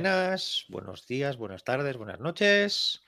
[0.00, 3.02] Buenas, buenos días, buenas tardes, buenas noches.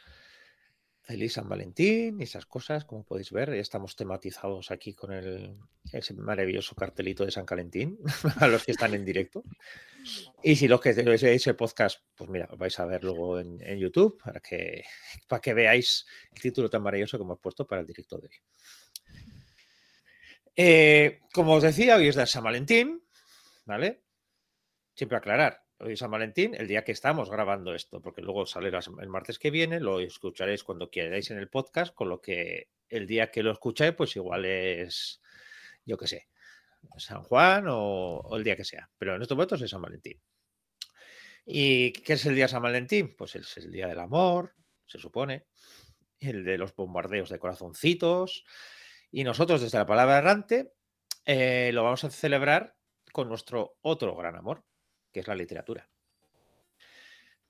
[1.01, 5.57] Feliz San Valentín y esas cosas, como podéis ver, ya estamos tematizados aquí con el,
[5.91, 7.99] ese maravilloso cartelito de San Valentín
[8.41, 9.43] a los que están en directo.
[10.43, 14.21] Y si los que veis el podcast, pues mira, vais a ver luego en, YouTube
[14.23, 14.85] para que,
[15.27, 16.05] para que veáis
[16.35, 18.37] el título tan maravilloso que hemos puesto para el directo de hoy.
[20.57, 23.03] Eh, como os decía, hoy es de San Valentín,
[23.65, 24.03] ¿vale?
[24.95, 29.09] Siempre aclarar, hoy San Valentín, el día que estamos grabando esto, porque luego sale el
[29.09, 33.31] martes que viene, lo escucharéis cuando queráis en el podcast, con lo que el día
[33.31, 35.21] que lo escucháis, pues igual es,
[35.85, 36.29] yo qué sé,
[36.99, 38.91] San Juan o, el día que sea.
[38.99, 40.21] Pero en estos momentos es San Valentín.
[41.45, 43.17] ¿Y qué es el día de San Valentín?
[43.17, 44.55] Pues es el día del amor,
[44.87, 45.47] se supone,
[46.21, 48.45] el de los bombardeos de corazoncitos.
[49.11, 50.75] Y nosotros, desde la palabra errante,
[51.25, 52.77] eh, lo vamos a celebrar
[53.13, 54.65] con nuestro otro gran amor,
[55.13, 55.89] que es la literatura.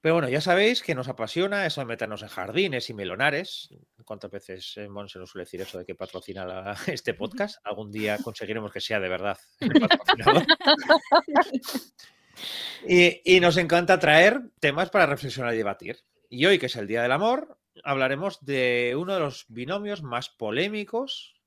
[0.02, 3.72] Pero bueno, ya sabéis que nos apasiona eso de meternos en jardines y melonares.
[4.04, 7.64] ¿Cuántas veces eh, Mon se nos suele decir eso de que patrocina este podcast?
[7.64, 9.38] Algún día conseguiremos que sea de verdad
[12.88, 15.98] y, y nos encanta traer temas para reflexionar y debatir.
[16.28, 20.30] Y hoy, que es el Día del Amor, hablaremos de uno de los binomios más
[20.30, 21.40] polémicos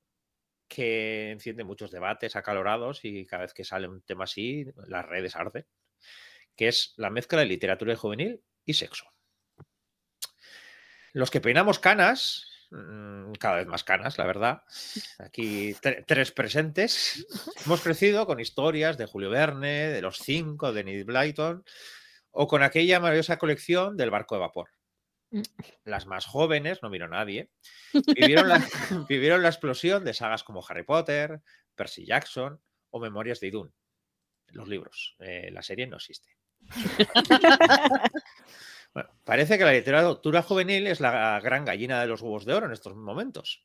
[0.66, 5.36] que enciende muchos debates acalorados y cada vez que sale un tema así, las redes
[5.36, 5.66] arden
[6.56, 9.06] que es la mezcla de literatura juvenil y sexo.
[11.12, 14.62] Los que peinamos canas, mm, cada vez más canas, la verdad,
[15.18, 15.74] aquí
[16.06, 17.26] tres presentes,
[17.64, 21.64] hemos crecido con historias de Julio Verne, de Los Cinco, de Neil Blyton,
[22.32, 24.70] o con aquella maravillosa colección del barco de vapor.
[25.30, 25.42] Mm.
[25.84, 27.50] Las más jóvenes, no miro a nadie,
[28.14, 28.58] vivieron la,
[29.08, 31.40] vivieron la explosión de sagas como Harry Potter,
[31.74, 33.74] Percy Jackson o Memorias de Idun.
[34.48, 36.35] Los libros, eh, la serie no existe.
[39.24, 42.72] parece que la literatura juvenil es la gran gallina de los huevos de oro en
[42.72, 43.64] estos momentos.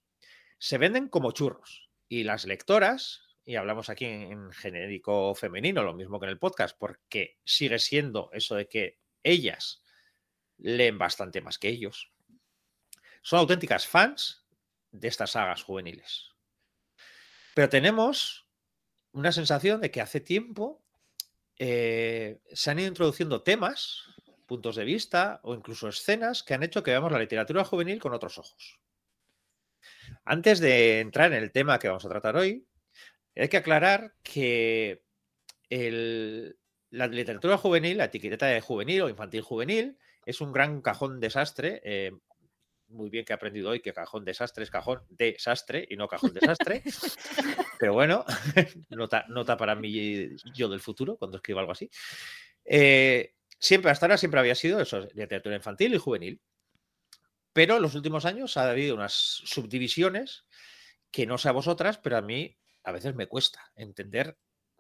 [0.58, 6.20] Se venden como churros y las lectoras, y hablamos aquí en genérico femenino, lo mismo
[6.20, 9.84] que en el podcast, porque sigue siendo eso de que ellas
[10.58, 12.12] leen bastante más que ellos.
[13.22, 14.46] Son auténticas fans
[14.92, 16.30] de estas sagas juveniles.
[17.54, 18.48] Pero tenemos
[19.12, 20.84] una sensación de que hace tiempo
[21.64, 24.08] eh, se han ido introduciendo temas,
[24.48, 28.16] puntos de vista o incluso escenas que han hecho que veamos la literatura juvenil con
[28.16, 28.80] otros ojos.
[30.26, 32.66] Antes de entrar en el tema que vamos a tratar hoy,
[33.36, 35.04] hay que aclarar que
[35.70, 41.80] la literatura juvenil, la etiqueta de juvenil o infantil juvenil, es un gran cajón desastre.
[41.86, 42.12] Eh,
[42.92, 46.34] muy bien que he aprendido hoy que cajón desastre es cajón desastre y no cajón
[46.34, 46.84] desastre.
[47.80, 48.26] Pero bueno,
[48.90, 51.90] nota, nota para mí yo del futuro cuando escribo algo así.
[52.66, 56.42] Eh, siempre, hasta ahora siempre había sido eso, literatura infantil y juvenil.
[57.54, 60.46] Pero en los últimos años ha habido unas subdivisiones
[61.12, 64.38] que no sé a vosotras, pero a mí a veces me cuesta entender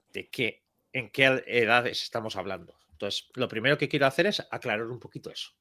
[0.09, 0.63] de qué,
[0.93, 2.79] en qué edades estamos hablando.
[2.91, 5.51] Entonces, lo primero que quiero hacer es aclarar un poquito eso.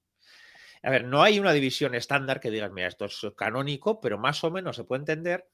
[0.82, 4.42] A ver, no hay una división estándar que digas, mira, esto es canónico, pero más
[4.44, 5.48] o menos se puede entender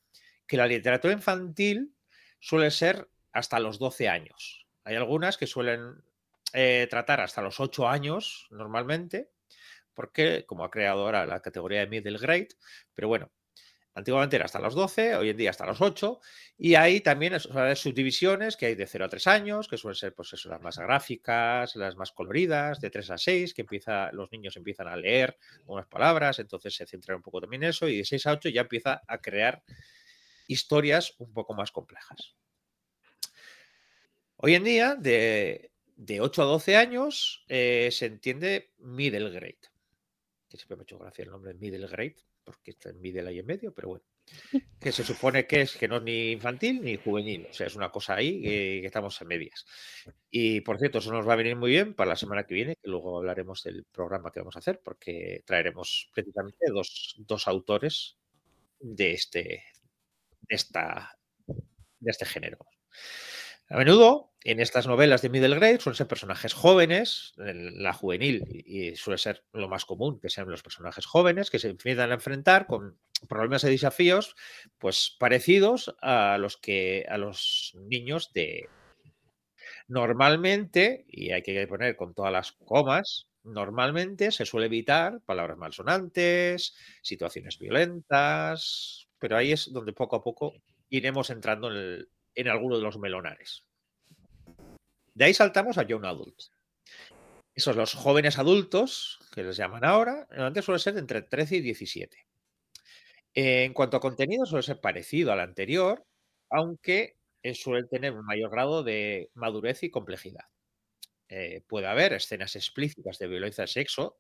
[0.46, 1.94] que la literatura infantil
[2.38, 4.66] suele ser hasta los 12 años.
[4.84, 6.04] Hay algunas que suelen
[6.52, 9.30] eh, tratar hasta los 8 años normalmente,
[9.94, 12.48] porque como ha creado ahora la categoría de middle grade,
[12.94, 13.30] pero bueno,
[13.96, 16.20] Antiguamente era hasta los 12, hoy en día hasta los 8.
[16.58, 20.34] Y hay también subdivisiones que hay de 0 a 3 años, que suelen ser pues
[20.34, 24.54] eso, las más gráficas, las más coloridas, de 3 a 6, que empieza, los niños
[24.58, 27.88] empiezan a leer unas palabras, entonces se centra un poco también en eso.
[27.88, 29.62] Y de 6 a 8 ya empieza a crear
[30.46, 32.34] historias un poco más complejas.
[34.36, 35.70] Hoy en día, de,
[36.20, 39.70] 8 a 12 años, eh, se entiende middle grade.
[40.50, 42.16] Que siempre me ha hecho gracia el nombre middle grade
[42.46, 44.04] porque está en middle ahí en medio, pero bueno,
[44.80, 47.74] que se supone que es que no es ni infantil ni juvenil, o sea, es
[47.74, 49.66] una cosa ahí que, estamos en medias.
[50.30, 52.76] Y por cierto, eso nos va a venir muy bien para la semana que viene,
[52.76, 58.16] que luego hablaremos del programa que vamos a hacer, porque traeremos precisamente dos, autores
[58.78, 59.64] de este,
[60.48, 62.58] esta, de este género.
[63.68, 68.94] A menudo en estas novelas de middle grade suelen ser personajes jóvenes, la juvenil, y
[68.94, 72.68] suele ser lo más común que sean los personajes jóvenes que se empiezan a enfrentar
[72.68, 72.96] con
[73.28, 74.36] problemas y desafíos
[74.78, 78.68] pues parecidos a los que a los niños de
[79.88, 86.76] normalmente y hay que poner con todas las comas normalmente se suele evitar palabras malsonantes
[87.02, 90.52] situaciones violentas pero ahí es donde poco a poco
[90.88, 93.66] iremos entrando en, el, en alguno de los melonares
[95.16, 96.38] de ahí saltamos a Young Adult.
[97.54, 102.26] Esos los jóvenes adultos, que les llaman ahora, antes suele ser entre 13 y 17.
[103.32, 106.04] En cuanto a contenido, suele ser parecido al anterior,
[106.50, 107.16] aunque
[107.54, 110.44] suele tener un mayor grado de madurez y complejidad.
[111.30, 114.18] Eh, puede haber escenas explícitas de violencia de sexo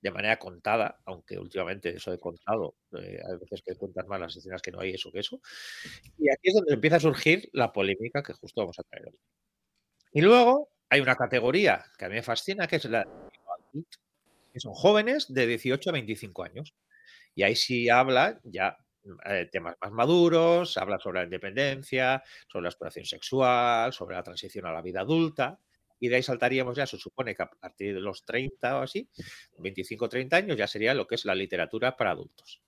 [0.00, 4.36] de manera contada, aunque últimamente eso he contado, eh, hay veces que cuentan más las
[4.36, 5.38] escenas que no hay eso que eso.
[6.16, 9.18] Y aquí es donde empieza a surgir la polémica que justo vamos a traer hoy.
[10.12, 13.06] Y luego hay una categoría que a mí me fascina, que es la
[14.52, 16.74] que son jóvenes de 18 a 25 años.
[17.34, 18.76] Y ahí sí habla ya
[19.24, 24.66] eh, temas más maduros, habla sobre la independencia, sobre la exploración sexual, sobre la transición
[24.66, 25.58] a la vida adulta.
[26.00, 29.08] Y de ahí saltaríamos ya, se supone que a partir de los 30 o así,
[29.58, 32.62] 25 o 30 años, ya sería lo que es la literatura para adultos.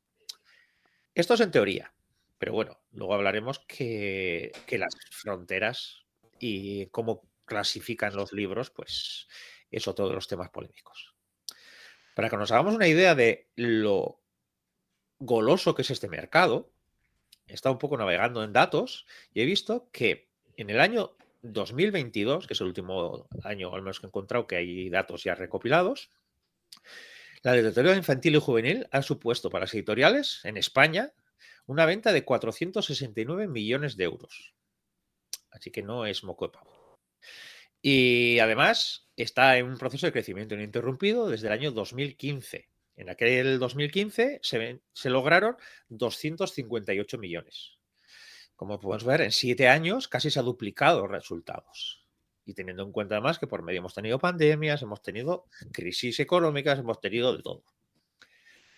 [1.15, 1.93] Esto es en teoría,
[2.39, 6.05] pero bueno, luego hablaremos que, que las fronteras
[6.39, 9.29] y cómo clasifican los libros, pues
[9.71, 11.15] eso, todos los temas polémicos.
[12.15, 14.21] Para que nos hagamos una idea de lo
[15.19, 16.71] goloso que es este mercado,
[17.47, 22.47] he estado un poco navegando en datos y he visto que en el año 2022,
[22.47, 26.11] que es el último año al menos que he encontrado que hay datos ya recopilados,
[27.43, 31.12] la literatura infantil y juvenil ha supuesto para las editoriales en España
[31.67, 34.55] una venta de 469 millones de euros.
[35.50, 36.72] Así que no es moco de pavo.
[37.81, 42.69] Y además está en un proceso de crecimiento ininterrumpido desde el año 2015.
[42.97, 45.57] En aquel 2015 se, se lograron
[45.89, 47.79] 258 millones.
[48.55, 52.07] Como podemos ver, en siete años casi se ha duplicado los resultados.
[52.45, 56.79] Y teniendo en cuenta además que por medio hemos tenido pandemias, hemos tenido crisis económicas,
[56.79, 57.65] hemos tenido de todo.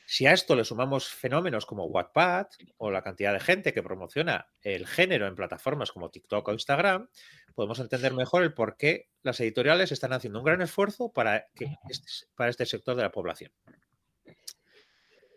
[0.06, 4.48] Si a esto le sumamos fenómenos como Wattpad o la cantidad de gente que promociona
[4.60, 7.08] el género en plataformas como TikTok o Instagram,
[7.54, 11.48] podemos entender mejor el por qué las editoriales están haciendo un gran esfuerzo para,
[11.88, 13.52] este, para este sector de la población.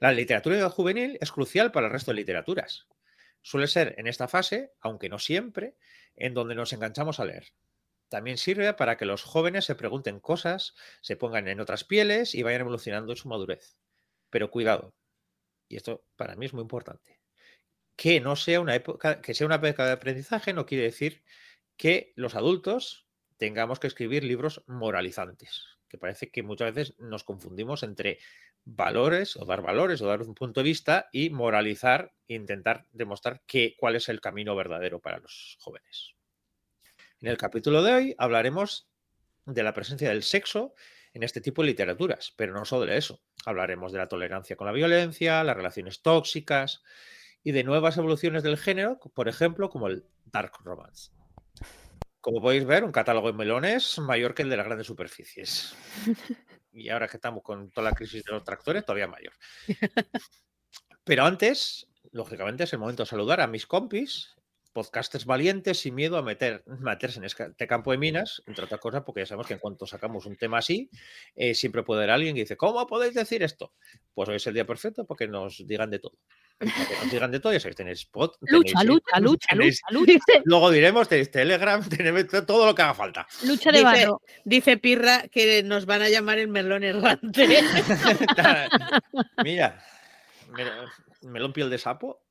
[0.02, 2.88] La literatura juvenil es crucial para el resto de literaturas.
[3.42, 5.76] Suele ser en esta fase, aunque no siempre,
[6.16, 7.54] en donde nos enganchamos a leer.
[8.10, 12.44] También sirve para que los jóvenes se pregunten cosas, se pongan en otras pieles y
[12.44, 13.78] vayan evolucionando en su madurez.
[14.30, 14.94] Pero cuidado,
[15.68, 17.20] y esto para mí es muy importante,
[17.96, 21.24] que no sea una época, que sea una época de aprendizaje no quiere decir
[21.78, 23.08] que los adultos
[23.38, 28.20] tengamos que escribir libros moralizantes, que parece que muchas veces nos confundimos entre
[28.66, 33.42] valores o dar valores o dar un punto de vista y moralizar e intentar demostrar
[33.46, 36.16] que, cuál es el camino verdadero para los jóvenes.
[37.22, 38.90] En el capítulo de hoy hablaremos
[39.46, 40.76] de la presencia del sexo
[41.14, 43.22] en este tipo de literaturas, pero no solo de eso.
[43.46, 46.84] Hablaremos de la tolerancia con la violencia, las relaciones tóxicas
[47.44, 51.12] y de nuevas evoluciones del género, por ejemplo, como el dark romance.
[52.20, 55.76] Como podéis ver, un catálogo de melones mayor que el de las grandes superficies.
[56.74, 59.34] Y ahora que estamos con toda la crisis de los tractores, todavía mayor.
[61.04, 64.37] Pero antes, lógicamente, es el momento de saludar a mis compis
[64.78, 69.02] podcasters valientes sin miedo a meter, meterse en este campo de minas, entre otras cosas,
[69.04, 70.92] porque ya sabemos que en cuanto sacamos un tema así,
[71.36, 73.74] eh, siempre puede haber alguien que dice, ¿cómo podéis decir esto?
[74.14, 76.20] Pues hoy es el día perfecto porque nos digan de todo.
[76.60, 81.10] nos digan de todo, ya sabéis, tenéis pod, lucha, lucha, lucha, lucha, lucha, Luego diremos,
[81.10, 83.28] tenéis Telegram, tenéis todo lo que haga falta.
[83.46, 84.08] Lucha de dice,
[84.46, 87.64] Dice Pirra que nos van a llamar el melón errante.
[89.44, 89.84] Mira,
[91.24, 92.22] melón piel de sapo.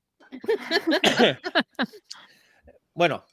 [2.97, 3.27] Bueno,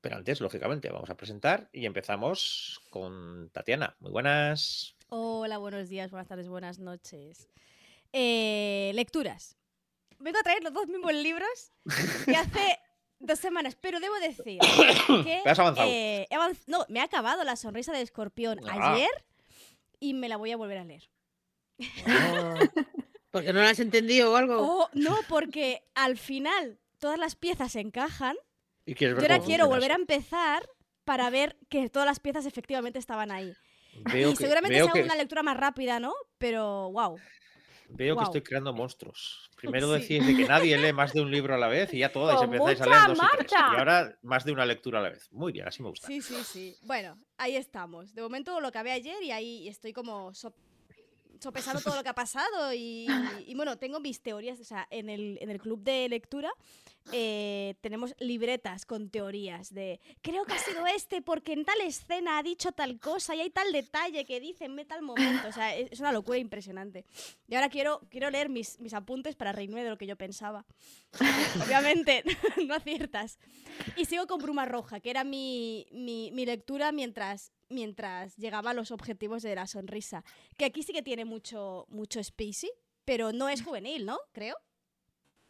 [0.00, 3.94] pero antes, lógicamente, vamos a presentar y empezamos con Tatiana.
[4.00, 4.96] Muy buenas.
[5.08, 7.50] Hola, buenos días, buenas tardes, buenas noches.
[8.14, 9.58] Eh, lecturas.
[10.18, 11.70] Vengo a traer los dos mismos libros
[12.24, 12.78] que hace
[13.18, 14.58] dos semanas, pero debo decir
[15.24, 15.42] que...
[15.44, 15.86] has avanzado?
[15.90, 18.94] eh, he avanz- no, me ha acabado La sonrisa del escorpión Ah.
[18.94, 19.10] ayer
[19.98, 21.10] y me la voy a volver a leer.
[23.30, 24.56] Porque no lo has entendido o algo.
[24.60, 28.34] Oh, no, porque al final todas las piezas encajan.
[28.90, 30.68] ¿Y quieres Yo ahora quiero volver a empezar
[31.04, 33.52] para ver que todas las piezas efectivamente estaban ahí.
[34.12, 36.12] Veo y que- seguramente sea que una lectura más rápida, ¿no?
[36.38, 37.16] Pero wow.
[37.90, 39.48] Veo que estoy creando monstruos.
[39.56, 40.00] Primero Sí.
[40.18, 42.34] decís de que nadie lee más de un libro a la vez y ya todas
[42.36, 43.52] Con empezáis a leer dos y tres.
[43.52, 45.30] Y ahora más de una lectura a la vez.
[45.30, 46.08] Muy bien, así me gusta.
[46.08, 46.76] Sí, sí, sí.
[46.82, 48.12] Bueno, ahí estamos.
[48.12, 50.52] De momento lo acabé ayer y ahí estoy como so-
[51.40, 53.06] sopesando todo lo que ha pasado y,
[53.46, 54.60] y, bueno, tengo mis teorías.
[54.60, 56.52] O sea, en el, en el club de lectura
[57.12, 62.38] eh, tenemos libretas con teorías de creo que ha sido este porque en tal escena
[62.38, 65.48] ha dicho tal cosa y hay tal detalle que dice en tal momento.
[65.48, 67.04] O sea, es, es una locura impresionante.
[67.48, 70.64] Y ahora quiero, quiero leer mis, mis apuntes para reírme de lo que yo pensaba.
[71.66, 72.24] Obviamente,
[72.66, 73.38] no aciertas.
[73.96, 78.74] Y sigo con Bruma Roja, que era mi, mi, mi lectura mientras, mientras llegaba a
[78.74, 80.22] los objetivos de la sonrisa.
[80.58, 82.70] Que aquí sí que tiene mucho, mucho Spacey,
[83.04, 84.18] pero no es juvenil, ¿no?
[84.32, 84.56] Creo.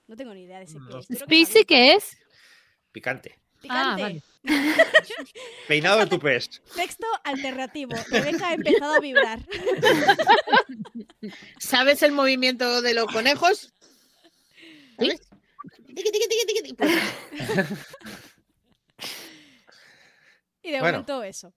[0.07, 1.07] No tengo ni idea de ese No qué es.
[1.09, 2.17] que ¿Spacey qué es?
[2.93, 3.41] Picante.
[3.69, 4.03] Ah, Picante.
[4.03, 4.23] vale.
[5.69, 6.61] Peinado de tupés.
[6.75, 7.93] Texto alternativo.
[8.11, 9.39] Rebeca ha empezado a vibrar.
[11.59, 13.73] ¿Sabes el movimiento de los conejos?
[14.97, 15.21] Pues,
[20.63, 20.99] Y de Bueno.
[20.99, 21.53] momento eso.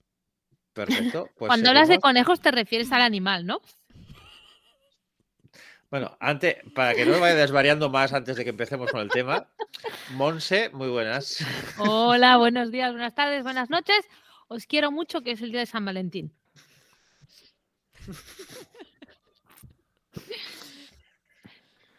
[0.74, 1.30] Perfecto.
[1.38, 3.62] pues Cuando hablas de conejos te refieres al animal, ¿no?
[5.90, 9.10] Bueno, antes, para que no me vaya desvariando más antes de que empecemos con el
[9.10, 9.48] tema,
[10.14, 11.46] Monse, muy buenas.
[11.78, 14.04] Hola, buenos días, buenas tardes, buenas noches.
[14.48, 16.34] Os quiero mucho, que es el día de San Valentín.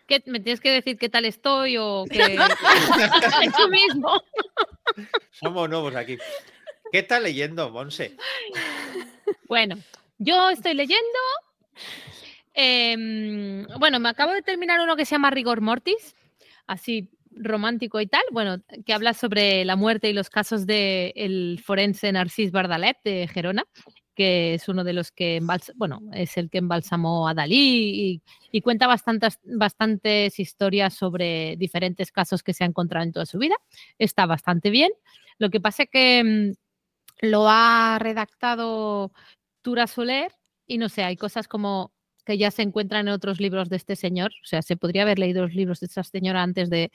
[0.06, 4.22] ¿Qué, ¿Me tienes que decir qué tal estoy o Eso mismo?
[5.30, 6.18] Somos nuevos aquí.
[6.94, 8.16] ¿Qué tal leyendo, Monse?
[9.48, 9.74] Bueno,
[10.18, 11.18] yo estoy leyendo.
[12.54, 16.14] em, bueno, me acabo de terminar uno que se llama Rigor Mortis,
[16.68, 18.22] así romántico y tal.
[18.30, 23.64] Bueno, que habla sobre la muerte y los casos del forense Narcís Bardalet de Gerona,
[24.14, 25.40] que es uno de los que
[25.74, 28.22] bueno, es el que embalsamó a Dalí
[28.52, 33.38] y, cuenta bastantes, bastantes historias sobre diferentes casos que se ha encontrado en toda su
[33.38, 33.56] vida.
[33.98, 34.92] Está bastante bien.
[35.38, 36.63] Lo que pasa es que mm,
[37.24, 39.12] lo ha redactado
[39.62, 40.32] Tura Soler
[40.66, 41.92] y no sé, hay cosas como
[42.24, 44.32] que ya se encuentran en otros libros de este señor.
[44.42, 46.90] O sea, se podría haber leído los libros de esta señora antes de,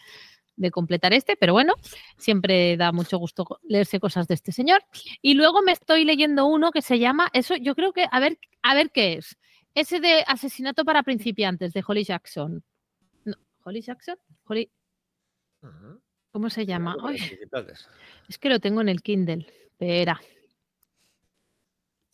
[0.59, 1.73] de completar este, pero bueno,
[2.17, 4.83] siempre da mucho gusto leerse cosas de este señor.
[5.21, 8.37] Y luego me estoy leyendo uno que se llama, eso yo creo que, a ver,
[8.61, 9.37] a ver qué es.
[9.73, 12.63] Ese de asesinato para principiantes de Holly Jackson.
[13.23, 14.17] No, ¿Holly Jackson?
[14.45, 14.69] Holly.
[16.31, 16.95] ¿Cómo se llama?
[17.03, 17.17] Ay,
[18.27, 19.47] es que lo tengo en el Kindle.
[19.79, 20.19] Espera.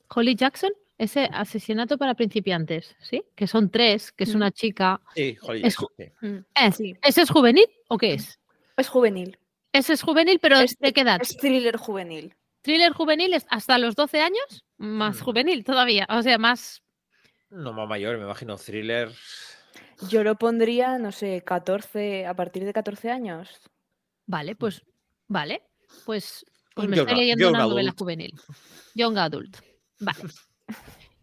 [0.10, 3.24] Holly Jackson, ese asesinato para principiantes, ¿sí?
[3.36, 4.38] Que son tres, que es Mm.
[4.38, 5.02] una chica.
[5.16, 5.86] Sí, joder, Es sí.
[6.56, 6.96] ¿Es- Sí.
[7.02, 8.40] ¿Ese es juvenil o qué es?
[8.78, 9.38] Es juvenil.
[9.74, 11.20] Ese es juvenil, pero Es- ¿de qué edad?
[11.22, 12.36] Es thriller juvenil.
[12.62, 15.24] Thriller juvenil es hasta los 12 años, más Mm.
[15.24, 16.06] juvenil todavía.
[16.10, 16.82] O sea, más.
[17.50, 18.58] No más mayor, me imagino.
[18.58, 19.12] Thriller.
[20.10, 23.50] Yo lo pondría, no sé, 14, a partir de 14 años.
[24.28, 24.84] Vale, pues.
[25.28, 25.64] Vale.
[26.06, 26.46] Pues,
[26.76, 28.00] pues me young estoy a- leyendo una novela adult.
[28.00, 28.34] juvenil.
[28.94, 29.58] Young adult.
[30.00, 30.20] Vale.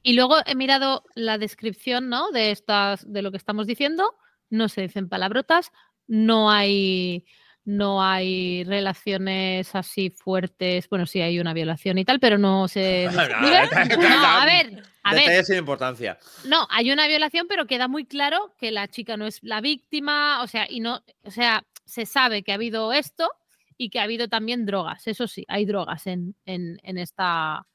[0.02, 2.30] Y luego he mirado la descripción, ¿no?
[2.32, 4.14] De estas, de lo que estamos diciendo.
[4.50, 5.70] No se dicen palabrotas,
[6.08, 7.24] no hay,
[7.64, 10.88] no hay relaciones así fuertes.
[10.88, 15.44] Bueno, sí hay una violación y tal, pero no se No, a ver, a ver.
[15.44, 16.18] Sin importancia.
[16.44, 20.42] No, hay una violación, pero queda muy claro que la chica no es la víctima,
[20.42, 23.30] o sea, y no, o sea, se sabe que ha habido esto
[23.76, 25.06] y que ha habido también drogas.
[25.06, 27.66] Eso sí, hay drogas en, en, en esta,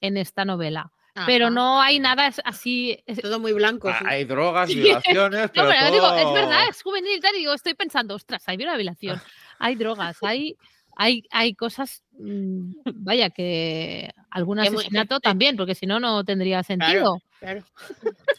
[0.00, 0.90] en esta novela.
[1.26, 1.54] Pero Ajá.
[1.54, 2.98] no hay nada así.
[3.22, 3.88] Todo muy blanco.
[3.88, 4.04] Ah, sí.
[4.08, 4.80] Hay drogas, Sí.
[4.80, 7.34] violaciones, No, pero pero digo, es todo- verdad, es juvenil y tal.
[7.36, 9.20] Y digo, estoy pensando, ostras, hay una violación,
[9.60, 10.56] hay drogas, hay,
[10.96, 17.20] hay, hay cosas, mm, vaya, que algún asesinato también, porque si no, no tendría sentido.
[17.38, 17.64] Claro.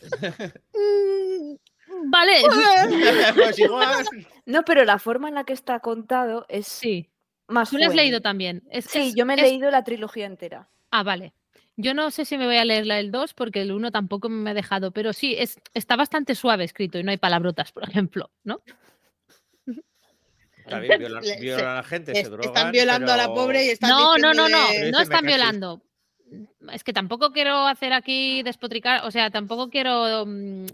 [0.73, 1.55] Mm,
[2.07, 2.33] Vale,
[3.35, 4.05] Pues igual.
[4.45, 7.09] No, pero la forma en la que está contado es sí.
[7.47, 8.63] más Tú lo has leído también.
[8.69, 10.69] Es- Sí, es- yo me he es- leído la trilogía entera.
[10.91, 11.33] Ah, vale.
[11.77, 14.29] Yo no sé si me voy a leer la del 2 porque el 1 tampoco
[14.29, 17.83] me ha dejado, pero sí, es, está bastante suave escrito y no hay palabrotas, por
[17.83, 18.61] ejemplo, ¿no?
[20.57, 20.97] Está bien,
[21.41, 22.47] violan, a la gente, Es- se drogan.
[22.47, 25.81] están violando a la pobre y están No, no, no, no, no dice, están violando.
[26.71, 30.65] Es que tampoco quiero hacer aquí despotricar, o sea, tampoco quiero mm,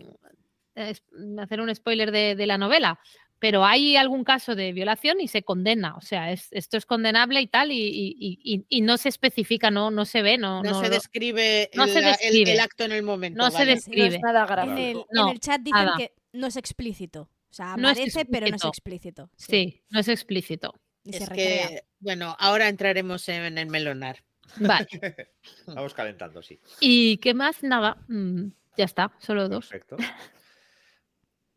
[0.75, 2.99] hacer un spoiler de, de la novela,
[3.39, 7.41] pero hay algún caso de violación y se condena, o sea, es- esto es condenable
[7.41, 10.61] y tal, y, y- y- y- y no se especifica, no, no se ve, no,
[10.61, 12.51] No, no se lo- describe, no se la- el- describe.
[12.53, 13.37] El, acto en el momento.
[13.43, 13.71] No se vale.
[13.75, 14.15] des- No Escribe.
[14.15, 15.97] es nada En el, en No, el chat dicen nada.
[15.97, 17.21] que no es explícito.
[17.49, 19.29] O sea, No es aparece, pero no es explícito.
[19.35, 20.73] Sí, no es explícito.
[21.03, 24.23] Y se Es que, bueno, ahora entraremos en el melonar.
[24.57, 24.87] Vale.
[25.65, 26.59] Vamos calentando, sí.
[26.79, 27.63] ¿Y qué más?
[27.63, 27.97] Nada.
[28.07, 29.67] mm, ya está, solo dos.
[29.67, 29.97] Perfecto.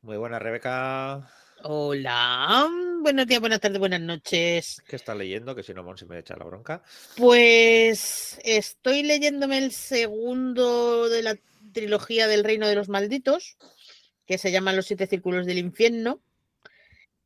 [0.04, 1.26] Muy buena, Rebeca.
[1.62, 2.68] Hola,
[3.00, 4.82] buenos días, buenas tardes, buenas noches.
[4.86, 5.54] ¿Qué estás leyendo?
[5.54, 6.82] Que si no, Monse me echa la bronca.
[7.16, 11.38] Pues estoy leyéndome el segundo de la
[11.72, 13.56] trilogía del Reino de los Malditos,
[14.26, 16.20] que se llama Los Siete Círculos del Infierno.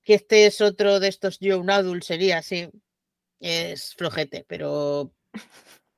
[0.05, 2.71] Que este es otro de estos Young Adult, sería así.
[3.41, 5.13] Es flojete, pero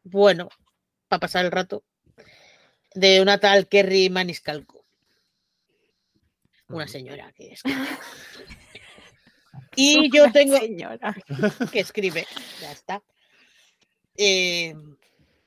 [0.02, 0.48] bueno,
[1.08, 1.84] para pasar el rato.
[2.94, 4.79] De una tal Kerry Maniscalco.
[6.70, 7.62] Una señora que es.
[9.76, 11.14] Y yo tengo Señora.
[11.72, 12.26] que escribe.
[12.60, 13.02] Ya está.
[14.16, 14.74] Eh,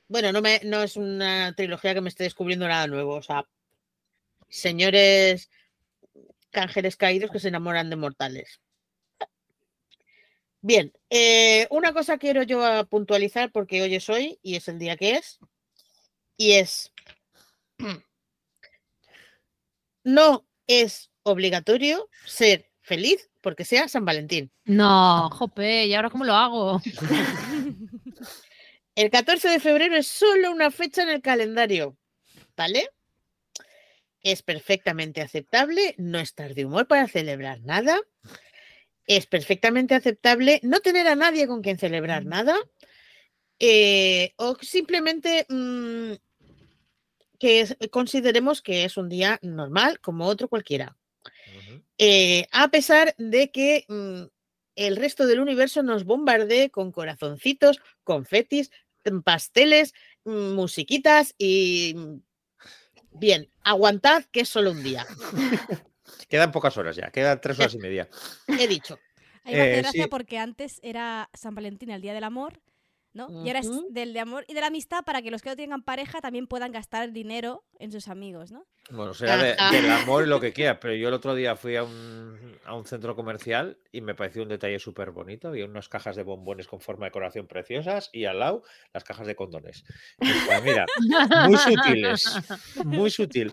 [0.08, 3.14] bueno, no, me, no es una trilogía que me esté descubriendo nada nuevo.
[3.14, 3.46] O sea,
[4.48, 5.50] señores
[6.52, 8.60] ángeles caídos que se enamoran de mortales.
[10.60, 14.96] Bien, eh, una cosa quiero yo puntualizar porque hoy es hoy y es el día
[14.96, 15.38] que es.
[16.36, 16.92] Y es.
[20.06, 24.50] No es obligatorio ser feliz porque sea San Valentín.
[24.64, 26.80] No, jope, ¿y ahora cómo lo hago?
[28.94, 31.96] El 14 de febrero es solo una fecha en el calendario,
[32.56, 32.88] ¿vale?
[34.22, 38.00] Es perfectamente aceptable no estar de humor para celebrar nada.
[39.06, 42.56] Es perfectamente aceptable no tener a nadie con quien celebrar nada.
[43.58, 46.12] eh, o simplemente mm,
[47.38, 50.96] que consideremos que es un día normal como otro cualquiera.
[51.98, 54.22] Eh, a pesar de que mm,
[54.76, 58.70] el resto del universo nos bombardee con corazoncitos, confetis,
[59.04, 59.94] mm, pasteles,
[60.24, 61.94] mm, musiquitas y...
[63.16, 65.06] Bien, aguantad que es solo un día.
[66.28, 68.08] Quedan pocas horas ya, quedan tres horas y media.
[68.48, 68.98] He dicho.
[69.44, 70.08] Hace Eh, gracia sí.
[70.10, 72.60] porque antes era San Valentín, el Día del Amor,
[73.14, 73.28] ¿no?
[73.44, 75.56] Y ahora es del de amor y de la amistad para que los que no
[75.56, 78.66] tengan pareja también puedan gastar dinero en sus amigos, ¿no?
[78.90, 79.70] Bueno, será de- Ajá.
[79.72, 82.74] del amor y lo que quieras, pero yo el otro día fui a un, a
[82.74, 85.48] un centro comercial y me pareció un detalle súper bonito.
[85.48, 88.62] Había unas cajas de bombones con forma de decoración preciosas y al lado
[88.92, 89.84] las cajas de condones.
[90.20, 90.86] Y decía, mira,
[91.48, 92.38] muy sutiles,
[92.84, 93.52] muy sutil.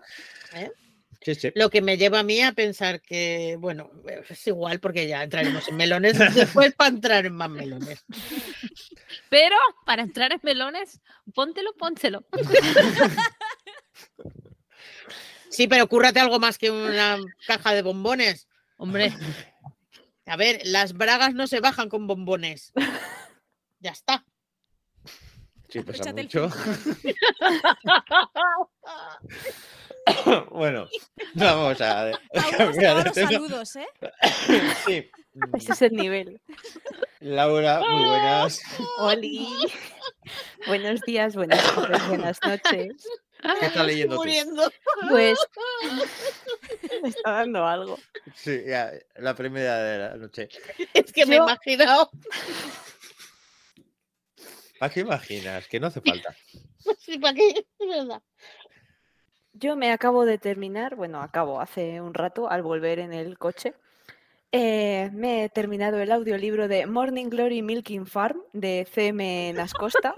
[0.54, 0.70] ¿Eh?
[1.24, 1.52] Sí, sí.
[1.54, 3.90] Lo que me lleva a mí a pensar que, bueno,
[4.28, 8.04] es igual porque ya entraremos en melones después para entrar en más melones.
[9.28, 9.56] Pero
[9.86, 11.00] para entrar en melones,
[11.32, 12.24] póntelo, pónselo.
[15.48, 18.48] Sí, pero cúrrate algo más que una caja de bombones.
[18.76, 19.12] Hombre,
[20.26, 22.72] A ver, las bragas no se bajan con bombones.
[23.78, 24.24] Ya está.
[25.68, 26.48] Sí, pesa mucho.
[30.50, 30.88] bueno,
[31.34, 33.30] vamos a, a Tauro, cambiar de Tauro, tema.
[33.30, 33.86] saludos, ¿eh?
[34.86, 35.10] Sí.
[35.54, 36.40] Ese es el nivel.
[37.20, 38.60] Laura, muy buenas.
[38.98, 39.48] Oli.
[40.66, 43.08] Buenos días, buenas tardes, buenas noches.
[43.58, 44.20] ¿Qué estás leyendo tú?
[44.20, 44.70] Muriendo.
[45.10, 45.38] Pues
[47.02, 47.98] me está dando algo.
[48.36, 50.48] Sí, ya, la primera de la noche.
[50.94, 52.10] Es que me he imaginado.
[54.78, 55.66] ¿Para qué imaginas?
[55.66, 56.36] Que no hace falta.
[57.00, 57.48] Sí, ¿para qué?
[57.50, 58.22] Es verdad.
[59.54, 63.74] Yo me acabo de terminar, bueno, acabo hace un rato al volver en el coche.
[64.50, 70.14] eh, me he terminado el audiolibro de Morning Glory Milking Farm de CM Nascosta,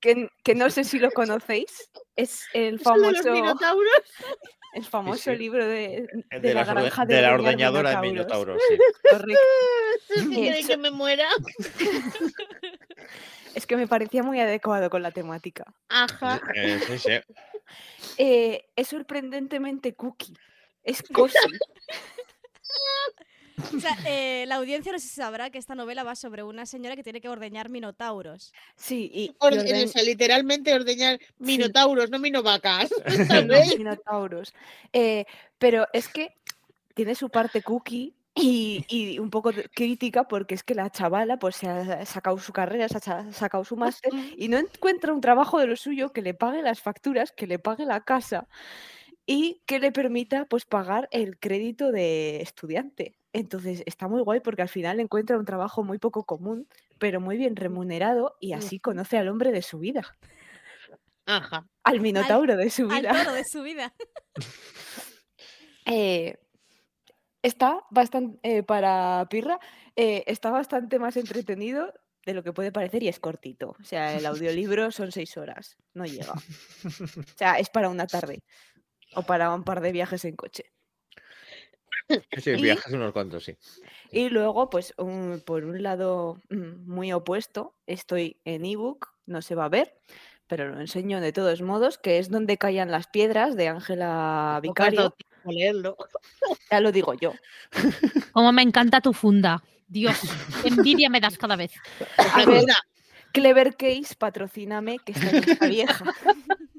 [0.00, 1.90] que, que no sé si lo conocéis.
[2.16, 3.92] Es el de los famoso, minotauros.
[4.74, 5.36] el famoso sí.
[5.36, 7.40] libro de, De, de la orde- granja de la ordeñar
[7.74, 8.56] ordeñadora de minotauros.
[8.56, 9.08] Minotauro, sí.
[9.10, 10.30] Correcto.
[10.30, 11.28] Quiere que me muera.
[13.54, 15.64] Es que me parecía muy adecuado con la temática.
[15.88, 16.40] Ajá.
[16.54, 17.10] Eh, sí, sí.
[18.18, 20.34] Eh, es sorprendentemente cookie.
[20.82, 21.34] Es cozy.
[23.76, 26.66] O sea, eh, la audiencia no sé si sabrá que esta novela va sobre una
[26.66, 28.52] señora que tiene que ordeñar minotauros.
[28.76, 32.90] Sí, y, y Orde- orden- o sea, literalmente ordeñar minotauros, no minovacas.
[33.08, 34.52] Sí, no, minotauros.
[34.92, 35.24] Eh,
[35.56, 36.36] pero es que
[36.94, 41.38] tiene su parte cookie y, y un poco de- crítica porque es que la chavala
[41.38, 45.20] pues se ha sacado su carrera, se ha sacado su máster y no encuentra un
[45.20, 48.48] trabajo de lo suyo que le pague las facturas, que le pague la casa
[49.26, 53.16] y que le permita pues pagar el crédito de estudiante.
[53.32, 56.68] Entonces está muy guay porque al final encuentra un trabajo muy poco común,
[56.98, 60.16] pero muy bien remunerado y así conoce al hombre de su vida,
[61.26, 61.66] Ajá.
[61.82, 63.12] al minotauro de su Al vida.
[63.12, 63.94] toro de su vida.
[65.86, 66.38] Eh,
[67.44, 69.60] está bastante, para Pirra,
[69.96, 71.92] eh, está bastante más entretenido
[72.24, 73.76] de lo que puede parecer y es cortito.
[73.78, 76.32] O sea, el audiolibro son seis horas, no llega.
[76.32, 78.42] O sea, es para una tarde
[79.14, 80.72] o para un par de viajes en coche.
[82.42, 83.56] Sí, Y- viajes unos cuantos, sí.
[84.10, 89.54] Y luego, pues, un- por un lado mm, muy opuesto, estoy en ebook, no se
[89.54, 89.98] va a ver,
[90.46, 94.60] pero lo enseño de todos modos, que es donde caían las piedras de Ángela Ojalá
[94.62, 95.16] Vicario.
[95.44, 95.96] A leerlo.
[96.70, 97.32] Ya lo digo yo.
[98.32, 99.62] Como me encanta tu funda.
[99.86, 100.18] Dios,
[100.62, 101.72] qué envidia me das cada vez.
[102.18, 102.64] A ver,
[103.32, 106.04] Clever Case, patrocíname, que está vieja.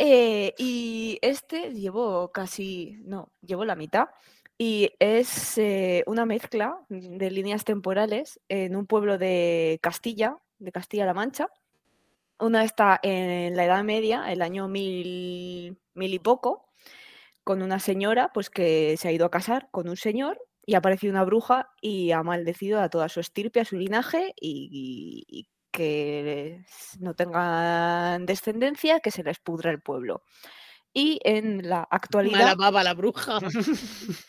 [0.00, 4.10] Eh, y este llevo casi, no, llevo la mitad.
[4.56, 11.14] Y es eh, una mezcla de líneas temporales en un pueblo de Castilla, de Castilla-La
[11.14, 11.48] Mancha.
[12.38, 16.67] Una está en la Edad Media, el año mil, mil y poco,
[17.48, 20.78] con una señora pues, que se ha ido a casar con un señor y ha
[20.78, 25.38] aparecido una bruja y ha maldecido a toda su estirpe, a su linaje y, y-
[25.40, 26.60] y que
[27.00, 30.24] no tengan descendencia, que se les pudra el pueblo.
[30.92, 33.38] Y en la actualidad, mala baba la bruja.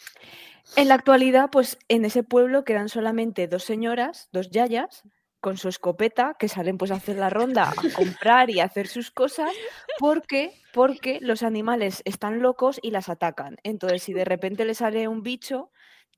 [0.78, 5.04] en la actualidad, pues en ese pueblo quedan solamente dos señoras, dos yayas,
[5.40, 8.88] con su escopeta, que salen pues a hacer la ronda, a comprar y a hacer
[8.88, 9.52] sus cosas,
[9.98, 13.58] porque, porque los animales están locos y las atacan.
[13.64, 15.72] Entonces, si de repente les sale un bicho,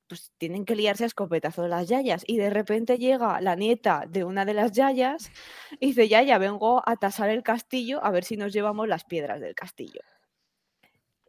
[0.07, 2.23] pues tienen que liarse a escopetazos las yayas.
[2.27, 5.31] Y de repente llega la nieta de una de las yayas
[5.79, 9.39] y dice, yaya, vengo a tasar el castillo a ver si nos llevamos las piedras
[9.39, 10.01] del castillo.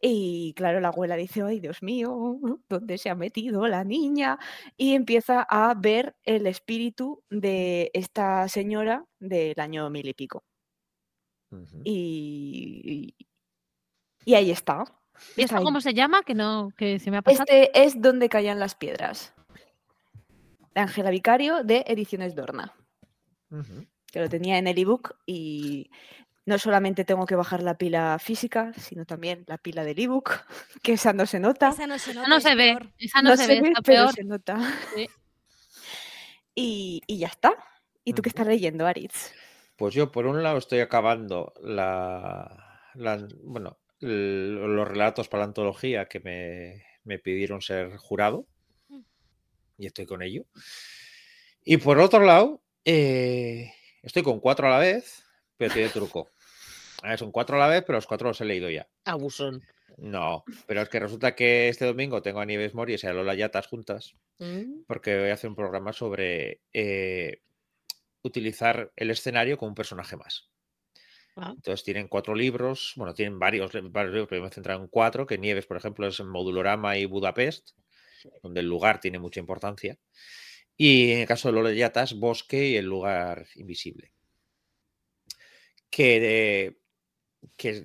[0.04, 2.36] Y claro, la abuela dice, ay, Dios mío,
[2.68, 4.36] ¿dónde se ha metido la niña?
[4.76, 10.42] Y empieza a ver el espíritu de esta señora del año mil y pico.
[11.84, 13.26] Y, y-
[14.24, 14.84] y ahí está.
[15.36, 16.22] ¿Y esto cómo se llama?
[16.22, 17.44] Que no, que se me ha pasado.
[17.48, 19.34] Este es donde caían las piedras.
[20.74, 22.74] De Ángela Vicario de Ediciones Dorna,
[24.10, 25.90] que lo tenía en el ebook y
[26.44, 30.30] no solamente tengo que bajar la pila física, sino también la pila del ebook,
[30.82, 31.68] que esa no se nota.
[31.70, 32.28] Esa no se Esa nota.
[32.28, 34.12] no se ve, esa no, se, ve, está pero peor.
[34.14, 34.58] se nota.
[34.94, 35.06] Sí.
[36.54, 37.54] Y, y ya está.
[38.04, 39.32] ¿Y tú qué estás leyendo, Aritz?
[39.76, 46.06] Pues yo, por un lado, estoy acabando la, la- bueno, los relatos para la antología
[46.06, 48.46] que me, me pidieron ser jurado.
[48.88, 49.00] Mm.
[49.78, 50.44] Y estoy con ello.
[51.64, 55.24] Y por otro lado, eh, estoy con cuatro a la vez,
[55.56, 56.30] pero tiene truco.
[57.16, 58.88] Son cuatro a la vez, pero los cuatro los he leído ya.
[59.04, 59.62] Abusón.
[59.98, 63.34] No, pero es que resulta que este domingo tengo a Nieves Moris y a Lola
[63.34, 67.42] Yatas juntas Mm, porque voy a hacer un programa sobre eh,
[68.22, 70.48] utilizar el escenario como un personaje más.
[71.36, 71.52] Ah.
[71.54, 75.26] Entonces tienen cuatro libros, bueno, tienen varios, varios libros, pero me he centrado en cuatro,
[75.26, 77.70] que Nieves, por ejemplo, es en Modulorama y Budapest,
[78.42, 79.96] donde el lugar tiene mucha importancia.
[80.76, 84.12] Y en el caso de Lola Yatas, Bosque y el lugar invisible.
[85.92, 86.78] Que,
[87.58, 87.82] que es-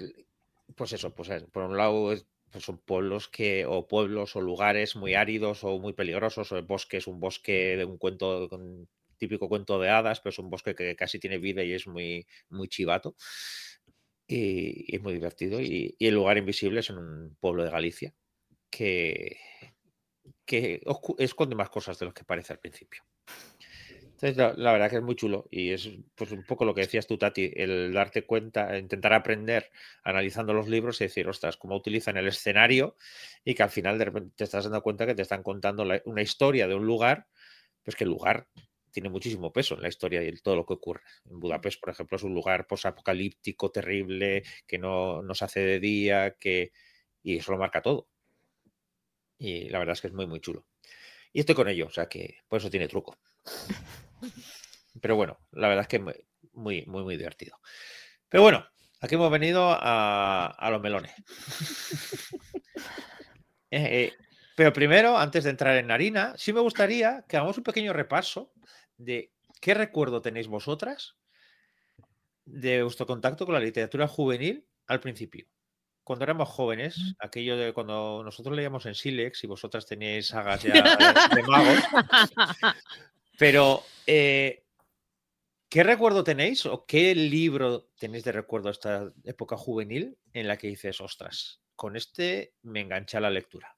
[0.76, 4.42] pues eso, pues es- por un lado es- pues son pueblos que, o pueblos o
[4.42, 8.48] lugares muy áridos o muy peligrosos, o el bosque es un bosque de un cuento,
[8.52, 11.88] un típico cuento de hadas, pero es un bosque que casi tiene vida y es
[11.88, 13.16] muy, muy chivato.
[14.28, 15.62] Y, es muy divertido.
[15.62, 18.14] Y, el lugar invisible es en un pueblo de Galicia
[18.70, 19.38] que,
[20.46, 20.82] que
[21.56, 23.04] más cosas de lo que parece al principio.
[24.18, 26.82] Entonces, la, la verdad que es muy chulo y es pues un poco lo que
[26.82, 29.70] decías tú, Tati, el darte cuenta, intentar aprender
[30.04, 32.96] analizando los libros y decir, ostras, cómo utilizan el escenario
[33.46, 36.02] y que al final de repente te estás dando cuenta que te están contando la-
[36.06, 37.28] una historia de un lugar,
[37.84, 38.48] pues que el lugar
[38.92, 41.02] tiene muchísimo peso en la historia y en todo lo que ocurre.
[41.30, 45.80] En Budapest, por ejemplo, es un lugar posapocalíptico, terrible, que no, no se hace de
[45.80, 46.72] día, que
[47.22, 48.08] y eso lo marca todo.
[49.40, 50.66] Y la verdad es que es muy, muy chulo.
[51.34, 53.18] Y estoy con ello, o sea que por eso tiene truco.
[55.02, 56.14] Pero bueno, la verdad es que muy,
[56.54, 57.60] muy, muy, muy divertido.
[58.30, 58.66] Pero bueno,
[59.00, 61.14] aquí hemos venido a, a los melones.
[63.70, 64.14] Eh, eh,
[64.56, 68.54] pero primero, antes de entrar en harina, sí me gustaría que hagamos un pequeño repaso
[68.98, 71.18] de qué recuerdo tenéis vosotras
[72.46, 75.48] de vuestro contacto con la literatura juvenil al principio.
[76.04, 80.72] Cuando éramos jóvenes, aquello de cuando nosotros leíamos en Silex y vosotras teníais sagas ya
[81.30, 81.84] de, de magos,
[83.38, 84.64] pero eh,
[85.70, 90.58] ¿qué recuerdo tenéis o qué libro tenéis de recuerdo de esta época juvenil en la
[90.58, 93.78] que dices, ostras, con este me enganché a la lectura?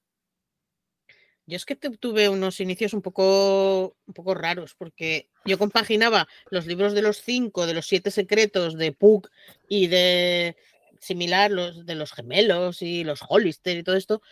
[1.46, 6.28] Yo es que tu- tuve unos inicios un poco, un poco raros, porque yo compaginaba
[6.50, 9.28] los libros de los cinco, de los siete secretos de Puck
[9.68, 10.56] y de
[11.00, 14.22] similar los de los gemelos y los Hollister y todo esto,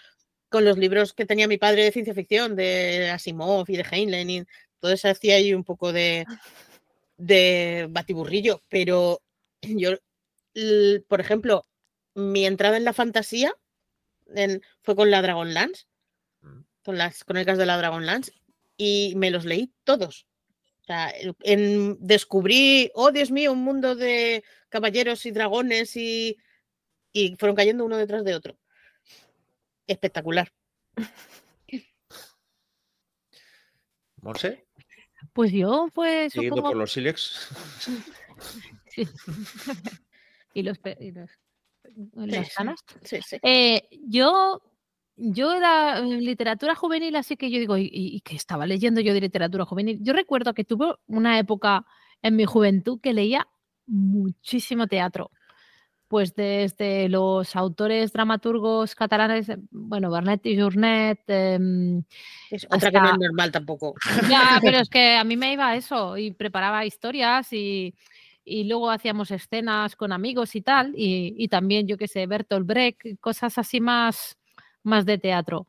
[0.48, 4.46] con los libros que tenía mi padre de ciencia ficción, de Asimov y de Heinlein.
[4.80, 6.24] Entonces hacía ahí un poco de,
[7.16, 9.20] de batiburrillo, pero
[9.62, 9.90] yo,
[11.08, 11.64] por ejemplo,
[12.14, 13.52] mi entrada en la fantasía
[14.34, 15.84] en- fue con la Dragonlance
[16.40, 16.60] Mm.
[16.84, 18.32] con las crónicas de la Dragonlance
[18.76, 20.26] y me los leí todos.
[20.82, 21.12] O sea,
[21.42, 26.36] en, descubrí, oh Dios mío, un mundo de caballeros y dragones y,
[27.12, 28.56] y fueron cayendo uno detrás de otro.
[29.88, 30.52] espectacular.
[34.22, 34.67] Monse,
[35.32, 36.70] Pues yo, pues siguiendo supongo...
[36.72, 37.48] por los Silex.
[38.90, 39.06] Sí.
[40.54, 41.30] y los, y los-
[42.14, 42.52] las sí.
[42.56, 42.80] canas.
[43.02, 43.36] Sí, sí.
[43.42, 44.62] Eh, yo,
[45.16, 49.00] yo era en literatura juvenil, así que yo digo, ¿y, y- y qué estaba leyendo
[49.00, 49.98] yo de literatura juvenil?
[50.02, 51.84] Yo recuerdo que tuve una época
[52.22, 53.48] en mi juventud que leía
[53.86, 55.30] muchísimo teatro.
[56.08, 62.02] Pues desde los autores dramaturgos catalanes, eh, bueno, Bernet y Journet, em,
[62.50, 63.94] Es otra que no es normal tampoco.
[64.28, 67.94] ya, pero es que a mí me iba eso y preparaba historias y,
[68.42, 72.66] y luego hacíamos escenas con amigos y tal, y, y también, yo qué sé, Bertolt
[72.66, 74.38] Brecht, cosas así más,
[74.82, 75.66] más de teatro.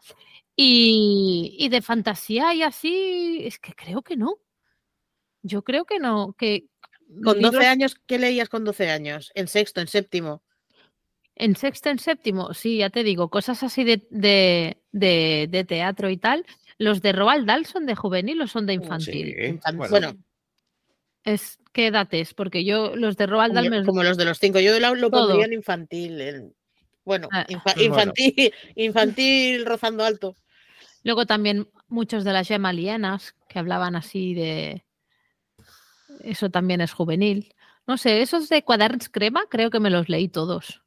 [0.55, 4.35] Y, y de fantasía y así, es que creo que no.
[5.41, 6.65] Yo creo que no, que
[7.23, 9.31] Con 12 libros años, ¿qué leías con 12 años?
[9.35, 10.43] En sexto, en séptimo.
[11.35, 16.09] en sexto, en séptimo, sí, ya te digo, cosas así de, de, de- de teatro
[16.09, 16.45] y tal.
[16.77, 19.35] ¿Los de Roald Dahl son de juvenil o son de infantil?
[19.37, 20.13] Sí, bueno, bueno,
[21.23, 22.33] Es, ¿Qué edad es?
[22.33, 24.59] Porque yo los de Roald Dahl como, me, como los de los cinco.
[24.59, 26.19] Yo lo, lo pondría en infantil.
[26.21, 26.55] en-
[27.05, 27.83] bueno, Ah, infa- bueno.
[27.85, 30.35] infantil, infantil rozando alto.
[31.03, 34.83] Luego también muchos de las Gemma Lienas que hablaban así de.
[36.19, 37.53] Eso también es juvenil.
[37.87, 40.83] No sé, esos de cuaderns crema creo que me los leí todos,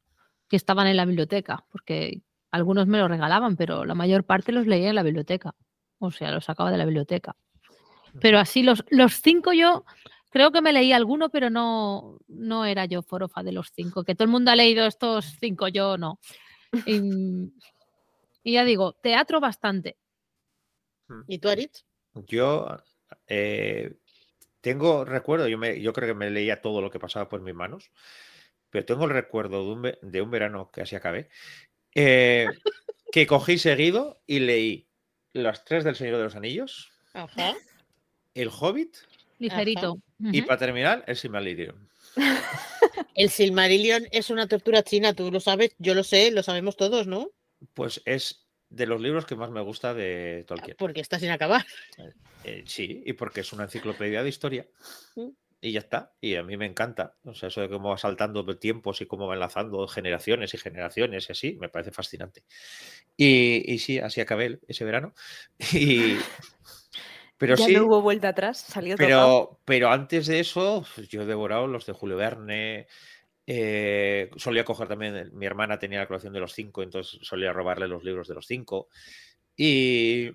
[0.49, 4.67] que estaban en la biblioteca, porque algunos me los regalaban, pero la mayor parte los
[4.67, 5.55] leía en la biblioteca.
[5.99, 7.37] O sea, los sacaba de la biblioteca.
[8.21, 9.85] Pero así, los, los cinco yo
[10.31, 14.05] creo que me leí alguno, pero no, no era yo forofa de los cinco.
[14.05, 16.19] Que todo el mundo ha leído estos cinco, yo no.
[16.87, 17.01] Y,
[18.43, 19.97] y ya digo, teatro bastante.
[21.27, 21.85] ¿Y tú, Aritz?
[22.27, 22.67] Yo
[23.27, 23.95] eh,
[24.63, 27.55] tengo recuerdo, yo, me, yo creo que me leía todo lo que pasaba por mis
[27.55, 27.91] manos,
[28.71, 31.29] pero tengo el recuerdo de un, ve- de un verano que así acabé,
[31.95, 32.49] eh,
[33.11, 34.89] que cogí seguido y leí
[35.35, 37.55] Las tres del Señor de los Anillos, Ajá.
[38.35, 38.97] El Hobbit
[39.39, 39.99] Ligerito.
[40.19, 41.91] y para terminar, El Silmarillion.
[43.15, 47.07] El Silmarillion es una tortura china, tú lo sabes, yo lo sé, lo sabemos todos,
[47.07, 47.31] ¿no?
[47.75, 50.77] Pues es de los libros que más me gusta de Tolkien.
[50.79, 51.65] Porque está sin acabar.
[52.45, 54.67] Eh, sí, y porque es una enciclopedia de historia.
[55.15, 55.29] Mm.
[55.61, 56.13] Y ya está.
[56.21, 57.15] Y a mí me encanta.
[57.25, 61.29] O sea, eso de cómo va saltando tiempos y cómo va enlazando generaciones y generaciones
[61.29, 62.43] y así, me parece fascinante.
[63.17, 65.15] Y, y sí, así acabé ese verano.
[65.73, 66.17] Y,
[67.37, 69.09] pero ya sí, no hubo vuelta atrás, salió topado.
[69.09, 72.87] pero, pero antes de eso, yo he devorado los de Julio Verne.
[73.47, 77.53] Eh, solía coger también, el- mi hermana tenía la colección de los cinco, entonces solía
[77.53, 78.89] robarle los libros de los cinco.
[79.57, 80.31] Y,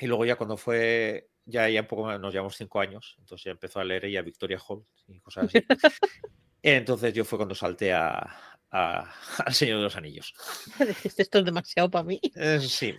[0.00, 3.44] y luego ya cuando fue, ya, ya un poco más, nos llevamos cinco años, entonces
[3.44, 5.58] ya empezó a leer ella Victoria Holt y cosas así.
[6.64, 9.14] Entonces yo fue cuando salté a, a-
[9.46, 10.32] al Señor de los Anillos.
[11.16, 12.20] Esto es demasiado para mí.
[12.36, 12.94] Eh, sí.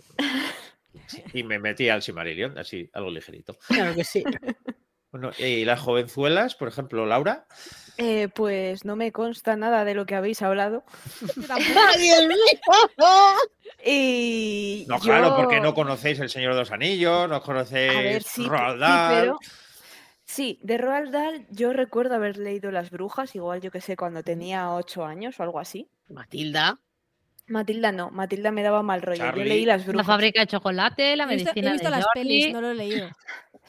[1.07, 3.57] Sí, Y me metí al Silmarillion, así, algo ligerito.
[3.67, 4.23] Claro que sí.
[5.13, 7.45] Bueno, y las jovenzuelas, por ejemplo, Laura.
[7.97, 10.83] Eh, pues no me consta nada de lo que habéis hablado.
[13.85, 18.47] Y No, claro, porque no conocéis El Señor de los Anillos, no conocéis ver, sí,
[18.47, 19.21] Roald sí, Dahl.
[19.21, 19.39] pero
[20.25, 24.23] sí, de Roald Dahl yo recuerdo haber leído Las Brujas, igual yo que sé, cuando
[24.23, 25.87] tenía ocho años o algo así.
[26.09, 26.79] Matilda.
[27.45, 29.25] Matilda no, Matilda me daba mal rollo.
[29.35, 30.07] Yo leí Las La Brujas.
[30.07, 32.75] fábrica de chocolate, la He visto, he medicina visto de las pelis, no lo he
[32.75, 33.09] leído.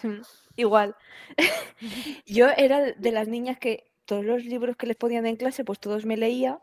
[0.56, 0.96] Igual.
[2.26, 5.80] Yo era de las niñas que todos los libros que les ponían en clase, pues
[5.80, 6.60] todos me leía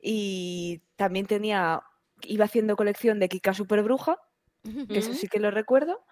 [0.00, 1.82] y también tenía,
[2.22, 4.18] iba haciendo colección de Kika Superbruja,
[4.62, 6.04] que eso sí que lo recuerdo.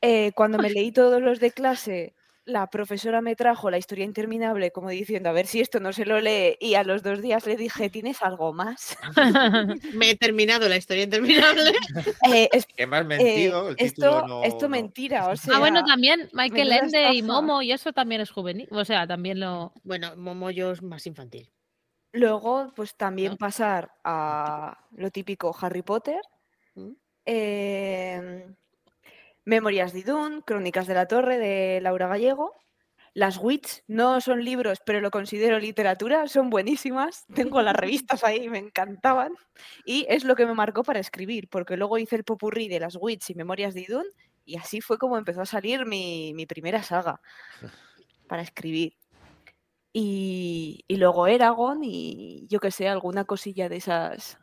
[0.00, 2.14] Eh, cuando me leí todos los de clase,
[2.50, 6.04] la profesora me trajo la historia interminable como diciendo, a ver si esto no se
[6.04, 8.96] lo lee y a los dos días le dije, ¿tienes algo más?
[9.94, 11.72] Me he terminado la historia interminable.
[12.32, 15.56] Eh, es- me has eh, mentido, el esto, no- esto no- mentira, o sea...
[15.56, 17.22] ah, bueno, también Michael Ende y.
[17.22, 18.68] Momo, y eso también es juvenil.
[18.70, 19.72] O sea, también lo.
[19.82, 21.50] Bueno, Momoyo es más infantil.
[22.12, 23.38] Luego, pues también ¿No?
[23.38, 26.20] pasar a lo típico Harry Potter,
[26.74, 26.90] ¿Mm?
[27.24, 28.54] em,
[29.44, 32.54] Memorias de Dune, Crónicas de la Torre de Laura Gallego.
[33.12, 37.26] Las Wits no son libros, pero lo considero literatura, son buenísimas.
[37.34, 39.32] Tengo las revistas ahí, me encantaban.
[39.84, 42.96] Y es lo que me marcó para escribir, porque luego hice el popurrí de las
[43.00, 44.10] Wits y Memorias de Dune,
[44.44, 47.20] y así fue como empezó a salir mi, mi primera saga
[48.28, 48.96] para escribir.
[49.92, 54.38] Y, y luego Eragon y yo que sé, alguna cosilla de esas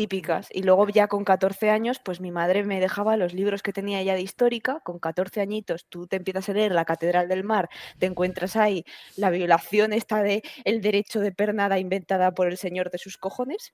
[0.00, 0.48] típicas.
[0.50, 4.02] Y luego ya con 14 años, pues mi madre me dejaba los libros que tenía
[4.02, 4.80] ya de histórica.
[4.80, 8.84] Con 14 añitos tú te empiezas a leer La Catedral del Mar, te encuentras ahí
[9.16, 13.72] la violación esta de el derecho de pernada inventada por el señor de sus cojones.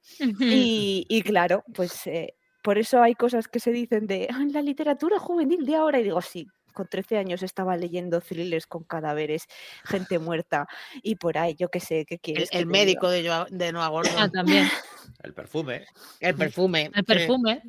[0.48, 4.62] Y, y claro, pues, eh, por eso hay cosas que se dicen de "Ah, la
[4.62, 6.00] literatura juvenil de ahora.
[6.00, 9.46] Y digo, sí, con 13 años estaba leyendo thrillers con cadáveres,
[9.86, 10.68] gente muerta
[11.02, 12.50] y por ahí, yo qué sé, ¿qué El, quieres?
[12.50, 14.68] que el te médico de, Joa- de Noah Ah, también.
[15.22, 15.86] El perfume.
[16.20, 16.90] El perfume.
[16.94, 17.62] El perfume.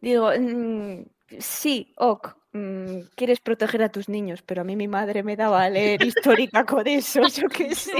[0.00, 1.04] Digo, mm,
[1.38, 5.62] sí, ok, mm, quieres proteger a tus niños, pero a mí mi madre me daba
[5.62, 6.02] a leer
[6.50, 7.92] histórica con eso, yo qué sé.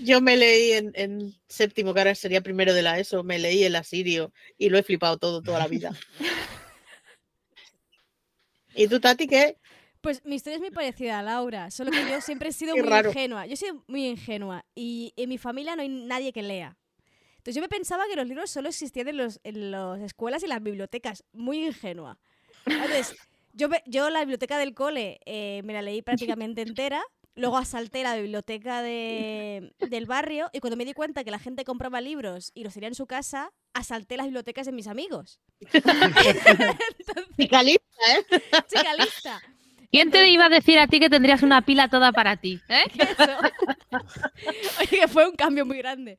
[0.00, 3.62] Yo me leí en, en séptimo, que ahora sería primero de la ESO, me leí
[3.64, 5.92] el asirio y lo he flipado todo toda la vida.
[8.74, 9.56] ¿Y tú, Tati, qué?
[10.00, 12.82] Pues mi historia es muy parecida a Laura, solo que yo siempre he sido muy
[12.82, 13.08] raro.
[13.08, 13.46] ingenua.
[13.46, 16.76] Yo soy muy ingenua y en mi familia no hay nadie que lea.
[17.36, 20.46] Entonces yo me pensaba que los libros solo existían en, los, en las escuelas y
[20.46, 21.24] las bibliotecas.
[21.32, 22.18] Muy ingenua.
[22.66, 23.14] Entonces,
[23.52, 27.02] yo, yo la biblioteca del cole eh, me la leí prácticamente entera.
[27.36, 31.64] Luego asalté la biblioteca de- del barrio y cuando me di cuenta que la gente
[31.64, 35.40] compraba libros y los tenía en su casa, asalté las bibliotecas de mis amigos.
[35.72, 37.82] Entonces, Picalista,
[38.16, 38.24] ¿eh?
[38.68, 39.42] chica lista.
[39.90, 42.60] ¿Quién te iba a decir a ti que tendrías una pila toda para ti?
[42.68, 42.82] ¿eh?
[42.98, 43.98] Eso.
[44.80, 46.18] Oye, que fue un cambio muy grande.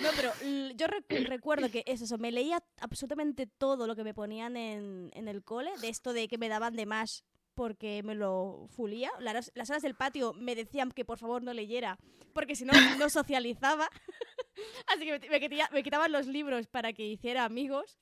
[0.00, 0.32] No, pero
[0.74, 5.10] yo recu- recuerdo que eso, eso, me leía absolutamente todo lo que me ponían en,
[5.14, 7.22] en el cole, de esto de que me daban de más
[7.54, 9.10] porque me lo fulía.
[9.20, 11.98] Las, las horas del patio me decían que por favor no leyera,
[12.32, 13.88] porque si no, no socializaba.
[14.86, 15.40] Así que me,
[15.72, 17.98] me quitaban los libros para que hiciera amigos,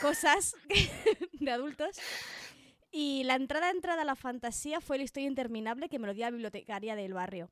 [0.00, 0.54] cosas
[1.32, 1.98] de adultos.
[2.92, 6.24] Y la entrada entrada a la fantasía fue la historia interminable que me lo dio
[6.24, 7.50] la bibliotecaria del barrio.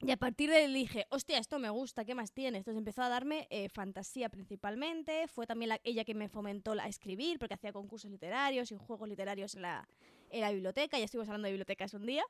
[0.00, 2.58] Y a partir de ahí dije, hostia, esto me gusta, ¿qué más tiene?
[2.58, 5.26] Entonces empezó a darme eh, fantasía principalmente.
[5.28, 8.76] Fue también la- ella que me fomentó la- a escribir, porque hacía concursos literarios y
[8.76, 9.88] juegos literarios en la,
[10.30, 10.98] en la biblioteca.
[10.98, 12.24] Ya estuvimos hablando de bibliotecas un día.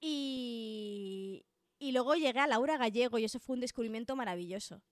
[0.00, 1.44] Y,
[1.78, 4.82] y luego llegué a Laura Gallego y eso fue un descubrimiento maravilloso.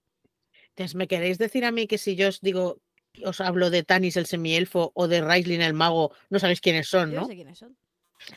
[0.71, 2.81] Entonces, ¿me queréis decir a mí que si yo os digo,
[3.25, 7.11] os hablo de Tanis el semielfo o de Raislin el mago, no sabéis quiénes son,
[7.11, 7.27] Yo no ¿no?
[7.29, 7.77] sé quiénes son.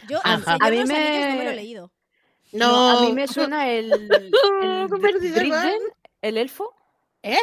[0.07, 0.35] Yo, Ajá.
[0.35, 1.91] el Señor A de mí los Anillos no me lo he me- leído.
[2.53, 4.31] No, a mí me suena el, el
[6.21, 6.73] el elfo,
[7.21, 7.37] ¿Eh?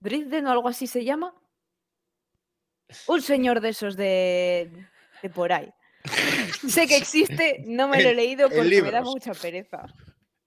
[0.00, 1.34] Drizden o algo así se llama.
[3.06, 4.70] Un señor de esos de,
[5.22, 5.72] de por ahí.
[6.68, 9.86] sé que existe, no me lo he leído porque me da mucha pereza.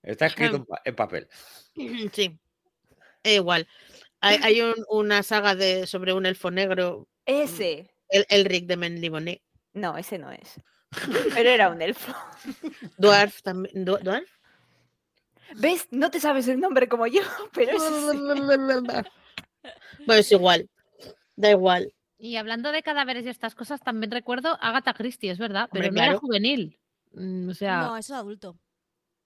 [0.02, 1.28] Está escrito en, pa- en papel.
[2.12, 2.38] Sí.
[3.22, 3.66] Igual.
[4.20, 7.90] Hay, hay un- una saga de, sobre un elfo negro, Ese.
[8.08, 9.42] el Elric de Menlibone.
[9.72, 10.60] No, ese no es.
[11.34, 12.12] Pero era un elfo.
[12.98, 13.84] Dwarf también.
[13.84, 14.28] ¿Du- ¿Dwarf?
[15.56, 15.86] ¿Ves?
[15.90, 17.20] No te sabes el nombre como yo,
[17.54, 17.82] pero es.
[20.06, 20.68] Bueno, es igual.
[21.36, 21.92] Da igual.
[22.18, 25.92] Y hablando de cadáveres y estas cosas, también recuerdo Agatha Christie, es verdad, Hombre, pero
[25.92, 26.78] no era juvenil.
[27.12, 28.58] Mm, O sea, No, eso es adulto.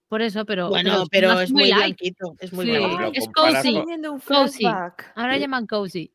[0.08, 0.68] por eso, pero.
[0.68, 1.76] Bueno, pero es muy light.
[1.98, 2.36] blanquito.
[2.38, 2.70] Es muy Sí.
[2.72, 3.00] blanquito.
[3.00, 3.74] Lo es cozy.
[4.24, 4.64] Cozy.
[5.16, 6.12] Ahora llaman cozy.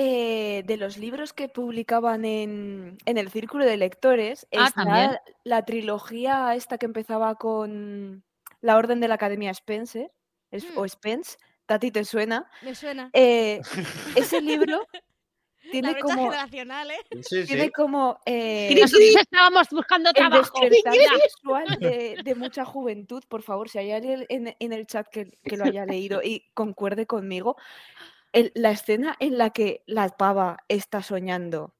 [0.00, 5.16] Eh, de los libros que publicaban en, en el círculo de lectores, Ah, está también.
[5.42, 8.22] la trilogía esta que empezaba con
[8.60, 10.12] La Orden de la Academia Spencer,
[10.52, 10.88] es- o Mm.
[10.88, 12.48] Spence, Tati te suena.
[12.62, 13.10] Me suena.
[13.12, 13.60] Eh,
[14.14, 17.00] ese libro La tiene brecha como, generacional, ¿eh?
[17.22, 17.46] Sí, sí.
[17.48, 20.60] tiene como eh, Nosotros estábamos buscando trabajo.
[21.22, 23.24] sexual de, de mucha juventud.
[23.28, 26.48] Por favor, si hay alguien en, en el chat que, que lo haya leído y
[26.54, 27.56] concuerde conmigo,
[28.32, 31.74] el- la escena en la que la pava está soñando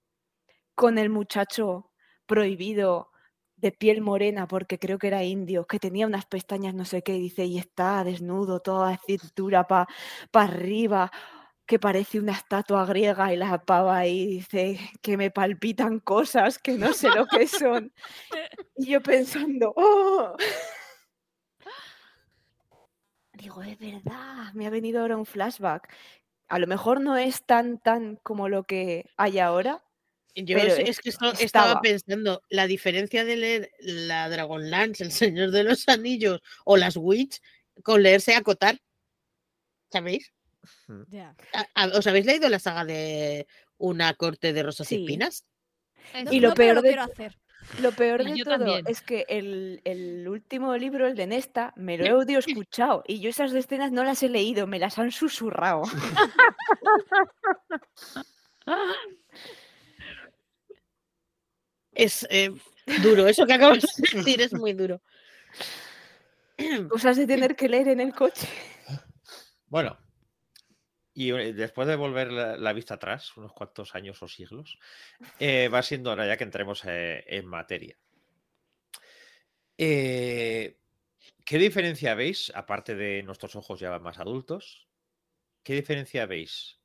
[0.75, 1.91] con el muchacho
[2.27, 3.11] prohibido
[3.57, 7.17] de piel morena, porque creo que era indio, que tenía unas pestañas no sé qué,
[7.17, 9.89] y dice, y está desnudo, toda la cintura para
[10.33, 11.11] arriba,
[11.67, 16.79] que parece una estatua griega, y la pava ahí dice que me palpitan cosas que
[16.79, 17.93] no sé lo que son.
[18.77, 20.37] Y yo pensando, ¡oh!
[23.35, 25.93] Digo, es verdad, me ha venido ahora un flashback.
[26.49, 29.85] A lo mejor no es tan, tan como lo que hay ahora.
[30.35, 31.81] Yo Pero es, que esto- estaba estaba.
[31.81, 37.41] pensando, la diferencia de leer la Dragonlance, El Señor de los Anillos o las Witch
[37.83, 38.79] con leerse Acotar.
[39.91, 40.33] ¿Sabéis?
[41.09, 41.35] Ya.
[41.53, 43.47] ¿A- a- ¿Os habéis leído la saga de
[43.79, 45.45] Una corte de rosas y espinas?
[46.31, 47.39] Y lo no, peor de quiero hacer.
[47.81, 48.85] Lo peor de Yo todo también.
[48.89, 53.21] es que el, el último libro, el de Nesta, me lo he audio escuchado y
[53.21, 55.83] yo esas escenas no las he leído, me las han susurrado.
[61.93, 62.51] Es eh,
[63.03, 63.89] duro, eso que acabas de
[64.19, 65.01] decir es muy duro.
[66.89, 68.49] Cosas de tener que leer en el coche.
[69.67, 69.99] Bueno,
[71.19, 74.79] y eh, después de volver la, vista atrás, unos cuantos años o siglos,
[75.41, 77.97] eh, va siendo hora ya que entremos eh, en materia.
[81.49, 84.87] ¿Qué diferencia veis, aparte de nuestros ojos ya más adultos,
[85.65, 86.79] qué diferencia veis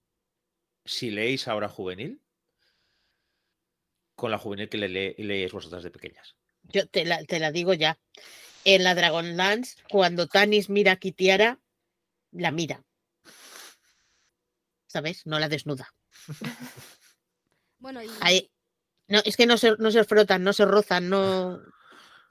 [0.85, 2.21] si leéis ahora juvenil
[4.15, 6.35] con la juvenil que le, le- leíais vosotras de pequeñas.
[6.63, 7.99] Yo te la, te la digo ya.
[8.63, 11.59] En la Dragonlance, cuando Tanis mira a Kitiara,
[12.31, 12.83] la mira.
[14.93, 15.25] ¿Sabes?
[15.25, 15.87] No la desnuda.
[17.79, 18.09] Bueno, y.
[18.21, 18.49] Ahí-
[19.09, 21.57] No, es que no se, no se frotan, no se rozan, no.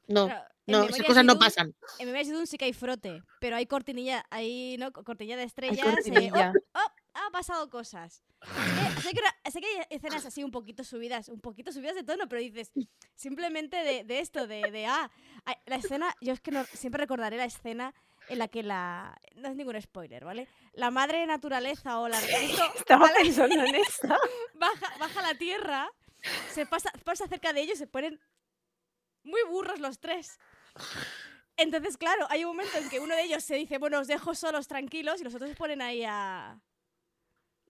[0.08, 1.74] No, claro, no, esas cosas no pasan.
[1.98, 4.92] En Memorias de Dune sí que hay frote, pero hay cortinilla, hay ¿no?
[4.92, 5.86] Co- cortinilla de Hay estrellas.
[6.06, 6.30] eh.
[6.32, 6.78] ¡oh!
[6.78, 6.92] ¡oh!
[7.26, 8.24] ha pasado cosas.
[8.42, 11.94] Eh, sé, que una- sé que hay escenas así un poquito subidas, un poquito subidas
[11.96, 12.72] de tono, pero dices,
[13.14, 15.10] simplemente de, de esto, de, de, ah,
[15.66, 17.94] la escena, yo es que no, siempre recordaré la escena
[18.28, 20.48] en la que la, no es ningún spoiler, ¿vale?
[20.74, 23.20] La madre naturaleza o la, esto, Estaba ¿vale?
[23.22, 24.18] pensando en esta.
[24.54, 25.90] baja, baja la tierra,
[26.52, 28.20] se pasa, pasa cerca de ellos y se ponen
[29.24, 30.38] muy burros los tres.
[31.56, 34.34] Entonces, claro, hay un momento en que uno de ellos se dice, bueno, os dejo
[34.34, 36.58] solos tranquilos y los otros se ponen ahí a...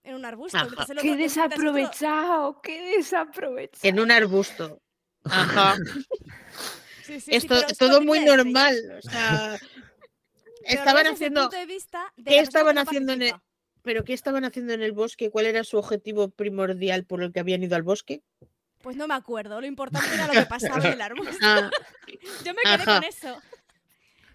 [0.03, 0.57] en un arbusto.
[0.57, 2.61] Otro- ¡Qué otro- desaprovechado!
[2.61, 3.79] ¡Qué desaprovechado!
[3.89, 4.81] En un arbusto.
[5.25, 5.75] Ajá.
[7.03, 8.75] Sí, sí, sí, Esto pero es todo muy normal.
[8.97, 9.59] O sea,
[10.65, 11.41] estaban haciendo.
[11.41, 13.33] punto de vista de ¿qué la estaban que haciendo en el-.
[13.81, 15.29] ¿Pero qué estaban haciendo en el bosque?
[15.29, 18.21] ¿Cuál era su objetivo primordial por el que habían ido al bosque?
[18.81, 21.31] Pues no me acuerdo, lo importante era lo que pasaba en el arbusto.
[21.41, 21.69] Ah,
[22.45, 22.95] Yo me quedé Ajá.
[22.95, 23.37] con eso.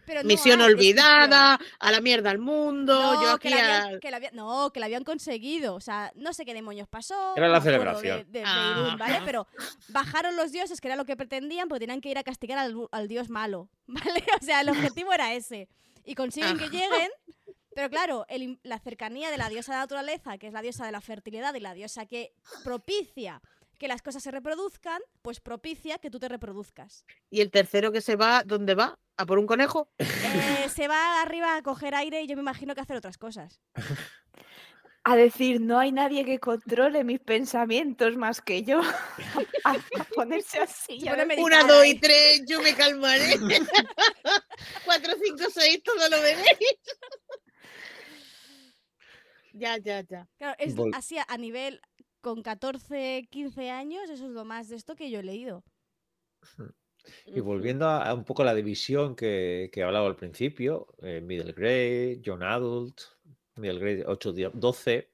[0.06, 0.60] Pero no misión descripción.
[0.98, 4.16] olvidada, a la mierda al mundo, No, yo que aquí la a- habían, que la
[4.16, 5.74] habían- no, que la habían conseguido.
[5.74, 7.34] O sea, no sé qué demonios pasó.
[7.36, 8.18] Era la celebración.
[8.30, 9.20] De, de- de Irún, ¿vale?
[9.26, 9.46] Pero
[9.88, 12.88] bajaron los dioses, que era lo que pretendían, porque tenían que ir a castigar al,
[12.90, 13.68] al dios malo.
[13.86, 14.24] ¿Vale?
[14.40, 15.68] O sea, el objetivo era ese.
[16.04, 16.72] Y consiguen que Ajá.
[16.72, 17.10] lleguen.
[17.74, 20.84] Pero claro, el la cercanía de la diosa de la naturaleza, que es la diosa
[20.84, 22.32] de la fertilidad y la diosa que
[22.64, 23.40] propicia
[23.78, 27.04] que las cosas se reproduzcan, pues propicia que tú te reproduzcas.
[27.30, 28.98] Y el tercero que se va, ¿dónde va?
[29.16, 29.88] ¿A por un conejo?
[29.98, 33.60] Eh, se va arriba a coger aire y yo me imagino que hacer otras cosas.
[35.10, 38.80] A decir, no hay nadie que controle mis pensamientos más que yo.
[39.64, 41.08] a, a ponerse así.
[41.08, 43.38] A Una, dos y tres, yo me calmaré.
[44.84, 46.46] Cuatro, cinco, seis, todo lo veréis.
[49.54, 50.28] ya, ya, ya.
[50.36, 51.80] Claro, es Vol- así a, a nivel
[52.20, 55.64] con 14, 15 años, eso es lo más de esto que yo he leído.
[57.24, 61.22] Y volviendo a, a un poco a la división que, que hablaba al principio, eh,
[61.22, 63.00] Middle Grade, Young Adult,
[63.58, 65.08] Middle Grade 8, 12,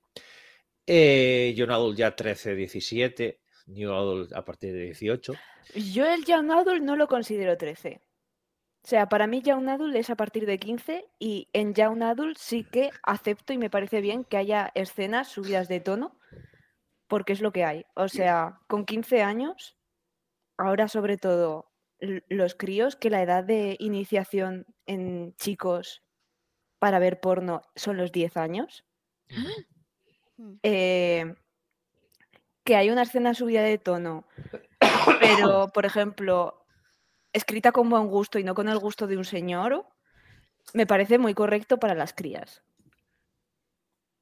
[0.86, 5.34] eh, Young Adult ya 13, 17, New Adult a partir de 18.
[5.74, 8.00] Yo el Young Adult no lo considero 13.
[8.82, 12.36] O sea, para mí Young Adult es a partir de 15 y en Young Adult
[12.36, 16.18] sí que acepto y me parece bien que haya escenas subidas de tono
[17.08, 17.86] porque es lo que hay.
[17.94, 19.78] O sea, con 15 años,
[20.58, 21.72] ahora sobre todo
[22.28, 26.03] los críos, que la edad de iniciación en chicos
[26.84, 28.84] para ver porno son los 10 años.
[30.36, 30.58] Mm.
[30.62, 31.34] eh,
[32.62, 34.28] que hay una escena subida de tono,
[35.18, 36.66] pero, por ejemplo,
[37.32, 39.86] escrita con buen gusto y no con el gusto de un señor,
[40.74, 42.62] me parece muy correcto para las crías.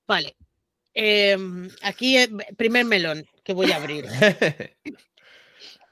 [0.06, 0.36] Vale.
[0.94, 4.06] Em, aquí, eh, primer melón que voy a abrir.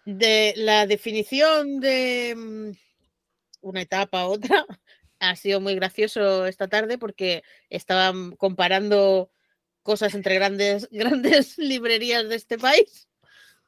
[0.05, 2.71] De la definición de mm,
[3.63, 4.65] una etapa a otra
[5.21, 9.31] ha sido muy gracioso esta tarde porque estaban comparando
[9.83, 13.09] cosas entre grandes, grandes librerías de este país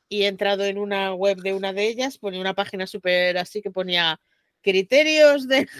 [0.08, 3.62] y he entrado en una web de una de ellas, ponía una página súper así
[3.62, 4.20] que ponía
[4.62, 5.68] criterios de...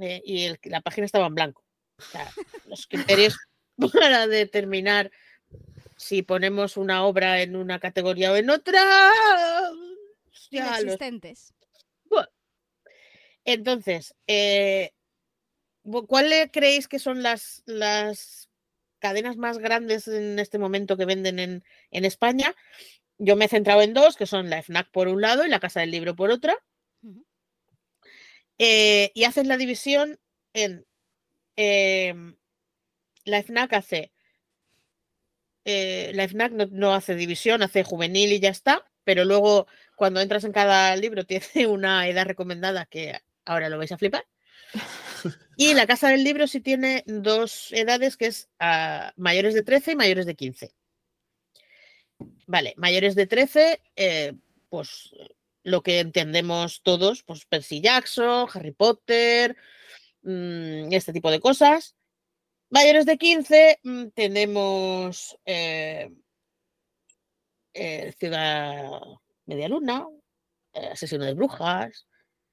[0.00, 1.62] Eh, y el- la página estaba en blanco.
[1.98, 2.30] O sea,
[2.66, 3.36] los criterios
[3.92, 5.10] para determinar
[5.96, 9.12] si ponemos una obra en una categoría o en otra.
[10.50, 10.96] Ya los.
[13.44, 14.92] Entonces, eh,
[16.06, 18.50] ¿cuáles creéis que son las, las
[18.98, 22.54] cadenas más grandes en este momento que venden en, en España?
[23.18, 25.60] Yo me he centrado en dos, que son la FNAC por un lado y la
[25.60, 26.56] Casa del Libro por otra.
[28.58, 30.20] Eh, y hacen la división
[30.52, 30.86] en
[31.56, 32.36] em,
[33.24, 34.12] la FNAC hace
[35.64, 39.66] eh, la FNAC no, no hace división, hace juvenil y ya está, pero luego
[39.96, 44.26] cuando entras en cada libro tiene una edad recomendada que ahora lo vais a flipar.
[45.56, 49.92] Y la casa del libro sí tiene dos edades que es ah, mayores de 13
[49.92, 50.72] y mayores de 15.
[52.46, 54.34] Vale, mayores de 13, eh,
[54.68, 55.12] pues
[55.62, 59.56] lo que entendemos todos, pues Percy Jackson, Harry Potter,
[60.22, 61.96] mm, este tipo de cosas.
[62.70, 66.10] Mayores de 15 mm, tenemos eh,
[67.74, 69.00] eh, Ciudad
[69.46, 70.06] Media Luna,
[70.72, 72.06] eh, Asesino de Brujas,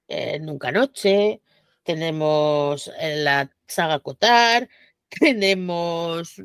[0.08, 1.41] eh, Nunca Noche,
[1.84, 4.70] tenemos la saga Cotar,
[5.10, 6.41] tenemos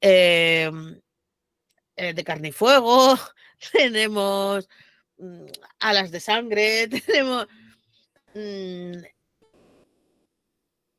[0.00, 0.70] eh,
[1.96, 3.16] eh, de carne y fuego,
[3.72, 4.68] tenemos
[5.18, 5.46] mm,
[5.80, 7.46] alas de sangre, tenemos
[8.34, 8.92] mm,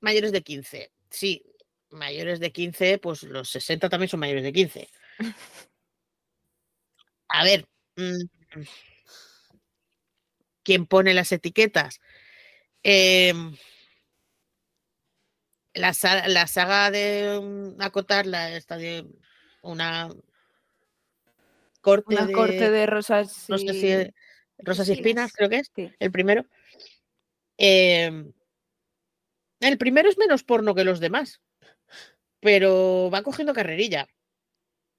[0.01, 0.91] mayores de 15.
[1.09, 1.43] Sí,
[1.91, 4.89] mayores de 15, pues los 60 también son mayores de 15.
[7.29, 8.63] A ver, mm,
[10.69, 11.99] ¿quién pone las etiquetas?
[12.83, 13.55] Em,
[15.73, 19.03] la, sa- la saga de mm, acotar la esta de
[19.63, 20.09] una
[21.81, 23.45] corte Una de, corte de rosas.
[23.49, 24.13] no sé y- si
[24.59, 25.91] rosas y espinas, creo que es sí.
[25.97, 26.45] el primero.
[27.57, 28.31] Em,
[29.61, 31.41] el primero es menos porno que los demás,
[32.41, 34.07] pero va cogiendo carrerilla.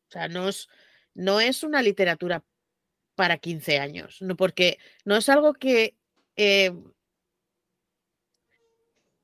[0.09, 0.67] O sea, no es,
[1.15, 2.43] no es una literatura
[3.21, 5.95] para 15 años, no, porque no es algo que
[6.37, 6.91] em,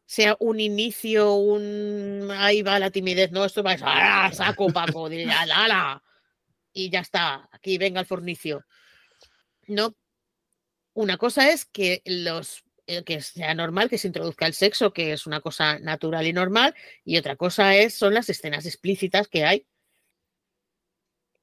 [0.05, 5.25] sea un inicio, un ahí va la timidez, no, esto va a saco, Paco, de
[5.25, 6.03] ala",
[6.75, 8.67] y ya está, aquí venga el fornicio.
[9.67, 9.97] No,
[10.93, 15.15] una cosa es que los eh, que sea normal que se introduzca el sexo, que
[15.15, 19.47] es una cosa natural y normal, y otra cosa es son las escenas explícitas que
[19.47, 19.67] hay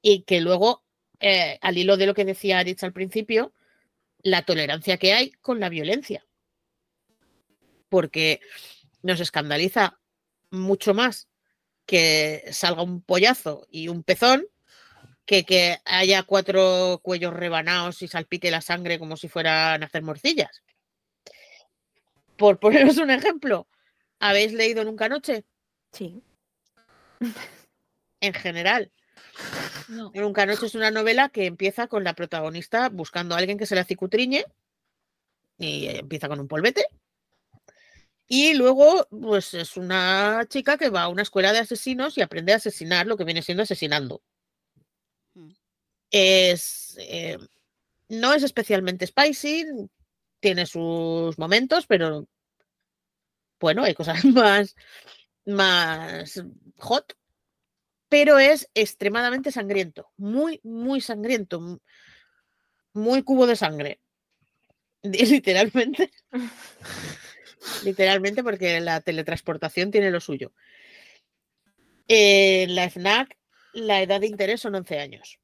[0.02, 0.83] y que luego,
[1.26, 3.54] eh, al hilo de lo que decía Aritz al principio,
[4.22, 6.26] la tolerancia que hay con la violencia,
[7.88, 8.40] porque
[9.00, 9.98] nos escandaliza
[10.50, 11.30] mucho más
[11.86, 14.46] que salga un pollazo y un pezón
[15.24, 20.02] que que haya cuatro cuellos rebanados y salpique la sangre como si fueran a hacer
[20.02, 20.62] morcillas.
[22.36, 23.66] Por poneros un ejemplo,
[24.18, 25.46] ¿habéis leído Nunca Noche?
[25.90, 26.22] Sí.
[28.20, 28.92] En general,
[29.88, 30.10] No.
[30.14, 33.74] Nunca Noche es una novela que empieza con la protagonista buscando a alguien que se
[33.74, 34.44] la cicutriñe
[35.58, 36.86] y empieza con un polvete.
[38.26, 42.52] Y luego, pues es una chica que va a una escuela de asesinos y aprende
[42.52, 44.22] a asesinar lo que viene siendo asesinando.
[45.34, 45.50] Mm.
[46.10, 47.38] Es, eh,
[48.08, 49.66] no es especialmente spicy,
[50.40, 52.26] tiene sus momentos, pero
[53.60, 54.74] bueno, hay cosas más,
[55.44, 56.42] más
[56.78, 57.14] hot,
[58.14, 61.80] pero es extremadamente sangriento, muy, muy sangriento,
[62.92, 64.00] muy cubo de sangre,
[65.02, 66.12] literalmente.
[67.82, 70.52] Literalmente porque la teletransportación tiene lo suyo.
[72.06, 73.36] En la FNAC,
[73.72, 75.40] la edad de interés son 11 años.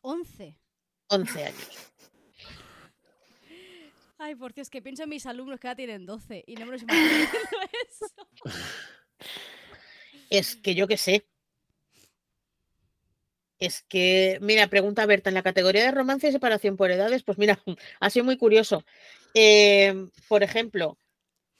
[0.00, 0.58] 11.
[1.08, 1.68] 11 años.
[4.18, 6.72] Ay, por Dios, que pienso en mis alumnos que ya tienen 12 y no me
[6.72, 7.28] los imagino
[7.86, 8.06] eso.
[10.30, 11.26] Es que yo qué sé.
[13.62, 17.38] Es que, mira, pregunta Berta, en la categoría de romance y separación por edades, pues
[17.38, 17.62] mira,
[18.00, 18.84] ha sido muy curioso.
[19.34, 20.98] Em, por ejemplo,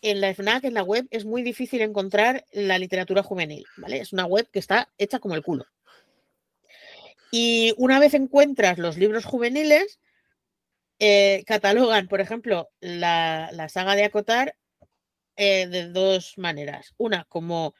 [0.01, 4.01] en la FNAC, en la web, es muy difícil encontrar la literatura juvenil, ¿vale?
[4.01, 5.65] Es una web que está hecha como el culo.
[7.31, 10.01] Y una vez encuentras los libros juveniles,
[10.99, 14.57] eh, catalogan, por ejemplo, la, saga de Acotar
[15.37, 16.95] eh, de dos maneras.
[16.97, 17.77] Una como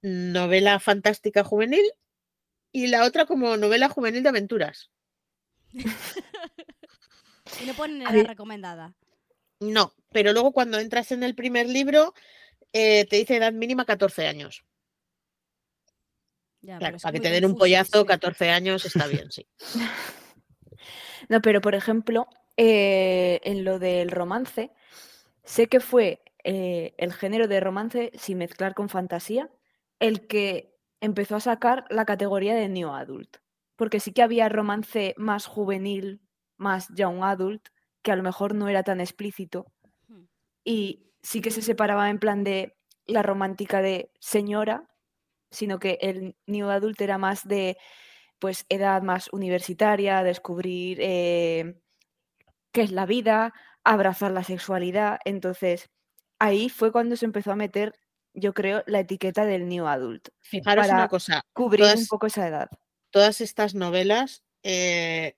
[0.00, 1.84] novela fantástica juvenil
[2.72, 4.90] y la otra como novela juvenil de aventuras.
[7.60, 8.26] Y no ponen A edad ver.
[8.28, 8.94] recomendada.
[9.58, 12.14] No, pero luego cuando entras en el primer libro
[12.72, 14.64] eh, te dice edad mínima 14 años.
[16.62, 18.06] Ya, Claro, para que te den un pollazo, sí.
[18.06, 19.46] 14 años está bien, sí.
[21.28, 24.70] No, pero por ejemplo, eh, en lo del romance,
[25.44, 29.48] sé que fue eh, el género de romance sin mezclar con fantasía
[30.00, 33.38] el que empezó a sacar la categoría de New Adult.
[33.76, 36.20] Porque sí que había romance más juvenil,
[36.56, 37.68] más young adult,
[38.02, 39.66] que a lo mejor no era tan explícito.
[40.08, 40.24] Hmm.
[40.64, 42.76] Y sí que se separaba en plan de
[43.06, 44.88] la romántica de señora,
[45.50, 47.76] sino que el New Adult era más de
[48.38, 51.80] pues edad más universitaria, descubrir eh,
[52.72, 53.52] qué es la vida,
[53.84, 55.18] abrazar la sexualidad.
[55.24, 55.90] Entonces,
[56.38, 57.94] ahí fue cuando se empezó a meter,
[58.34, 62.26] yo creo, la etiqueta del New Adult, Fijaros Para una cosa, cubrir un Todas- poco
[62.26, 62.68] esa edad.
[63.10, 65.34] todas estas novelas eh,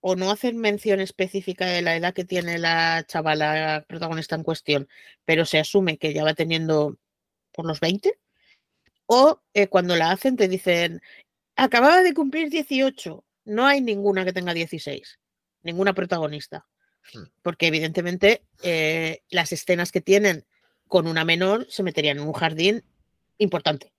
[0.00, 4.88] o no hacen mención específica de la edad que tiene la chavala protagonista en cuestión,
[5.24, 6.96] pero se asume que ya va teniendo
[7.52, 8.18] por los 20,
[9.06, 11.00] o eh, cuando la hacen te dicen,
[11.56, 15.18] acababa de cumplir 18, no hay ninguna que tenga 16,
[15.62, 16.66] ninguna protagonista,
[17.14, 17.24] Hmm.
[17.42, 20.44] porque evidentemente eh, las escenas que tienen
[20.90, 22.84] con una menor se meterían en un jardín
[23.38, 23.92] importante.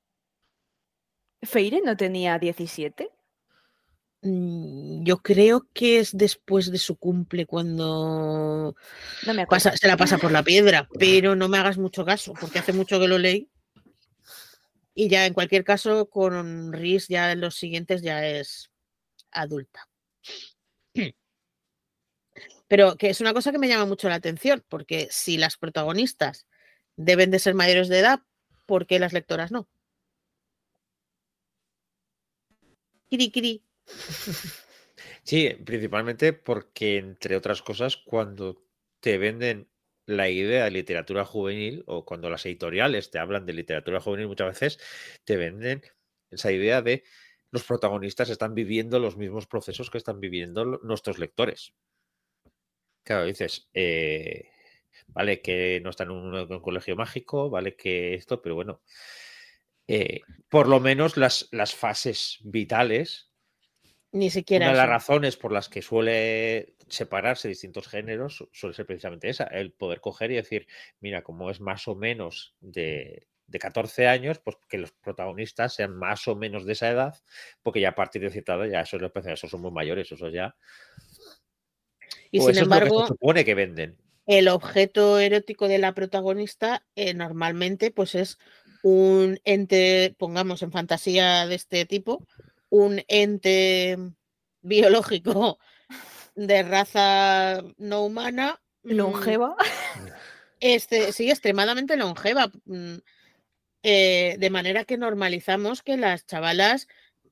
[1.41, 3.09] ¿Feire no tenía 17?
[4.23, 8.75] Mm, Yo creo que es después de su cumple cuando
[9.25, 12.33] No me pasa, se la pasa por la piedra, pero no me hagas mucho caso,
[12.39, 13.49] porque hace mucho que lo leí.
[14.93, 18.69] Y ya en cualquier caso, con Rhys ya en los siguientes ya es
[19.31, 19.87] adulta.
[22.67, 26.45] Pero que es una cosa que me llama mucho la atención, porque si las protagonistas
[27.05, 28.21] deben de ser mayores de edad,
[28.65, 29.67] ¿por qué las lectoras no?
[33.09, 33.63] Kiri, kiri.
[35.23, 38.63] Sí, principalmente porque, entre otras cosas, cuando
[38.99, 39.69] te venden
[40.05, 44.59] la idea de literatura juvenil o cuando las editoriales te hablan de literatura juvenil muchas
[44.59, 44.79] veces
[45.23, 45.83] te venden
[46.31, 47.03] esa idea de
[47.51, 51.73] los protagonistas están viviendo los mismos procesos que están viviendo nuestros lectores.
[53.03, 54.49] Claro, dices, eh,
[55.13, 58.81] vale que no están en un, en un colegio mágico, vale que esto, pero bueno,
[59.87, 63.29] eh, por lo menos las, las fases vitales
[64.11, 64.65] Ni siquiera.
[64.65, 69.29] una de las razones por las que suele separarse distintos géneros su- suele ser precisamente
[69.29, 70.67] esa, el poder coger y decir,
[70.99, 75.95] mira, como es más o menos de, de 14 años, pues que los protagonistas sean
[75.95, 77.15] más o menos de esa edad,
[77.63, 80.55] porque ya a partir de cierta edad ya esos, esos son muy mayores, eso ya...
[82.33, 83.97] Y o sin eso es lo que embargo, se supone que venden.
[84.25, 88.37] El objeto erótico de la protagonista eh, normalmente pues es
[88.83, 92.25] un ente, pongamos en fantasía de este tipo,
[92.69, 93.97] un ente
[94.61, 95.59] biológico
[96.35, 98.61] de raza no humana.
[98.83, 99.55] mm, Longeva.
[100.63, 102.51] Este, sí, extremadamente longeva.
[102.65, 102.97] mm,
[103.81, 106.87] eh, de manera que normalizamos que las chavalas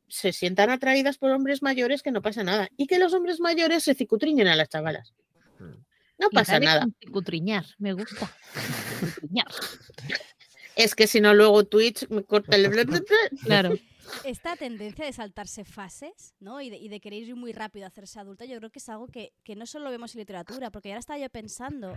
[0.07, 2.69] se sientan atraídas por hombres mayores que no pasa nada.
[2.75, 5.13] Y que los hombres mayores se cicutriñen a las chavalas.
[6.19, 6.87] No pasa nada.
[7.11, 8.29] Cutriñar, me gusta.
[8.99, 9.47] Cutriñar,
[10.75, 12.69] Es que si no, luego Twitch me corta el.
[13.45, 13.77] claro.
[14.25, 16.61] Esta tendencia de saltarse fases, ¿no?
[16.61, 18.89] Y de, y de querer ir muy rápido a hacerse adulta, yo creo que es
[18.89, 21.95] algo que, que no solo vemos en literatura, porque ahora estaba yo pensando,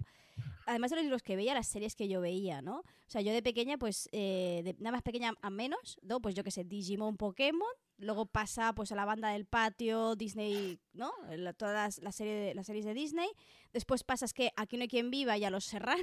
[0.67, 2.79] además de los libros que veía, las series que yo veía, ¿no?
[2.81, 6.21] O sea, yo de pequeña, pues, eh, de nada más pequeña a menos, ¿no?
[6.21, 10.79] Pues yo qué sé, Digimon, Pokémon, luego pasa pues a la banda del patio, Disney,
[10.93, 11.13] ¿no?
[11.31, 13.29] La- todas las, la serie de- las series de Disney.
[13.73, 16.03] Después pasas que Aquí no hay quien viva y a Los Serrano.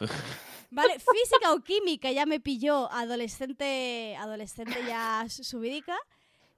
[0.70, 5.96] Vale, física o química ya me pilló adolescente, adolescente ya su- subidica.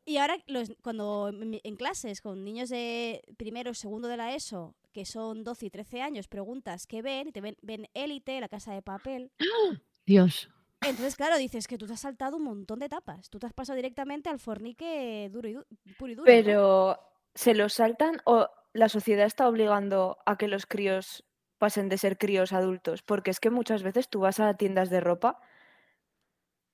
[0.04, 5.04] Y ahora los, cuando en clases con niños de primero segundo de la ESO, que
[5.04, 8.72] son 12 y 13 años, preguntas qué ven, y te ven, ven Élite, La Casa
[8.72, 9.30] de Papel.
[10.06, 10.48] Dios.
[10.80, 13.28] Entonces, claro, dices que tú te has saltado un montón de etapas.
[13.30, 15.66] Tú te has pasado directamente al fornique duro y du-
[15.98, 16.24] puro y duro.
[16.24, 16.24] ¿no?
[16.24, 16.98] Pero,
[17.34, 21.22] ¿se los saltan o la sociedad está obligando a que los críos
[21.60, 23.02] pasen de ser críos a adultos?
[23.02, 25.38] Porque es que muchas veces tú vas a tiendas de ropa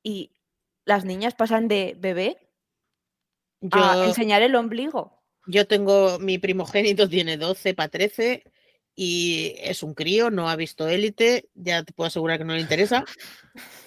[0.03, 0.33] y
[0.87, 2.39] las niñas pasan de bebé
[3.73, 5.23] a Yo, enseñar el ombligo.
[5.47, 6.19] yo tengo.
[6.21, 8.45] Mi primogénito tiene 12 para 13
[8.95, 11.49] y es un crío, no ha visto élite.
[11.55, 13.05] Ya te puedo asegurar que no le interesa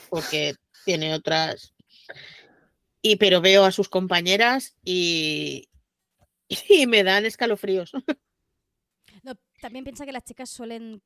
[0.09, 1.73] porque tiene otras.
[3.01, 5.69] Y pero veo a sus compañeras y,
[6.69, 7.91] y me dan escalofríos.
[9.61, 11.01] También piensa que las chicas suelen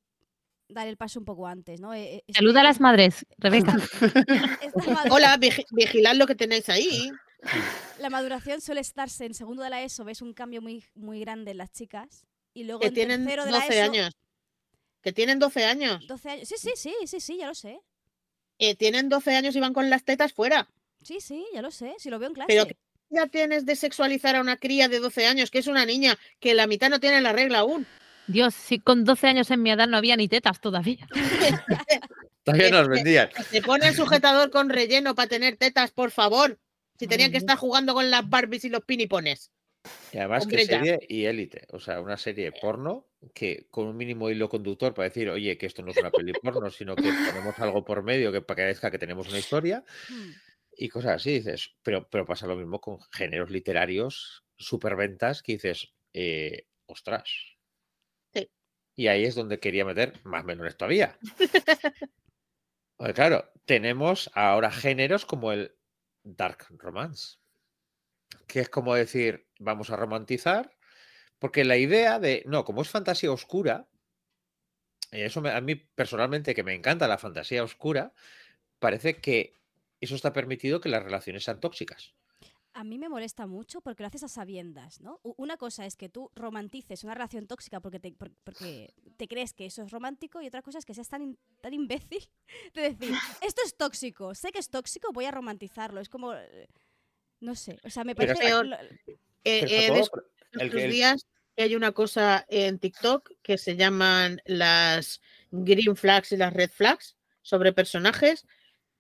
[0.70, 1.94] dar el paso un poco antes, ¿no?
[1.94, 3.76] Eh, eh, es Saluda a las madres, Rebeca.
[4.62, 7.12] esta madu- Hola, vigi- vigilad lo que tenéis ahí.
[8.00, 11.52] La maduración suele estarse en segundo de la ESO, ves un cambio muy, muy grande
[11.52, 12.26] en las chicas.
[12.54, 14.16] Y luego Que en tienen tercero de la 12 ESO, años.
[15.02, 16.08] Que tienen 12 años.
[16.08, 16.48] 12 años.
[16.48, 17.80] Sí, sí, sí, sí, sí, ya lo sé.
[18.60, 20.70] Eh, tienen 12 años y van con las tetas fuera.
[21.02, 21.96] Sí, sí, ya lo sé.
[21.98, 22.48] Si lo veo en clase.
[22.48, 22.78] Pero que
[23.10, 26.54] ya tienes de sexualizar a una cría de 12 años, que es una niña, que
[26.54, 27.86] la mitad no tiene la regla aún.
[28.28, 31.08] Dios, si con 12 años en mi edad no había ni tetas todavía.
[32.44, 33.30] Todavía nos vendían.
[33.50, 36.60] Se pone el sujetador con relleno para tener tetas, por favor.
[37.00, 39.52] Si tenían que estar jugando con las Barbies y los pinipones.
[40.12, 40.80] Y además Hombre, que ya.
[40.80, 45.10] serie y élite, o sea, una serie porno que con un mínimo hilo conductor para
[45.10, 48.32] decir, oye, que esto no es una peli porno, sino que ponemos algo por medio
[48.32, 50.32] que para que parezca que tenemos una historia Hmm.
[50.78, 55.94] y cosas así, dices, pero, pero pasa lo mismo con géneros literarios, superventas, que dices,
[56.14, 57.30] eh, ostras.
[58.96, 61.18] Y ahí es donde quería meter más menores todavía.
[62.98, 65.76] Porque claro, tenemos ahora géneros como el
[66.24, 67.38] dark romance,
[68.48, 70.78] que es como decir, vamos a romantizar,
[71.40, 73.88] porque la idea de, no, como es fantasía oscura,
[75.12, 78.14] y eso me- a mí personalmente que me encanta la fantasía oscura,
[78.80, 79.56] parece que
[80.02, 82.16] eso está permitido que las relaciones sean tóxicas.
[82.76, 85.20] A mí me molesta mucho porque lo haces a sabiendas, ¿no?
[85.38, 89.54] Una cosa es que tú romantices una relación tóxica porque te, por- porque te crees
[89.54, 92.28] que eso es romántico y otra cosa es que seas tan, in- tan imbécil
[92.74, 93.12] de decir,
[93.42, 96.02] esto es tóxico, sé que es tóxico, voy a romantizarlo.
[96.02, 96.68] Es como, eh,
[97.42, 98.48] no sé, o sea, me Pero parece...
[98.48, 98.78] está- lo-
[99.46, 99.60] Eh,
[100.54, 105.22] el el- días hay una cosa en TikTok que se llaman las
[105.52, 108.46] green flags y las red flags sobre personajes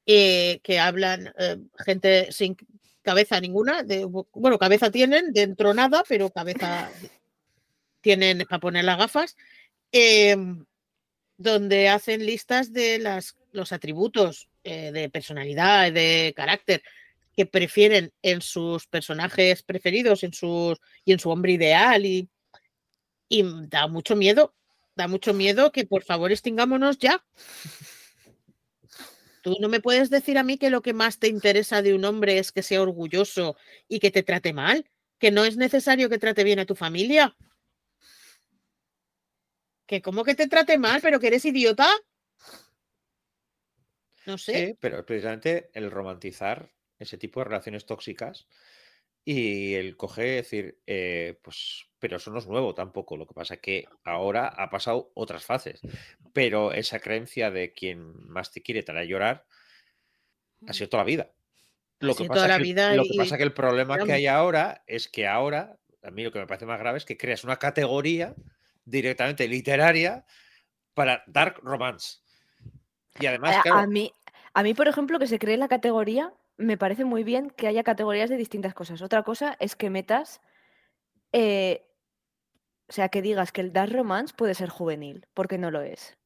[0.05, 2.55] eh, que hablan eh, gente sin
[3.03, 6.89] cabeza ninguna, de, bueno, cabeza tienen, dentro nada, pero cabeza
[8.01, 9.37] tienen para poner las gafas,
[9.91, 10.65] em,
[11.37, 16.81] donde hacen listas de las, los atributos eh, de personalidad, de carácter
[17.35, 22.29] que prefieren en sus personajes preferidos en sus, y en su hombre ideal y,
[23.27, 24.53] y da mucho miedo,
[24.95, 27.23] da mucho miedo que por favor extingámonos ya.
[29.43, 32.05] Tú no me puedes decir a mí que lo que más te interesa de un
[32.05, 33.57] hombre es que sea orgulloso
[33.89, 34.89] y que te trate mal,
[35.19, 37.35] que no es necesario que trate bien a tu familia.
[39.85, 41.89] Que cómo que te trate mal, pero que eres idiota.
[44.25, 44.67] No sé.
[44.67, 48.47] Sí, pero precisamente el romantizar ese tipo de relaciones tóxicas
[49.25, 53.15] y el coger y decir, eh, pues, pero eso no es nuevo tampoco.
[53.17, 55.81] Lo que pasa es que ahora ha pasado otras fases.
[56.33, 59.45] Pero esa creencia de quien más te quiere te hará llorar
[60.67, 61.31] ha sido toda la vida.
[61.99, 65.07] Lo que, pasa que, lo que y- pasa que el problema que hay ahora es
[65.07, 68.35] que ahora, a mí lo que me parece más grave es que creas una categoría
[68.83, 70.25] directamente literaria
[70.93, 72.19] para dark romance.
[73.19, 74.11] Y además, A, claro, a mí,
[74.53, 77.83] a mí, por ejemplo, que se cree la categoría, me parece muy bien que haya
[77.83, 79.01] categorías de distintas cosas.
[79.01, 80.41] Otra cosa es que metas,
[81.31, 81.85] eh,
[82.87, 86.17] o sea, que digas que el dark romance puede ser juvenil, porque no lo es.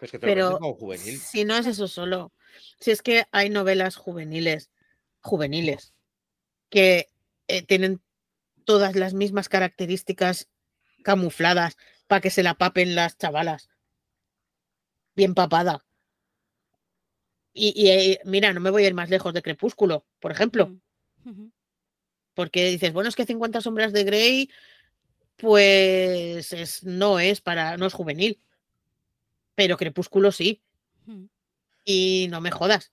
[0.00, 1.18] es que te lo Pero como juvenil.
[1.18, 2.32] si no es eso solo,
[2.80, 4.70] si es que hay novelas juveniles,
[5.20, 5.94] juveniles,
[6.70, 7.08] que
[7.48, 8.02] eh, tienen
[8.64, 10.48] todas las mismas características
[11.02, 13.68] camufladas para que se la papen las chavalas.
[15.14, 15.84] Bien papada.
[17.54, 20.68] Y, y, eh, mira, no me voy a ir más lejos de Crepúsculo, por ejemplo,
[21.24, 21.50] Mm.
[22.34, 24.50] Porque dices, bueno, es que 50 sombras de Grey,
[25.36, 28.40] pues es- no es para, no es juvenil,
[29.54, 30.62] pero Crepúsculo sí,
[31.84, 32.92] y no me jodas.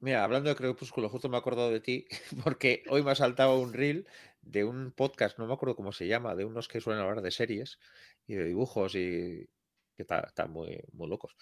[0.00, 2.06] Mira, hablando de Crepúsculo, justo me he acordado de ti
[2.44, 4.06] porque hoy me ha saltado un reel
[4.42, 7.30] de un podcast, no me acuerdo cómo se llama, de unos que suelen hablar de
[7.30, 7.78] series
[8.26, 9.48] y de dibujos y
[9.96, 11.36] que está- están muy, muy locos.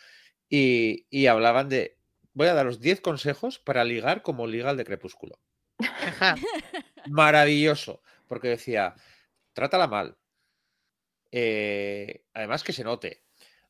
[0.48, 1.95] Y, y hablaban de,
[2.36, 5.38] voy a daros 10 consejos para ligar como liga el de Crepúsculo.
[7.08, 8.94] Maravilloso, porque decía,
[9.52, 10.16] trátala mal.
[11.32, 13.22] eh, además que se note.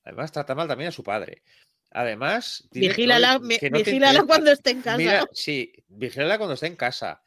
[0.05, 1.43] Además trata mal también a su padre.
[1.91, 4.97] Además, que Vigílala, que no vigílala cuando esté en casa.
[4.99, 7.23] Mira, sí, vigílala cuando esté en casa.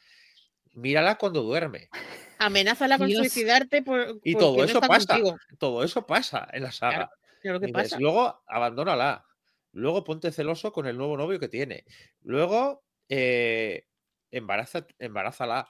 [0.73, 1.89] Mírala cuando duerme.
[2.37, 3.19] Amenázala con Dios.
[3.19, 5.07] suicidarte por, Y todo no eso está pasa.
[5.07, 5.37] contigo.
[5.57, 7.09] Todo eso pasa en la saga.
[7.41, 7.99] Claro que Dices, pasa.
[7.99, 9.25] Luego abandónala.
[9.79, 11.85] Luego ponte celoso con el nuevo novio que tiene.
[12.21, 13.87] Luego eh,
[14.31, 15.69] embaraza, embarázala.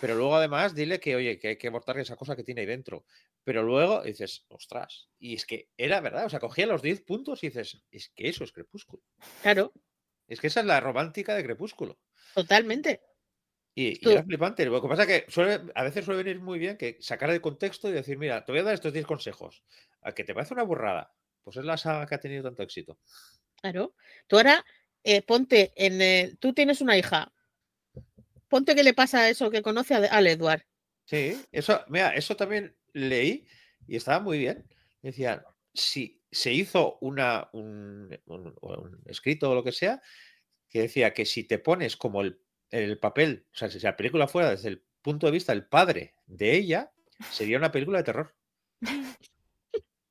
[0.00, 2.66] Pero luego además dile que, oye, que hay que abortar esa cosa que tiene ahí
[2.66, 3.04] dentro.
[3.42, 5.08] Pero luego dices, ostras.
[5.18, 6.26] Y es que era verdad.
[6.26, 9.02] O sea, cogía los 10 puntos y dices, es que eso es crepúsculo.
[9.42, 9.72] Claro,
[10.28, 11.98] Es que esa es la romántica de crepúsculo.
[12.34, 13.00] totalmente.
[13.74, 14.64] Y, y era flipante.
[14.66, 17.40] Lo que pasa es que suele- a veces suele venir muy bien que sacar de
[17.40, 19.64] contexto y decir, mira, te voy a dar estos 10 consejos.
[20.02, 21.14] A que te parece una burrada.
[21.42, 22.98] Pues es la saga que ha tenido tanto éxito.
[23.60, 23.94] Claro.
[24.26, 24.64] Tú ahora
[25.04, 27.32] eh, ponte en el- Tú tienes una hija.
[28.48, 30.62] Ponte que le pasa eso que conoce a- al Edward.
[31.04, 33.46] Sí, eso, mira, eso también leí
[33.86, 34.66] y estaba muy bien.
[35.02, 35.42] Decían,
[35.72, 40.02] si se hizo una, un, un- un escrito o lo que sea,
[40.68, 42.40] que decía que si te pones como el,
[42.70, 46.14] el papel, o sea, si la película fuera desde el punto de vista del padre
[46.26, 46.92] de ella,
[47.30, 48.34] sería una película de terror.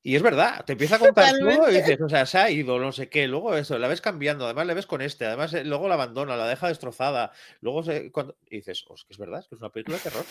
[0.07, 2.79] Y es verdad, te empieza a contar todo y dices, o sea, se ha ido,
[2.79, 5.65] no sé qué, luego eso, la ves cambiando, además le ves con este, además eh,
[5.65, 9.17] luego la abandona, la deja destrozada, luego se, cuando, y dices, "Oh, es que es
[9.17, 10.23] verdad, es que es una película de terror.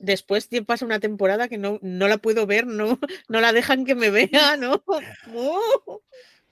[0.00, 3.94] Después pasa una temporada que no, no la puedo ver, no, no la dejan que
[3.94, 4.82] me vea, ¿no?
[5.28, 6.02] No.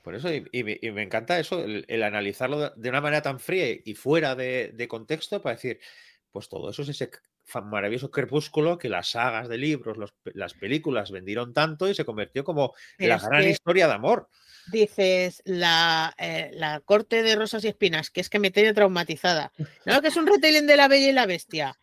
[0.05, 3.23] Por eso, y, y me, y me encanta eso, el, el analizarlo de, una manera
[3.23, 5.81] tan fría y fuera de, de contexto para decir,
[6.31, 7.11] pues todo eso es ese
[7.55, 12.45] maravilloso crepúsculo que las sagas de libros, los las películas vendieron tanto y se convirtió
[12.45, 14.29] como Pero la gran historia de amor.
[14.71, 19.53] dices la, eh, la corte de rosas y espinas, que es que me tiene traumatizada.
[19.85, 21.79] No, que es un retelling de la Bella y la Bestia.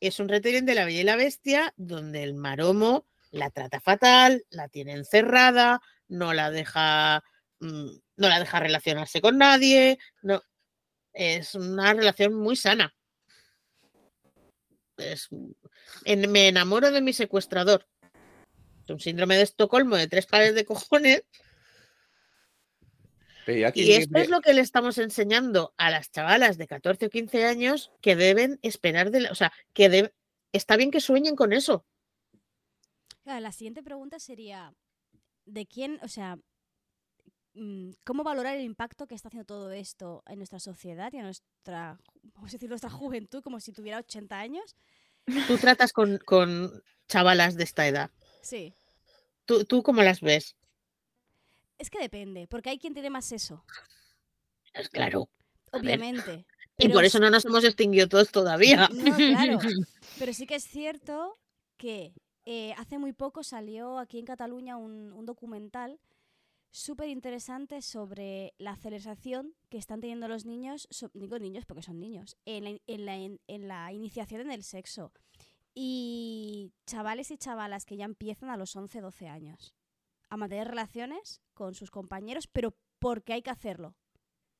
[0.00, 4.44] Es un retelling de la Bella y la Bestia donde el maromo la trata fatal,
[4.50, 7.22] la tiene encerrada, no la deja,
[7.60, 9.98] mm, no la deja relacionarse con nadie.
[10.22, 10.42] No,
[11.12, 12.94] es una relación muy sana.
[15.00, 15.28] Es-
[16.04, 17.86] en- me enamoro de mi secuestrador.
[18.84, 21.22] Es un síndrome de Estocolmo de tres pares de cojones.
[23.74, 27.46] Y esto es lo que le estamos enseñando a las chavalas de 14 o 15
[27.46, 30.14] años que deben esperar de la- o sea, que de-
[30.52, 31.84] está bien que sueñen con eso.
[33.24, 34.74] Claro, la siguiente pregunta sería,
[35.46, 36.38] ¿de quién, o sea,
[38.04, 41.98] cómo valorar el impacto que está haciendo todo esto en nuestra sociedad y en nuestra,
[42.34, 44.76] vamos a decir, nuestra juventud, como si tuviera 80 años.
[45.46, 48.10] Tú tratas con, con chavalas de esta edad.
[48.42, 48.72] Sí.
[49.44, 50.56] ¿Tú, ¿Tú cómo las ves?
[51.78, 53.64] Es que depende, porque hay quien tiene más eso,
[54.74, 55.28] Es claro.
[55.72, 56.46] Obviamente.
[56.76, 58.88] Y por eso no nos hemos extinguido todos todavía.
[58.92, 59.58] No, claro.
[60.18, 61.38] Pero sí que es cierto
[61.76, 62.12] que
[62.44, 66.00] eh, hace muy poco salió aquí en Cataluña un, un documental
[66.70, 71.98] súper interesante sobre la aceleración que están teniendo los niños, so- digo niños porque son
[72.00, 75.12] niños, en la, en la in- en la iniciación en el sexo.
[75.74, 79.74] Y chavales y chavalas que ya empiezan a los 11, 12 años
[80.28, 83.94] a mantener relaciones con sus compañeros, pero porque hay que hacerlo.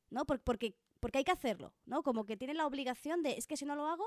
[0.09, 0.25] ¿No?
[0.27, 2.03] Por- porque, porque hay que hacerlo, ¿no?
[2.03, 4.05] Como que tienen la obligación de, es que si no lo hago,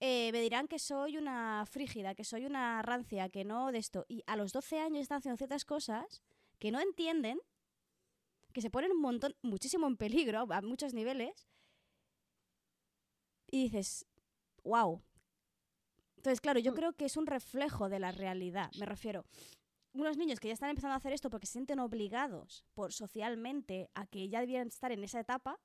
[0.00, 4.04] eh, me dirán que soy una frígida, que soy una rancia, que no de esto.
[4.08, 6.22] Y a los 12 años están haciendo ciertas cosas
[6.58, 7.38] que no entienden,
[8.52, 11.48] que se ponen un montón, muchísimo en peligro a muchos niveles.
[13.50, 14.06] Y dices,
[14.64, 15.02] wow.
[16.16, 18.70] Entonces, claro, yo creo que es un reflejo de la realidad.
[18.78, 19.24] Me refiero,
[19.92, 23.88] unos niños que ya están empezando a hacer esto porque se sienten obligados por socialmente
[23.94, 25.58] a que ya debieran estar en esa etapa,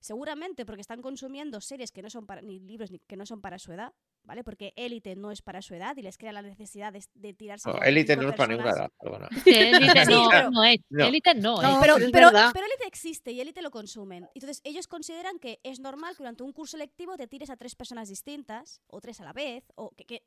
[0.00, 3.40] seguramente porque están consumiendo series que no son para, ni libros ni- que no son
[3.40, 3.94] para su edad,
[4.28, 4.44] ¿vale?
[4.44, 7.68] Porque Élite no es para su edad y les crea la necesidad de, de tirarse.
[7.68, 9.28] con Élite no es para ninguna edad, perdona.
[9.46, 10.78] Élite Sí, no, pero- no es.
[10.90, 11.06] No.
[11.06, 11.78] Élite no No, es.
[11.80, 12.50] Pero, pero es pero, verdad.
[12.52, 14.28] pero Élite existe y Élite lo consumen.
[14.34, 17.74] Entonces, ellos consideran que es normal que durante un curso lectivo te tires a tres
[17.74, 20.22] personas distintas, o tres a la vez, o que, que,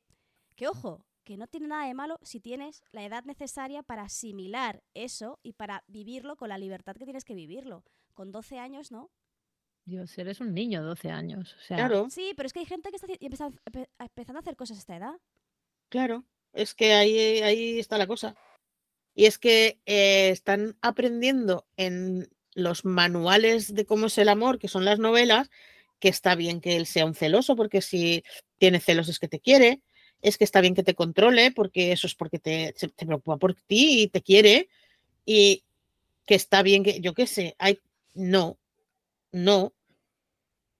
[0.56, 4.82] que, ojo, que no tiene nada de malo si tienes la edad necesaria para asimilar
[4.94, 7.84] eso y para vivirlo con la libertad que tienes que vivirlo.
[8.14, 9.10] Con 12 años, ¿no?
[9.84, 11.54] Dios, eres un niño de 12 años.
[11.54, 14.40] O sea, Claro, Sí, pero es que hay gente que está empezando, empe- empezando a
[14.40, 15.14] hacer cosas a esta edad.
[15.88, 16.24] claro.
[16.52, 18.36] Es que ahí, ahí está la cosa.
[19.14, 24.68] Y es que eh, están aprendiendo en los manuales de cómo es el amor, que
[24.68, 25.50] son las novelas,
[25.98, 28.22] que está bien que él sea un celoso, porque si
[28.58, 29.80] tiene celos es que te quiere,
[30.20, 33.38] es que está bien que te controle, porque eso es porque te, se- te preocupa
[33.38, 34.68] por ti y te quiere,
[35.24, 35.64] y
[36.26, 37.80] que está bien que, yo qué sé, hay,
[38.14, 38.58] no,
[39.32, 39.74] no,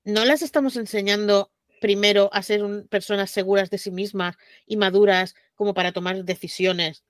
[0.04, 1.50] no las estamos enseñando
[1.80, 4.36] primero a ser personas seguras de sí mismas
[4.66, 7.04] y maduras como para tomar decisiones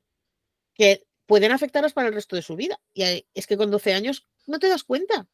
[0.75, 2.81] que pueden afectarlas para el resto de su vida.
[2.95, 5.29] Y es que con 12 años no te das cuenta.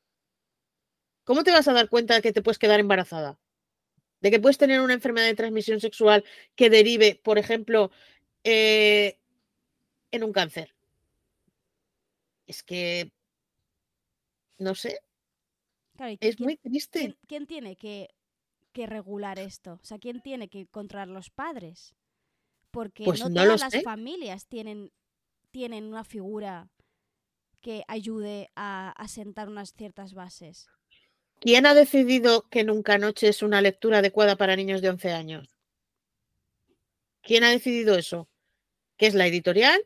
[1.24, 3.38] ¿Cómo te vas a dar cuenta de que te puedes quedar embarazada?
[4.20, 6.24] De que puedes tener una enfermedad de transmisión sexual
[6.56, 7.90] que derive, por ejemplo,
[8.44, 9.18] eh,
[10.11, 10.74] en un cáncer.
[12.46, 13.12] Es que,
[14.59, 15.00] no sé,
[15.99, 17.01] Claro, ¿y es quién- muy triste.
[17.01, 18.09] ¿quién, quién tiene que,
[18.72, 19.78] que regular esto?
[19.82, 21.94] O sea, ¿quién tiene que controlar los padres?
[22.70, 23.82] Porque Pues no todas las sé.
[23.82, 24.92] familias tienen,
[25.51, 26.68] tienen una figura
[27.61, 30.68] que ayude a, a sentar unas ciertas bases.
[31.40, 35.49] ¿Quién ha decidido que Nunca Noche es una lectura adecuada para niños de 11 años?
[37.22, 38.28] ¿Quién ha decidido eso?
[38.96, 39.80] ¿Qué es la editorial?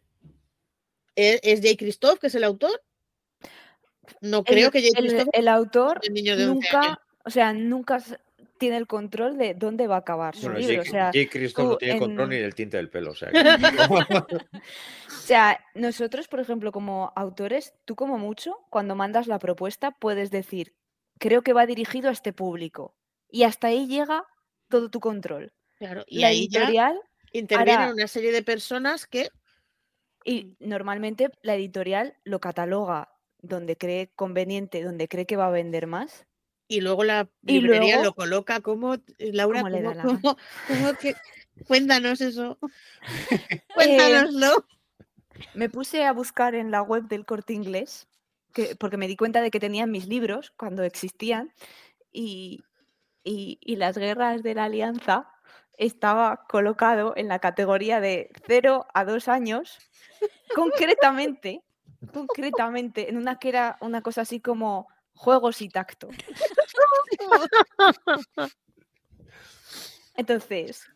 [1.17, 1.77] ¿E- ¿Es J.
[1.79, 2.83] Christoph, que es el autor?
[4.21, 6.87] No creo el, que el- autor de niños de 11 años.
[6.87, 8.03] nunca, o sea, nunca
[8.59, 10.77] tiene el control de dónde va a acabar su Bueno, libro.
[10.77, 13.11] Jake, O sea, Jake Christoph no tiene control en- ni del tinte del pelo.
[13.11, 13.39] O sea, que-
[15.09, 20.31] O sea, nosotros, por ejemplo, como autores, tú como mucho, cuando mandas la propuesta, puedes
[20.31, 20.75] decir,
[21.19, 22.95] creo que va dirigido a este público.
[23.29, 24.25] Y hasta ahí llega
[24.69, 25.53] todo tu control.
[25.79, 27.01] Claro, y la ahí ya editorial,
[27.33, 29.29] intervienen hará- una serie de personas que
[30.25, 33.12] y normalmente la editorial lo cataloga
[33.43, 36.27] donde cree conveniente, donde cree que va a vender más.
[36.69, 39.03] y luego la Y librería luego- lo coloca como eh,
[39.35, 40.21] Laura, Como le ¿cómo- da la gana.
[40.23, 40.37] cómo-
[40.69, 41.17] cómo que-
[41.67, 42.59] cuéntanos eso.
[43.51, 44.65] Eh, Cuéntanoslo.
[45.55, 48.09] me puse a buscar en la web del corte inglés,
[48.55, 51.53] que, porque me di cuenta de que tenían mis libros cuando existían,
[52.11, 52.63] y,
[53.25, 55.29] y- y las guerras de la alianza
[55.77, 59.79] estaba colocado en la categoría de 0 a 2 años,
[60.55, 61.63] concretamente,
[62.13, 66.09] concretamente, en una que era una cosa así como juegos y tacto.
[70.17, 70.87] Entonces,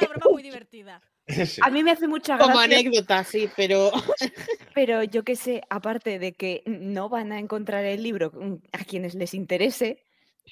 [0.00, 1.00] Una broma muy divertida.
[1.26, 1.58] Sí.
[1.64, 2.78] a mí me hace mucha Como gracia.
[2.78, 3.90] anécdota, sí, pero
[4.74, 8.84] Pero yo qué sé, aparte de que no van a encontrar el libro mm, a
[8.84, 10.04] quienes les interese,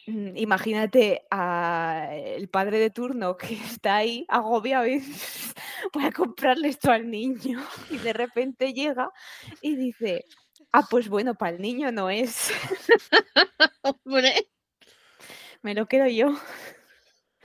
[0.07, 5.03] imagínate al padre de turno que está ahí agobiado y
[5.93, 9.11] voy a comprarle esto al niño y de repente llega
[9.61, 10.25] y dice,
[10.73, 12.53] ah, pues bueno, para el niño no es,
[13.83, 14.49] hombre,
[15.63, 16.33] me lo quedo yo.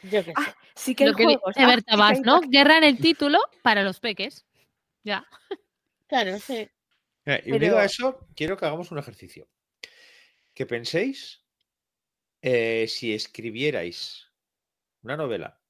[0.03, 0.33] yo qué sé.
[0.35, 2.41] Ah, sí que lo que juego, dice ah, sí que ¿no?
[2.41, 4.45] tac- Guerra en el título para los peques.
[5.03, 5.25] Ya.
[6.07, 6.67] Claro, sí.
[7.45, 9.47] Y unido a Pero- eso, quiero que hagamos un ejercicio.
[10.53, 11.43] Que penséis
[12.41, 14.31] eh, si escribierais
[15.01, 15.61] una novela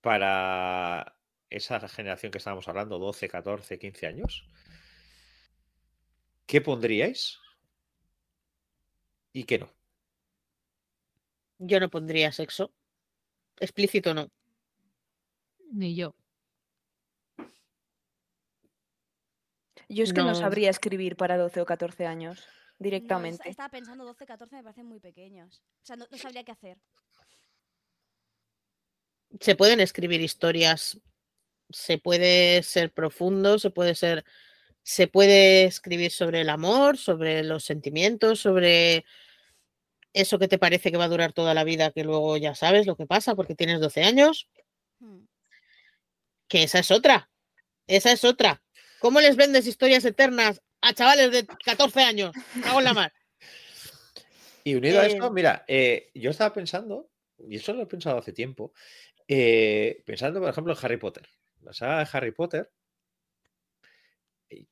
[0.00, 1.16] para
[1.50, 4.46] esa generación que estábamos hablando, 12, 14, 15 años,
[6.46, 7.38] ¿qué pondríais?
[9.32, 9.70] Y qué no.
[11.58, 12.72] Yo no pondría sexo.
[13.60, 14.30] Explícito no.
[15.72, 16.14] Ni yo.
[19.88, 20.34] Yo es que no, No.
[20.34, 22.46] sabría escribir para 12 o 14 años
[22.78, 23.48] No, directamente.
[23.48, 25.62] estaba pensando 12, 14 me parecen muy pequeños.
[25.82, 26.78] O sea, no, no sabría qué hacer.
[29.40, 31.00] Se pueden escribir historias.
[31.70, 34.24] Se puede ser profundo, se puede ser.
[34.82, 39.04] Se puede escribir sobre el amor, sobre los sentimientos, sobre
[40.12, 42.86] eso que te parece que va a durar toda la vida, que luego ya sabes
[42.86, 44.48] lo que pasa porque tienes 12 años.
[44.98, 45.24] Hmm.
[46.48, 47.30] Que esa es otra.
[47.86, 48.62] Esa es otra.
[49.00, 52.32] ¿Cómo les vendes historias eternas a chavales de 14 años?
[52.54, 53.12] En la mar.
[54.64, 57.10] Y unido a Eh, esto, mira, eh, yo estaba pensando,
[57.48, 58.72] y eso lo he pensado hace tiempo,
[59.26, 61.28] eh, pensando, por ejemplo, en Harry Potter.
[61.62, 62.70] La saga de Harry Potter,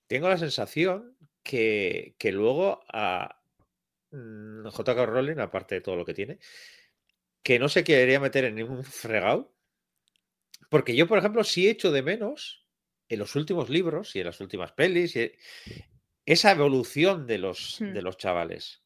[0.06, 3.40] tengo la sensación que, que luego a
[4.10, 5.06] mm, J.K.
[5.06, 6.38] Rowling, aparte de todo lo que tiene,
[7.42, 9.54] que no se quería meter en ningún fregado,
[10.68, 12.66] porque yo, por ejemplo, sí echo de menos
[13.08, 15.32] en los últimos libros y en las últimas pelis y
[16.32, 17.92] esa evolución de los, Hmm.
[17.92, 18.82] de los chavales.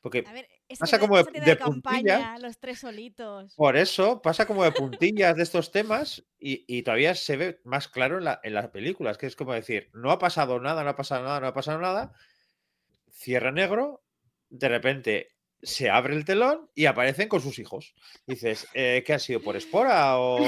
[0.00, 2.40] Porque A ver, esa Pasa como de- de campaña, puntillas.
[2.42, 3.54] los tres solitos.
[3.56, 7.88] Por eso pasa como de puntillas de estos temas y, y todavía se ve más
[7.88, 10.90] claro en, la- en las películas, que es como decir, no ha pasado nada, no
[10.90, 12.12] ha pasado nada, no ha pasado nada,
[13.10, 14.04] cierre negro,
[14.50, 15.30] de repente
[15.60, 17.94] se abre el telón y aparecen con sus hijos.
[18.26, 19.40] Dices, eh, ¿qué ha sido?
[19.42, 20.38] ¿Por espora o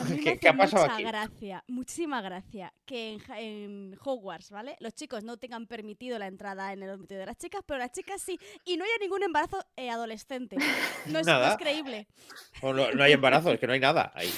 [0.00, 1.02] A mí me qué, hace ha pasado mucha aquí?
[1.04, 4.76] gracia, muchísima gracia, que en, Hogwarts, ¿vale?
[4.80, 7.92] Los chicos no tengan permitido la entrada en el dormitorio de las chicas, pero las
[7.92, 8.38] chicas sí.
[8.64, 10.56] Y no haya ningún embarazo eh, adolescente.
[11.06, 11.52] No es, no Nada.
[11.52, 12.06] es creíble.
[12.60, 14.30] O no, no hay embarazo, es que no hay nada ahí.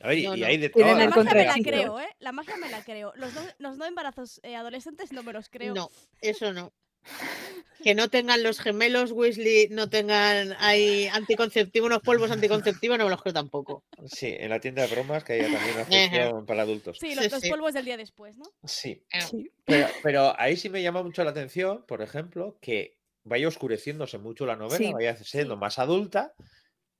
[0.00, 0.46] A ver, y, No, y no.
[0.46, 0.84] hay de todo.
[0.84, 2.16] La magia me la creo, ¿eh?
[2.20, 3.12] La magia me la creo.
[3.16, 5.74] Los no, los no embarazos eh, adolescentes no me los creo.
[5.74, 5.90] No,
[6.20, 6.72] eso no.
[7.82, 13.10] Que no tengan los gemelos Weasley, no tengan ahí anticonceptivo, unos polvos anticonceptivos, no me
[13.10, 13.84] los creo tampoco.
[14.06, 16.98] Sí, en la tienda de bromas que haya también una sección para adultos.
[16.98, 17.50] Sí, los, Sí, los sí.
[17.50, 18.46] polvos del día después, ¿no?
[18.64, 19.50] Sí, Sí.
[19.64, 24.46] Pero, pero ahí sí me llama mucho la atención, por ejemplo, que vaya oscureciéndose mucho
[24.46, 25.60] la novela, Sí, vaya siendo sí.
[25.60, 26.32] más adulta,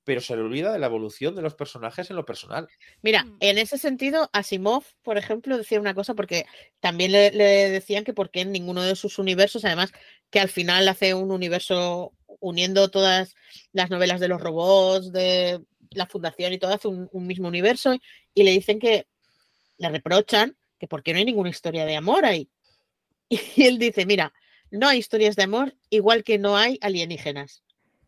[0.06, 2.68] pero se le olvida de la evolución de los personajes en lo personal.
[3.02, 3.36] Mira, Mm.
[3.40, 6.46] en ese sentido, Asimov, por ejemplo, decía una cosa, porque
[6.78, 9.92] también le, le decían que porque en ninguno de sus universos, además,
[10.30, 13.34] que al final hace un universo uniendo todas
[13.72, 17.96] las novelas de los robots, de la fundación y todo, hace un, un mismo universo,
[18.32, 19.08] y le dicen que
[19.78, 22.48] le reprochan que por qué no hay ninguna historia de amor ahí.
[23.56, 24.32] Y él dice, mira,
[24.70, 27.64] no hay historias de amor, igual que no hay alienígenas,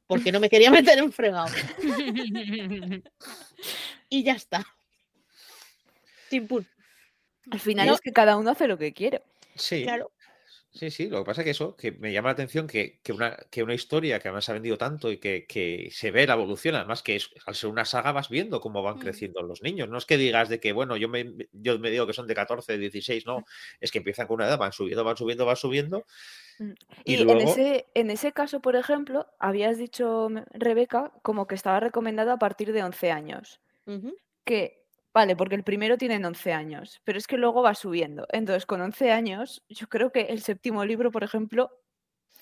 [0.09, 1.47] porque no me quería meter en fregado.
[4.09, 4.67] Y ya está.
[6.31, 6.67] Sin pun.
[7.51, 7.95] Al final No.
[7.95, 9.23] es que cada uno hace lo que quiere.
[9.55, 10.11] Sí, Claro.
[10.71, 11.09] sí, sí.
[11.09, 13.63] Lo que pasa es que eso, que me llama la atención que, que una, que
[13.63, 16.75] una historia que además se ha vendido tanto y que, que se ve la evolución,
[16.75, 19.01] además que es, al ser una saga vas viendo cómo van Mm.
[19.01, 19.89] creciendo los niños.
[19.89, 22.35] No es que digas de que, bueno, yo me, yo me digo que son de
[22.35, 23.45] 14, 16, no.
[23.81, 25.99] Es que empiezan con una edad, van subiendo, van subiendo, van subiendo.
[25.99, 26.03] Mm.
[27.05, 31.47] Y, Y, luego, en, ese, en ese caso, por ejemplo, habías dicho, m- Rebeca, como
[31.47, 33.61] que estaba recomendado a partir de 11 años.
[34.45, 34.85] Que,
[35.15, 38.27] vale, porque el primero tiene 11 años, pero es que luego va subiendo.
[38.33, 41.71] Entonces, con 11 años, yo creo que el séptimo libro, por ejemplo,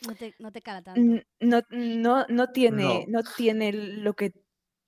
[0.06, 1.22] No te, no te cala tanto.
[1.40, 3.20] no, no, no, tiene, No.
[3.22, 4.32] no tiene lo que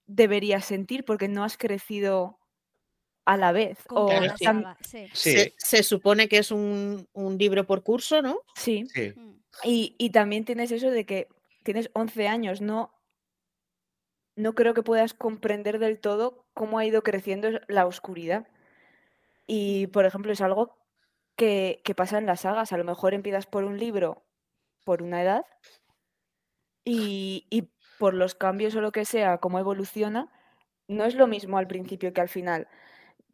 [0.06, 2.38] deberías sentir porque no has crecido
[3.28, 3.78] a la vez.
[3.90, 4.34] O Claro,
[4.80, 5.06] sí.
[5.12, 5.32] sí.
[5.32, 8.40] Se, se supone que es un, un libro por curso, ¿no?
[8.54, 8.86] sí.
[8.94, 9.12] sí.
[9.14, 9.38] Mm.
[9.64, 11.28] Y, y también tienes eso de que
[11.62, 12.94] tienes 11 años, no,
[14.36, 18.46] no creo que puedas comprender del todo cómo ha ido creciendo la oscuridad.
[19.46, 20.78] Y, por ejemplo, es algo
[21.36, 22.72] que, que pasa en las sagas.
[22.72, 24.24] A lo mejor empiezas por un libro
[24.84, 25.44] por una edad
[26.82, 27.68] y, y
[27.98, 30.30] por los cambios o lo que sea, cómo evoluciona,
[30.86, 32.68] no es lo mismo al principio que al final.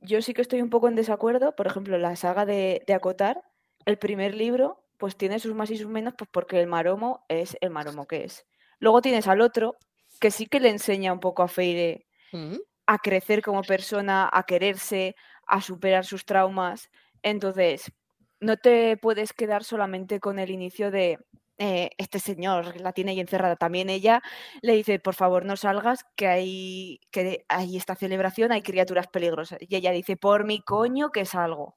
[0.04, 1.54] Yo sí que estoy un poco en desacuerdo.
[1.56, 3.42] Por ejemplo, la saga de, de Acotar,
[3.86, 7.56] el primer libro, pues tiene sus más y sus menos, pues porque el maromo es
[7.60, 8.46] el maromo que es.
[8.78, 9.76] Luego tienes al otro,
[10.20, 12.56] que sí que le enseña un poco a Feire Mm.
[12.86, 15.14] a crecer como persona, a quererse,
[15.46, 16.90] a superar sus traumas.
[17.22, 17.92] Entonces,
[18.40, 21.18] no te puedes quedar solamente con el inicio de
[21.58, 23.56] eh, este señor la tiene ahí encerrada.
[23.56, 24.22] También ella
[24.62, 29.58] le dice, por favor, no salgas, que hay, que hay esta celebración, hay criaturas peligrosas.
[29.60, 31.74] Y ella dice, por mi coño que salgo.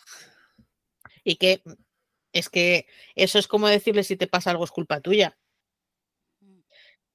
[1.24, 1.74] Y que mm,
[2.34, 5.38] Es que eso es como decirle si te pasa algo es culpa tuya.
[6.42, 6.60] Mm.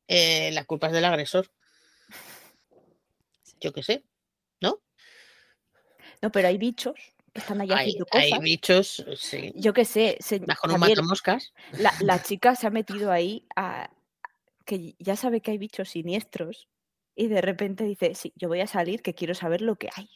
[0.08, 1.50] Eh, la culpa es del agresor.
[3.60, 4.04] Yo qué sé.
[6.22, 6.94] No, pero hay bichos
[7.34, 8.44] están ahí Hay, haciendo hay cosas.
[8.44, 9.52] bichos, sí.
[9.54, 11.52] Yo qué sé, se- Bajo un también matamoscas.
[11.78, 13.90] la, la chica se ha metido ahí a
[14.64, 16.68] que ya sabe que hay bichos siniestros
[17.16, 20.08] y de repente dice, sí, yo voy a salir que quiero saber lo que hay.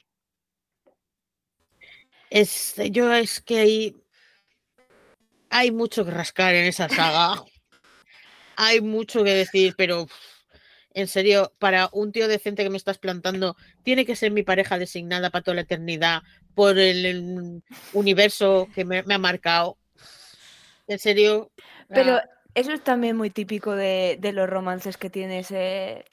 [2.30, 3.96] Es, yo es que hay,
[5.50, 7.42] hay mucho que rascar en esa saga.
[8.56, 10.06] hay mucho que decir, pero
[10.97, 14.78] en serio, para un tío decente que me estás plantando, tiene que ser mi pareja
[14.78, 16.22] designada para toda la eternidad
[16.55, 19.76] por el, el universo que me, me ha marcado.
[20.88, 21.51] En serio.
[21.88, 22.24] Pero ah,
[22.55, 26.07] eso es también muy típico de, de los romances que tienes eh,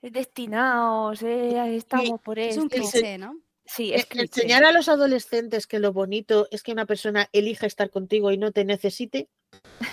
[0.00, 2.62] destinados, eh, estamos por Es esto.
[2.62, 3.36] un cliché, ¿no?
[3.66, 4.24] Sí, e- es cliché.
[4.40, 8.38] enseñar a los adolescentes que lo bonito es que una persona elija estar contigo y
[8.38, 9.28] no te necesite.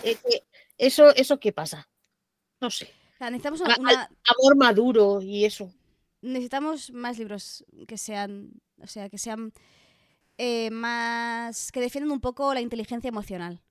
[0.05, 0.43] eh, que
[0.77, 1.89] eso, ¿Eso qué pasa?
[2.61, 2.87] No sé.
[3.17, 5.71] O sea, necesitamos A- una, amor maduro y eso.
[6.21, 9.53] necesitamos más libros que sean, o sea, que sean
[10.37, 13.61] eh, más, que defiendan un poco la inteligencia emocional.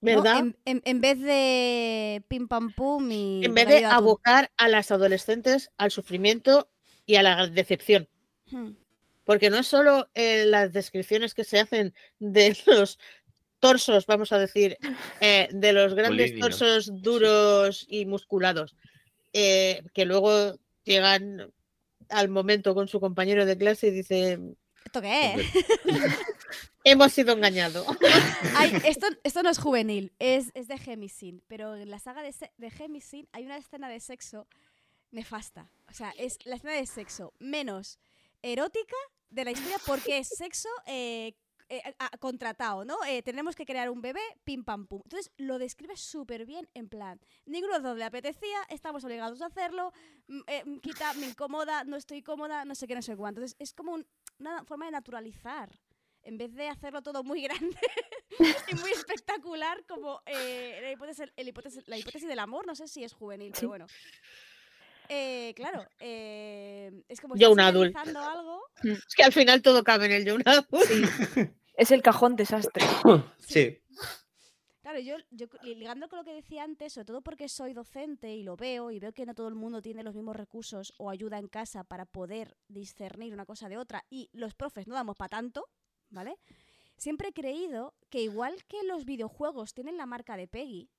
[0.00, 0.10] ¿no?
[0.22, 0.38] ¿Verdad?
[0.40, 3.96] En, en- en vez de pim pam pum y En vez de atún.
[3.96, 6.70] abocar a las adolescentes al sufrimiento
[7.06, 8.08] y a la decepción.
[8.50, 8.72] Hmm.
[9.24, 12.98] Porque no es solo eh, las descripciones que se hacen de los
[13.64, 14.76] torsos, vamos a decir,
[15.22, 18.76] eh, de los grandes torsos duros y musculados,
[19.32, 21.50] eh, que luego llegan
[22.10, 25.46] al momento con su compañero de clase y dicen, ¿Esto qué es?
[26.84, 27.86] hemos sido engañados.
[28.54, 32.34] Ay, esto, esto no es juvenil, es, es de Gemisin, pero en la saga de,
[32.58, 34.46] de Gemisin hay una escena de sexo
[35.10, 35.70] nefasta.
[35.88, 37.98] O sea, es la escena de sexo menos
[38.42, 38.96] erótica
[39.30, 41.32] de la historia porque es sexo eh,
[41.68, 42.96] eh, a- contratado, ¿no?
[43.06, 45.00] Eh, tenemos que crear un bebé, pim pam pum.
[45.04, 49.92] Entonces lo describe súper bien en plan, ninguno de le apetecía, estamos obligados a hacerlo,
[50.28, 53.40] mm, eh, mm, quita, me incomoda, no estoy cómoda, no sé qué, no sé cuánto.
[53.40, 54.06] Entonces es como un-
[54.38, 55.70] una forma de naturalizar.
[56.22, 57.78] En vez de hacerlo todo muy grande
[58.68, 62.88] y muy espectacular, como eh, la, hipótesis, el hipótesis- la hipótesis del amor, no sé
[62.88, 63.86] si es juvenil, pero bueno.
[65.08, 67.96] Eh, claro, eh, es como Young estás adult.
[68.16, 68.62] algo.
[68.82, 71.52] Es que al final todo cabe en el Young Adult.
[71.76, 72.84] Es el cajón desastre.
[73.38, 73.78] Sí.
[74.80, 78.42] Claro, yo, yo ligando con lo que decía antes, sobre todo porque soy docente y
[78.42, 81.38] lo veo y veo que no todo el mundo tiene los mismos recursos o ayuda
[81.38, 85.30] en casa para poder discernir una cosa de otra y los profes no damos para
[85.30, 85.70] tanto,
[86.10, 86.38] ¿vale?
[86.98, 90.90] Siempre he creído que igual que los videojuegos tienen la marca de Peggy,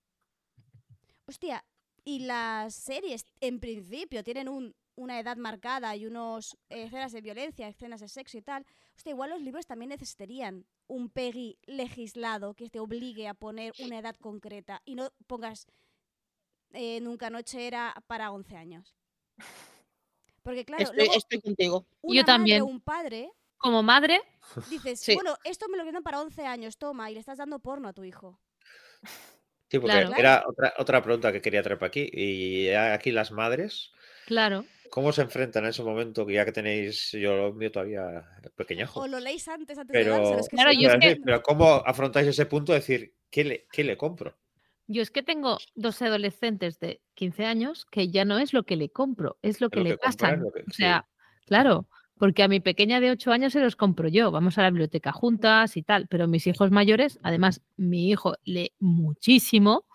[1.27, 1.63] hostia,
[2.05, 7.19] y las series en principio tienen un- una edad marcada y unos eh, escenas de
[7.19, 12.53] violencia, escenas de sexo y tal, hostia, igual los libros también necesitarían un PEGI legislado
[12.53, 15.67] que te obligue a poner una edad concreta y no pongas
[16.71, 18.95] eh, Nunca Noche era para 11 años.
[20.43, 21.85] Porque claro, Estoy, luego estoy contigo.
[22.01, 22.61] una madre también.
[22.61, 24.21] o un padre Como madre,
[24.69, 25.15] dices, Sí.
[25.15, 27.93] bueno, esto me lo quitan para 11 años, toma, y le estás dando porno a
[27.93, 28.39] tu hijo.
[29.69, 30.15] Sí, porque Claro.
[30.17, 32.09] era otra, otra pregunta que quería traer para aquí.
[32.13, 33.91] Y aquí las madres,
[34.27, 34.65] claro.
[34.91, 38.23] ¿cómo se enfrentan en ese momento que ya que tenéis, yo lo mío todavía
[38.55, 39.01] pequeñajo?
[39.01, 41.41] O lo leéis antes, antes Pero, de que Claro, yo Quiero es que- decir, pero
[41.41, 44.37] ¿cómo afrontáis ese punto de decir, ¿qué le, qué le compro?
[44.87, 48.75] Yo es que tengo dos adolescentes de 15 años que ya no es lo que
[48.75, 50.41] le compro, es lo que lo le que pasan.
[50.41, 50.73] que- o sí.
[50.83, 51.07] sea,
[51.47, 54.69] claro, porque a mi pequeña de 8 años se los compro yo, vamos a la
[54.69, 59.85] biblioteca juntas y tal, pero mis hijos mayores, además, mi hijo lee muchísimo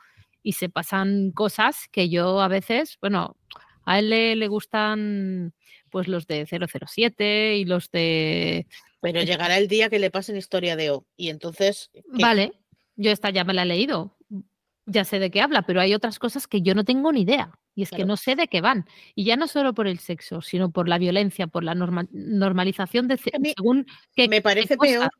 [0.42, 3.36] y se pasan cosas que yo a veces, bueno,
[3.84, 5.55] a él le, le gustan
[5.90, 8.66] pues los de 007 y los de...
[9.01, 11.06] Pero llegará el día que le pasen historia de O.
[11.16, 11.90] Y entonces.
[11.92, 12.02] ¿qué?
[12.06, 12.52] Vale,
[12.97, 14.16] yo esta ya me la he leído,
[14.91, 17.51] ya sé de qué habla, pero hay otras cosas que yo no tengo ni idea.
[17.75, 18.85] Y es que no sé de qué van.
[19.15, 23.09] Y ya no solo por el sexo, sino por la violencia, por la norma- normalización
[23.09, 24.91] de según qué, me qué parece cosa.
[24.93, 25.11] peor,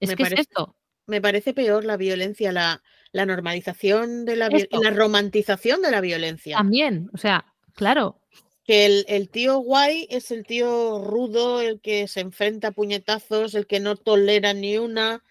[0.00, 0.76] Es me que parece- es esto.
[1.06, 2.82] Me parece peor la violencia, la,
[3.12, 4.82] la normalización de la, vi- Esto.
[4.82, 6.56] la romantización de la violencia.
[6.58, 8.20] También, o sea, claro,
[8.64, 13.54] Que el, el tío guay es el tío rudo, el que se enfrenta a puñetazos,
[13.54, 15.22] el que no tolera ni una.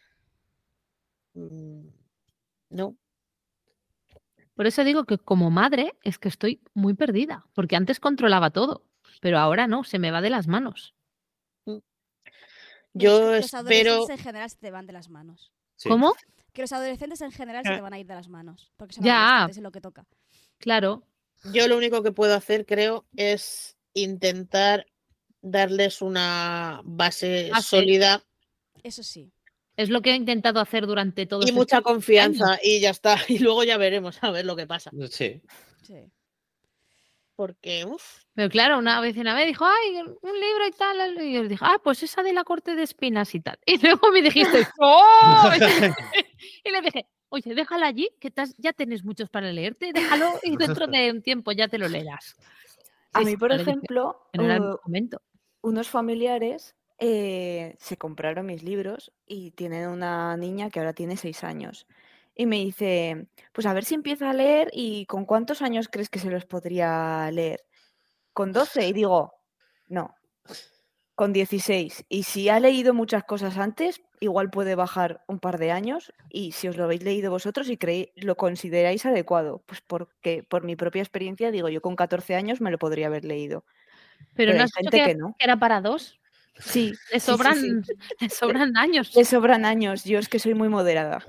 [1.35, 1.89] Mm,
[2.71, 2.95] No.
[4.57, 8.83] Por eso digo que como madre es que estoy muy perdida, porque antes controlaba todo,
[9.21, 10.93] pero ahora no, se me va de las manos.
[12.93, 13.91] Yo es que los espero.
[13.91, 15.51] adolescentes en general se te van de las manos.
[15.75, 15.87] Sí.
[15.89, 16.15] ¿Cómo?
[16.53, 17.75] Que los adolescentes en general se Ah.
[17.75, 18.71] te van a ir de las manos.
[18.75, 19.47] Porque son Ya.
[19.49, 20.05] es lo que toca.
[20.57, 21.03] Claro,
[21.53, 24.87] Yo lo único que puedo hacer, creo, es intentar
[25.43, 27.67] darles una base Base.
[27.67, 28.23] sólida
[28.81, 29.31] Eso sí.
[29.77, 33.15] Es lo que he intentado hacer durante todo Y este mucha confianza y ya está.
[33.29, 34.91] Y luego ya veremos a ver lo que pasa.
[35.09, 35.41] Sí.
[35.83, 36.11] Sí.
[37.35, 41.23] Porque, uff, Pero claro, una vecina me dijo, ay, un libro y tal.
[41.23, 43.59] Y yo le dije, ah, pues esa de la corte de espinas y tal.
[43.67, 45.51] Y luego me dijiste, ¡oh!
[46.63, 50.57] y le dije, oye, déjala allí, que has- ya tienes muchos para leerte, déjalo y
[50.57, 52.35] dentro de un tiempo ya te lo leerás.
[53.13, 55.21] A mí, por ejemplo, el uh, momento.
[55.61, 61.43] unos familiares eh, se compraron mis libros y tienen una niña que ahora tiene seis
[61.43, 61.87] años.
[62.35, 66.09] Y me dice, pues a ver si empieza a leer y con cuántos años crees
[66.09, 67.65] que se los podría leer.
[68.33, 69.33] Con 12 y digo,
[69.87, 70.15] no,
[71.15, 72.05] con 16.
[72.09, 76.13] Y si ha leído muchas cosas antes, igual puede bajar un par de años.
[76.29, 80.63] Y si os lo habéis leído vosotros y creéis, lo consideráis adecuado, pues porque por
[80.63, 83.65] mi propia experiencia digo, yo con 14 años me lo podría haber leído.
[84.35, 85.35] Pero Pero no has dicho gente que, que no.
[85.39, 86.19] que era para dos.
[86.59, 87.93] Sí, Le sí, sí, sobran, sí.
[88.19, 89.15] le sobran años.
[89.15, 91.25] Le sobran años, yo es que soy muy moderada.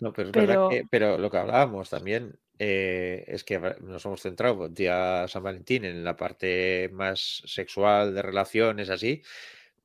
[0.00, 4.04] No, pero es verdad Pero- que, pero lo que hablábamos también eh, es que nos
[4.04, 9.22] hemos centrado el día San Valentín en la parte más sexual de relaciones así,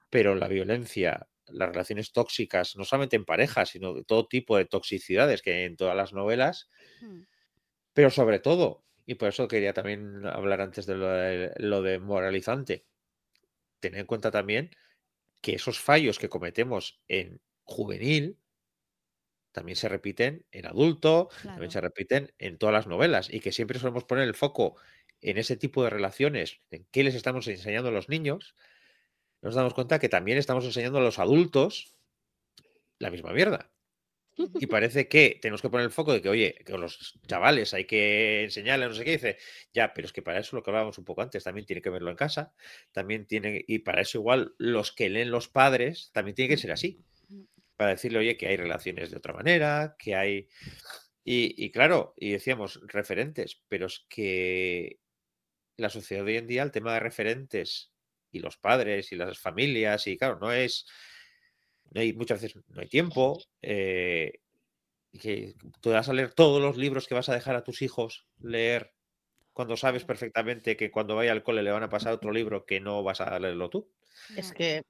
[0.09, 4.65] pero la violencia, las relaciones tóxicas, no solamente en pareja, sino de todo tipo de
[4.65, 6.69] toxicidades que hay en todas las novelas,
[7.01, 7.23] Hmm.
[7.93, 11.99] pero sobre todo, y por eso quería también hablar antes de lo de, lo de
[11.99, 12.85] moralizante,
[13.79, 14.71] tener en cuenta también
[15.41, 18.39] que esos fallos que cometemos en juvenil
[19.51, 23.79] también se repiten en adulto, también se repiten en todas las novelas y que siempre
[23.79, 24.75] solemos poner el foco
[25.21, 28.55] en ese tipo de relaciones, en qué les estamos enseñando a los niños,
[29.41, 31.95] nos damos cuenta que también estamos enseñando a los adultos
[32.99, 33.71] la misma mierda.
[34.37, 37.85] Y parece que tenemos que poner el foco de que, oye, que los chavales hay
[37.85, 39.37] que enseñarles, no sé qué, dice,
[39.73, 41.89] ya, pero es que para eso lo que hablábamos un poco antes, también tiene que
[41.89, 42.53] verlo en casa,
[42.91, 46.71] también tiene, y para eso igual los que leen los padres, también tiene que ser
[46.71, 47.03] así,
[47.77, 50.47] para decirle, oye, que hay relaciones de otra manera, que hay...
[51.23, 54.99] Y, y claro, y decíamos referentes, pero es que
[55.77, 57.91] la sociedad de hoy en día, el tema de referentes
[58.31, 60.85] y los padres y las familias, y claro, no es
[61.95, 63.39] no hay, muchas veces no hay tiempo.
[63.61, 64.33] eh,
[65.11, 67.81] y que tú vas a leer todos los libros que vas a dejar a tus
[67.81, 68.93] hijos leer
[69.53, 72.81] cuando sabes perfectamente que cuando vaya al cole le van a pasar otro libro que
[72.81, 73.89] no vas a leerlo tú.
[74.35, 74.81] es que,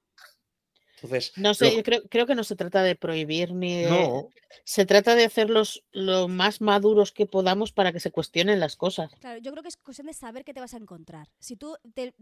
[0.96, 3.90] Entonces, no lo- sé, yo creo, creo que no se trata de prohibir ni de...
[3.90, 4.28] no,
[4.64, 9.10] Se trata de hacerlos lo más maduros que podamos para que se cuestionen las cosas.
[9.20, 11.28] Claro, yo creo que es cuestión de saber qué te vas a encontrar.
[11.38, 12.14] Si tú te-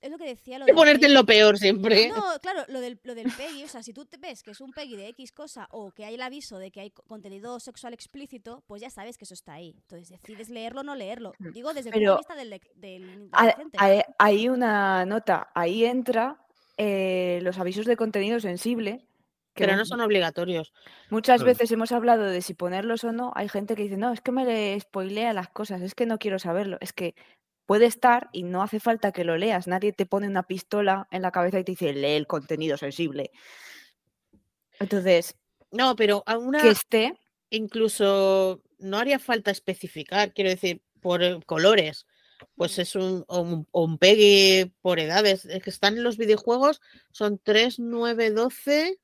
[0.00, 2.08] es lo que decía lo De ponerte en lo peor siempre.
[2.08, 4.60] No, claro, lo del, lo del Peggy, o sea, si tú te ves que es
[4.60, 7.60] un Peggy de X cosa o que hay el aviso de que hay co- contenido
[7.60, 9.74] sexual explícito, pues ya sabes que eso está ahí.
[9.76, 11.34] Entonces decides leerlo o no leerlo.
[11.38, 13.76] Digo desde el punto de vista del, del Hay, adolescente.
[13.80, 16.38] hay- hay una nota, ahí entra
[16.84, 19.06] eh, los avisos de contenido sensible.
[19.54, 20.72] que Pero no son obligatorios.
[21.10, 23.32] Muchas veces hemos hablado de si ponerlos o no.
[23.36, 26.18] Hay gente que dice, no, es que me le spoilea las cosas, es que no
[26.18, 26.78] quiero saberlo.
[26.80, 27.14] Es que
[27.66, 29.68] puede estar y no hace falta que lo leas.
[29.68, 33.30] Nadie te pone una pistola en la cabeza y te dice, lee el contenido sensible.
[34.80, 35.36] Entonces,
[35.70, 37.16] No, pero a una que esté,
[37.50, 42.06] incluso no haría falta especificar, quiero decir, por eh, colores.
[42.62, 45.44] Pues es un, un, un Peggy por edades.
[45.46, 46.80] Es que están en los videojuegos,
[47.10, 49.00] son 3, 9, 12,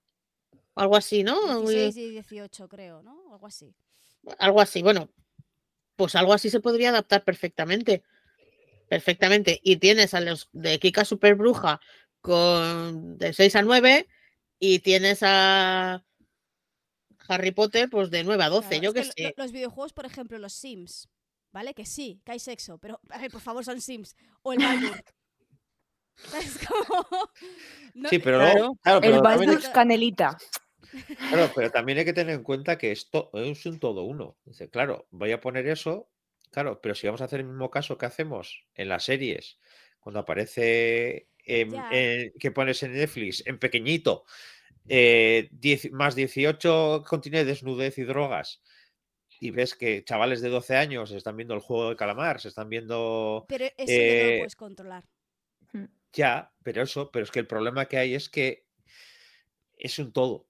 [0.77, 1.61] algo así, ¿no?
[1.63, 3.33] 16 y 18, creo, ¿no?
[3.33, 3.75] Algo así.
[4.39, 5.11] Algo así, bueno,
[5.97, 8.05] pues algo así se podría adaptar perfectamente.
[8.89, 9.59] Perfectamente.
[9.65, 11.81] Y tienes a los de Kika Super Bruja
[12.21, 14.07] con de 6 a 9
[14.61, 16.05] y tienes a
[17.27, 19.35] Harry Potter pues de 9 a 12, Claro, yo es que lo- sé.
[19.37, 21.09] lo- Los videojuegos, por ejemplo, los Sims,
[21.59, 21.75] ¿vale?
[21.75, 24.15] Que sí, que hay sexo, pero a ver, por favor, son Sims.
[24.43, 25.03] O el Baldur.
[26.17, 27.07] ¿Sabes cómo?
[27.95, 28.59] No, sí, pero claro.
[28.59, 30.39] luego- claro, el pero hay- Canelita.
[31.31, 34.37] claro, pero también hay que tener en cuenta que esto es un todo uno.
[34.45, 36.09] Dice, claro, voy a poner eso,
[36.53, 39.59] claro, pero si vamos a hacer el mismo caso que hacemos en las series,
[39.99, 41.89] cuando aparece en- Ya.
[41.91, 44.25] en- que pones en Netflix en pequeñito,
[44.89, 48.63] eh, 10 más 18 contiene desnudez y drogas.
[49.41, 52.69] Y ves que chavales de 12 años están viendo el juego de calamar, se están
[52.69, 55.05] viendo pero eso no eh, lo puedes controlar.
[56.13, 58.67] ya, pero eso, pero es que el problema que hay es que
[59.77, 60.49] es un todo.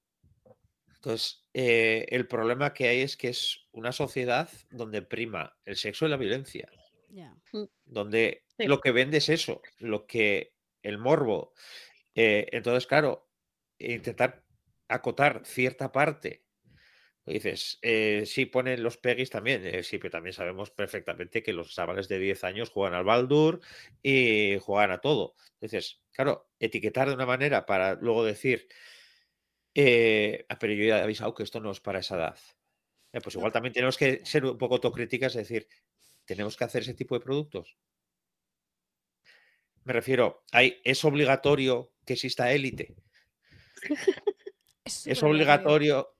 [0.94, 6.06] Entonces, eh, el problema que hay es que es una sociedad donde prima el sexo
[6.06, 6.68] y la violencia,
[7.10, 7.36] Ya.
[7.84, 8.66] donde Sí.
[8.66, 11.52] lo que vende es eso, lo que el morbo.
[12.14, 13.30] eh, entonces, claro,
[13.78, 14.44] intentar
[14.88, 16.47] acotar cierta parte
[17.28, 21.74] Dices, eh, sí, ponen los Pegis también, eh, sí, pero también sabemos perfectamente que los
[21.74, 23.60] chavales de 10 años juegan al Baldur
[24.02, 25.34] y juegan a todo.
[25.60, 28.68] Entonces, claro, etiquetar de una manera para luego decir,
[29.74, 32.38] eh, "Ah, pero yo ya he avisado que esto no es para esa edad.
[33.12, 35.68] Eh, pues igual también tenemos que ser un poco autocríticas, es decir,
[36.26, 37.78] ¿tenemos que hacer ese tipo de productos?
[39.82, 42.94] Me refiero, hay, ¿es obligatorio que exista élite?
[45.04, 46.17] Es obligatorio.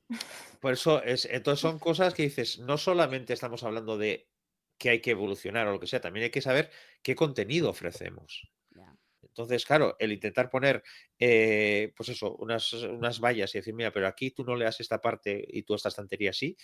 [0.61, 4.29] Por eso es, entonces son cosas que dices, no solamente estamos hablando de
[4.79, 6.71] que hay que evolucionar o lo que sea, también hay que saber
[7.03, 8.49] qué contenido ofrecemos.
[9.23, 10.83] Entonces, claro, el intentar poner,
[11.19, 15.01] eh, pues eso, unas, unas vallas y decir, mira, pero aquí tú no leas esta
[15.01, 16.57] parte y tú esta estantería sí,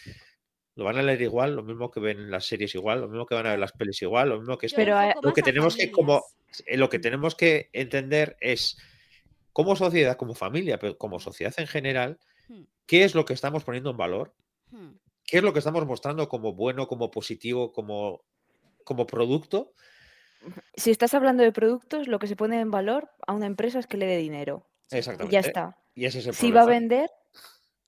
[0.74, 3.36] lo van a leer igual, lo mismo que ven las series igual, lo mismo que
[3.36, 4.76] van a ver las pelis igual, lo mismo que esto.
[4.76, 6.24] Pero, Lo que tenemos que, como,
[6.66, 8.76] eh, lo que tenemos que entender es,
[9.52, 12.18] como sociedad, como familia, pero como sociedad en general,
[12.86, 14.34] qué es lo que estamos poniendo en valor,
[14.70, 14.90] hmm.
[15.24, 18.22] qué es lo que estamos mostrando como bueno, como positivo, como,
[18.84, 19.72] como producto.
[20.76, 23.86] Si estás hablando de productos, lo que se pone en valor a una empresa es
[23.86, 24.68] que le dé dinero.
[24.90, 25.32] Y Exactamente.
[25.32, 25.78] ya está.
[25.94, 27.08] Y ese es el Si va a vender,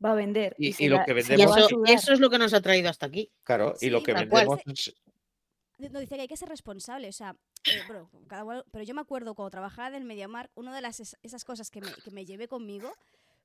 [0.03, 0.55] va a vender.
[0.59, 1.57] Y- y lo la- que Y vendemos-
[1.87, 3.31] eso, es lo que nos ha traído hasta aquí.
[3.45, 4.28] Claro, y lo que cual.
[4.28, 4.95] vendemos es-
[5.78, 8.95] No, dice que hay que ser responsable, o sea, eh, bueno, cada uno- pero yo
[8.95, 11.93] me acuerdo cuando trabajaba en el MediaMark, una de las es- esas cosas que me,
[12.03, 12.91] que me llevé conmigo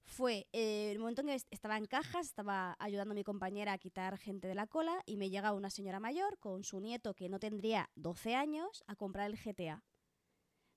[0.06, 3.74] fue eh, el momento en que est- estaba en cajas, estaba ayudando a mi compañera
[3.74, 7.14] a quitar gente de la cola y me llega una señora mayor con su nieto
[7.14, 9.84] que no tendría 12 años a comprar el GTA.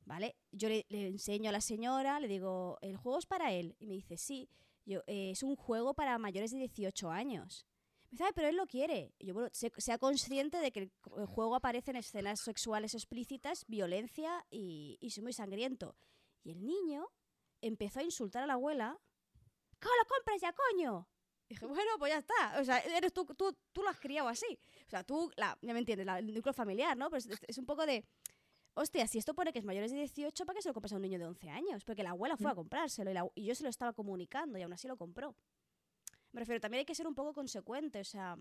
[0.06, 0.36] ¿Vale?
[0.52, 3.74] Yo le, enseño a la señora, le digo, ¿el juego es para él?
[3.78, 4.50] Y me dice, sí,
[4.84, 7.66] yo, "Eh, es un juego para mayores de 18 años.
[8.10, 9.14] Me dice, "Ay, pero él lo quiere.
[9.18, 10.92] Yo, bueno, sé- sea consciente de que el,
[11.26, 15.96] juego aparecen escenas sexuales explícitas, violencia y, y es muy sangriento.
[16.44, 17.06] Y el niño
[17.62, 19.00] empezó a insultar a la abuela.
[19.80, 21.08] ¿Cómo lo compras ya, coño?
[21.48, 22.60] Dije, bueno, pues ya está.
[22.60, 24.58] O sea, eres tú, tú, tú lo has criado así.
[24.86, 27.10] O sea, tú, la, ya me entiendes, la- el núcleo familiar, ¿no?
[27.10, 28.04] Pero es, es un poco de,
[28.74, 30.96] hostia, si esto pone que es mayores de 18, ¿para qué se lo compras a
[30.96, 31.84] un niño de 11 años?
[31.84, 34.62] Porque la abuela fue a comprárselo y, la- y yo se lo estaba comunicando y
[34.62, 35.36] aún así lo compró.
[36.32, 38.36] Me refiero, también hay que ser un poco consecuente, o sea,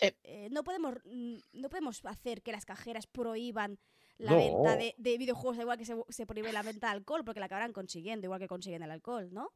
[0.00, 0.06] Sí.
[0.24, 3.78] eh, no, podemos, mm, no podemos hacer que las cajeras prohíban
[4.18, 4.36] la No.
[4.38, 7.46] venta de, de videojuegos, igual que se, se prohíbe la venta de alcohol, porque la
[7.46, 9.52] acabarán consiguiendo, igual que consiguen el alcohol, ¿no?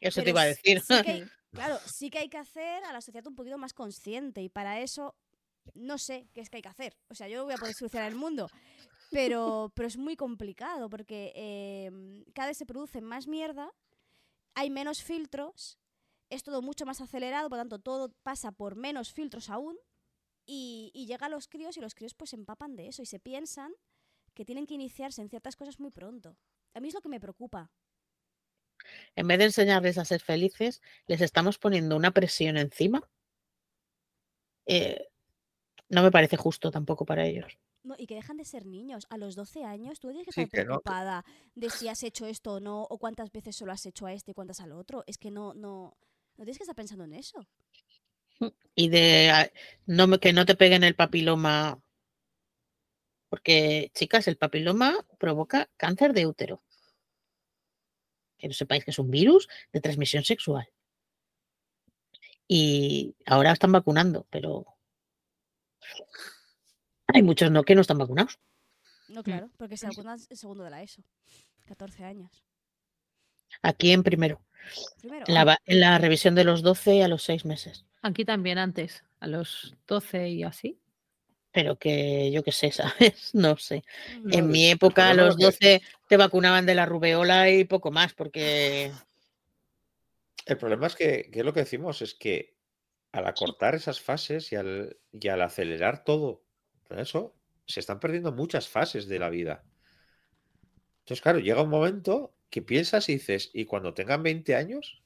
[0.00, 0.80] Eso te iba a decir.
[0.80, 3.72] sí que hay- claro, sí que hay que hacer a la sociedad un poquito más
[3.74, 5.14] consciente y para eso
[5.74, 6.96] no sé qué es que hay que hacer.
[7.08, 8.48] O sea, yo no voy a poder solucionar el mundo,
[9.10, 13.70] pero, pero es muy complicado porque eh, cada vez se produce más mierda,
[14.54, 15.78] hay menos filtros,
[16.30, 19.76] es todo mucho más acelerado, por lo tanto todo pasa por menos filtros aún
[20.46, 23.06] y, y llega a los críos y los críos pues se empapan de eso y
[23.06, 23.72] se piensan
[24.34, 26.36] que tienen que iniciarse en ciertas cosas muy pronto.
[26.74, 27.70] A mí es lo que me preocupa.
[29.16, 33.08] En vez de enseñarles a ser felices, les estamos poniendo una presión encima.
[34.66, 35.08] Eh,
[35.88, 37.58] no me parece justo tampoco para ellos.
[37.82, 39.06] No, y que dejan de ser niños.
[39.08, 41.24] A los 12 años tú tienes que Sí, estar que no, que- preocupada
[41.54, 44.32] de si has hecho esto o no, o cuántas veces solo has hecho a este
[44.32, 45.04] y cuántas al otro.
[45.06, 45.96] Es que no, no,
[46.36, 47.46] no tienes que estar pensando en eso.
[48.74, 49.50] Y de ah,
[49.86, 51.80] no me- que no te peguen el papiloma.
[53.30, 56.62] Porque, chicas, el papiloma provoca cáncer de útero.
[58.38, 60.68] Que no sepáis que es un virus de transmisión sexual.
[62.46, 64.66] Y ahora están vacunando, pero
[67.06, 68.38] hay muchos no que no están vacunados.
[69.08, 71.02] No, claro, porque se vacunan el segundo de la ESO.
[71.66, 72.44] 14 años.
[73.62, 74.40] Aquí en primero.
[75.00, 75.24] Primero.
[75.26, 77.84] En la, ah, en la revisión de los 12 a los 6 meses.
[78.02, 80.78] Aquí también antes, a los 12 y así.
[81.52, 83.34] Pero que yo qué sé, ¿sabes?
[83.34, 83.82] No sé.
[84.30, 87.90] En mi época a los es que- 12 te vacunaban de la rubeola y poco
[87.90, 88.90] más, porque
[90.46, 92.54] El problema es que, que es lo que decimos, es que
[93.12, 96.42] al acortar esas fases y al, y al acelerar todo,
[96.88, 97.34] todo eso,
[97.66, 99.64] se están perdiendo muchas fases de la vida.
[101.00, 105.02] Entonces, claro, llega un momento que piensas y dices, y cuando tengan 20 años,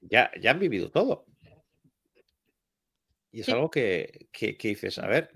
[0.00, 1.26] ya, ya han vivido todo.
[3.32, 3.52] Y es Sí.
[3.52, 5.32] algo que, que- que dices, a ver,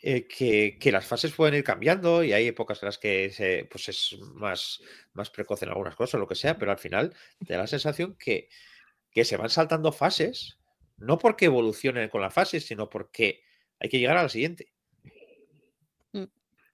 [0.00, 3.66] eh, que, que las fases pueden ir cambiando y hay épocas en las que se,
[3.70, 4.80] pues es más,
[5.12, 7.14] más precoz en algunas cosas, lo que sea, pero al final
[7.46, 8.48] te da la sensación que,
[9.10, 10.58] que se van saltando fases,
[10.96, 13.42] no porque evolucionen con la fase, sino porque
[13.80, 14.72] hay que llegar a la siguiente.
[16.12, 16.24] Mm.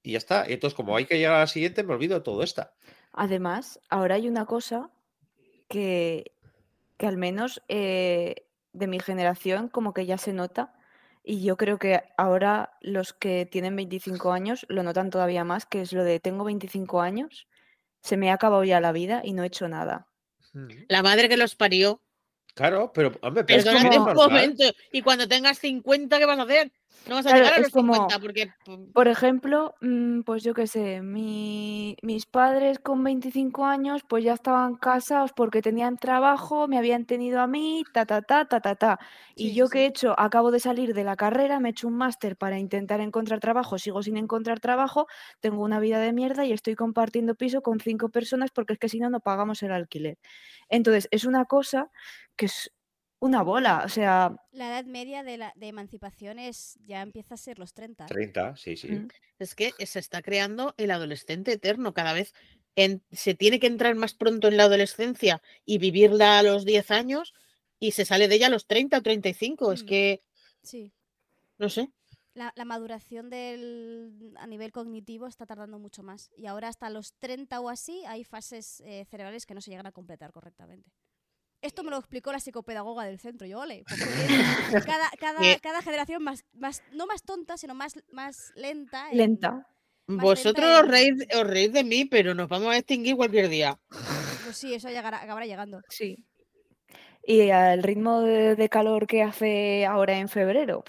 [0.03, 0.45] Y ya está.
[0.47, 2.74] Entonces, como hay que llegar a la siguiente, me olvido de todo esta.
[3.12, 4.91] Además, ahora hay una cosa
[5.69, 6.32] que,
[6.99, 10.75] que al menos eh, de mi generación como que ya se nota
[11.23, 15.81] y yo creo que ahora los que tienen 25 años lo notan todavía más, que
[15.81, 17.49] es lo de tengo 25 años,
[18.03, 20.07] se me ha acabado ya la vida y no he hecho nada.
[20.89, 22.01] La madre que los parió
[22.55, 24.65] Claro, pero, hombre, pero es es un momento.
[24.93, 26.73] Y cuando tengas 50, ¿qué vas a hacer?
[27.07, 28.51] No vas a Claro, llegar a los como- 50 porque
[28.95, 34.35] Por ejemplo, mm, pues yo qué sé, mi- mis padres con 25 años pues ya
[34.35, 38.77] estaban casados porque tenían trabajo, me habían tenido a mí, ta, ta, ta, ta, ta,
[38.77, 38.99] ta.
[39.37, 41.89] Y yo sí, que he hecho, acabo de salir de la carrera, me he hecho
[41.89, 45.07] un máster para intentar encontrar trabajo, sigo sin encontrar trabajo,
[45.41, 48.89] tengo una vida de mierda y estoy compartiendo piso con cinco personas porque es que
[48.89, 50.19] si no, no pagamos el alquiler.
[50.69, 51.91] Entonces, es una cosa
[52.37, 52.73] que es
[53.25, 57.39] una bola, o sea, La edad media de, la, de emancipación es, ya empieza a
[57.39, 58.07] ser los 30.
[58.07, 58.89] 30, sí, sí.
[58.93, 61.95] mm, es que se está creando el adolescente eterno.
[61.95, 62.35] Cada vez
[62.77, 66.91] en- se tiene que entrar más pronto en la adolescencia y vivirla a los 10
[66.91, 67.33] años
[67.81, 69.73] y se sale de ella a los 30 o 35.
[69.73, 69.87] Es Mm.
[69.87, 70.23] que,
[70.63, 70.93] Sí.
[71.59, 71.91] no sé.
[72.35, 76.31] La, la maduración del, a nivel cognitivo está tardando mucho más.
[76.37, 79.87] Y ahora hasta los 30 o así hay fases eh, cerebrales que no se llegan
[79.87, 80.91] a completar correctamente.
[81.65, 83.47] Esto me lo explicó la psicopedagoga del centro.
[83.47, 84.01] Yo, ole, pues
[84.86, 85.11] cada,
[85.62, 89.11] cada, generación más, más, no más tonta, sino más, más lenta.
[89.11, 89.66] en- lenta.
[90.07, 93.16] Más Vosotros lenta os en- reís, os reís de mí, pero nos vamos a extinguir
[93.16, 93.78] cualquier día.
[94.45, 95.81] Pues sí, eso llegará, acabará llegando.
[95.89, 96.23] Sí.
[97.27, 100.85] Y al ritmo de, de calor que hace ahora en febrero,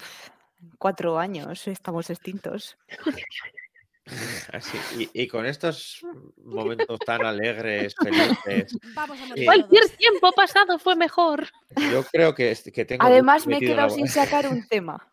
[0.78, 2.76] cuatro años estamos extintos.
[4.52, 6.04] Así, y, y con estos
[6.44, 9.44] momentos tan alegres, felices, Vamos a morir Sí.
[9.46, 11.48] Cualquier tiempo pasado fue mejor.
[11.76, 13.04] yo creo que, que tengo.
[13.04, 15.06] Además, me he quedado la sin sacar un tema.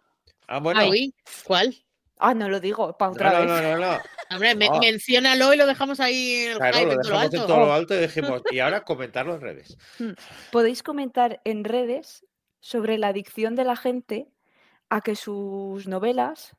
[0.48, 0.80] Ah, bueno.
[0.82, 1.14] Ay.
[1.44, 1.76] ¿cuál?
[2.20, 3.48] Ah, no lo digo, para No, otra no, vez.
[3.48, 4.00] no, no, no.
[4.32, 4.80] Hombre, me- Ah.
[4.80, 7.40] menciónalo y lo dejamos ahí en el Claro, hype lo en todo lo dejamos en
[7.42, 7.48] alto.
[7.54, 9.78] todo lo alto y dijimos, y ahora comentarlo en redes.
[10.52, 12.26] Podéis comentar en redes
[12.60, 14.28] sobre la adicción de la gente
[14.90, 16.56] a que sus novelas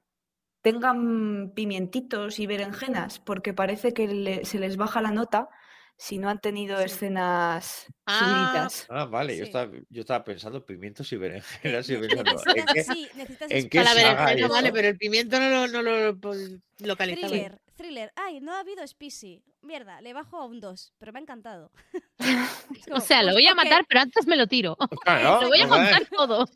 [0.64, 5.50] tengan pimientitos y berenjenas, porque parece que le- se les baja la nota
[5.98, 6.86] si no han tenido Sí.
[6.86, 8.86] escenas Ah, subiditas.
[8.88, 12.82] Ah, vale, yo, estaba, yo estaba pensando pimientos y berenjenas y pensando, ¿en qué?
[12.82, 16.18] sí, necesitas en qué Para berenjena, hay vale, pero el pimiento no lo, no lo
[16.18, 17.28] pues, localizaba.
[17.30, 18.12] Thriller, thriller.
[18.16, 19.42] Ay, no ha habido Species.
[19.60, 21.70] Mierda, le bajo a un 2, pero me ha encantado.
[22.90, 24.76] O sea, lo pues, voy a matar, pero antes me lo tiro.
[25.02, 26.48] Claro, Lo voy a pues, contar todo.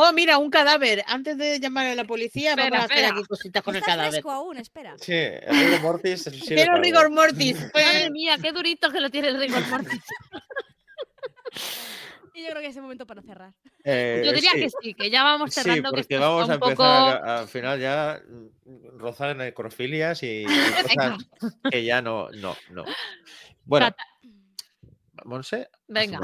[0.00, 1.02] Oh, mira, un cadáver.
[1.08, 4.12] Antes de llamar a la policía, Espera, vamos a hacer aquí cositas con el cadáver.
[4.12, 4.96] fresco aún, espera.
[4.96, 7.56] Sí, el rigor mortis para rigor mortis.
[7.74, 10.00] Madre mía, qué durito que lo tiene el rigor mortis.
[12.34, 13.52] Y yo creo que es el momento para cerrar.
[13.82, 15.90] Eh, Yo diría sí, que sí, que ya vamos Sí, cerrando.
[15.90, 16.84] que porque está vamos a un empezar poco...
[16.84, 20.46] a- al final ya mm, rozar en necrofilias y, y
[20.86, 21.18] cosas
[21.68, 22.84] que ya no, no, no.
[23.64, 23.90] Bueno,
[25.24, 26.20] Monse, Venga.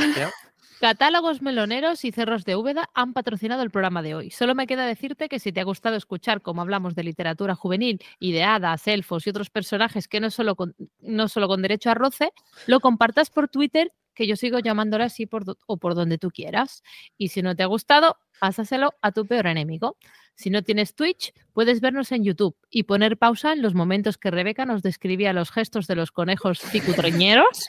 [0.81, 4.31] Catálogos meloneros y cerros de Úbeda han patrocinado el programa de hoy.
[4.31, 8.03] Solo me queda decirte que si te ha gustado escuchar cómo hablamos de literatura juvenil
[8.19, 11.91] y de hadas, elfos y otros personajes que no solo con, no solo con derecho
[11.91, 12.33] a roce,
[12.67, 16.31] lo compartas por Twitter, que yo sigo llamándolo así por, do- o por donde tú
[16.31, 16.83] quieras.
[17.17, 19.97] Y si no te ha gustado, pásaselo a tu peor enemigo.
[20.35, 24.31] Si no tienes Twitch, puedes vernos en YouTube y poner pausa en los momentos que
[24.33, 27.69] Rebeca nos describía los gestos de los conejos cicutreñeros.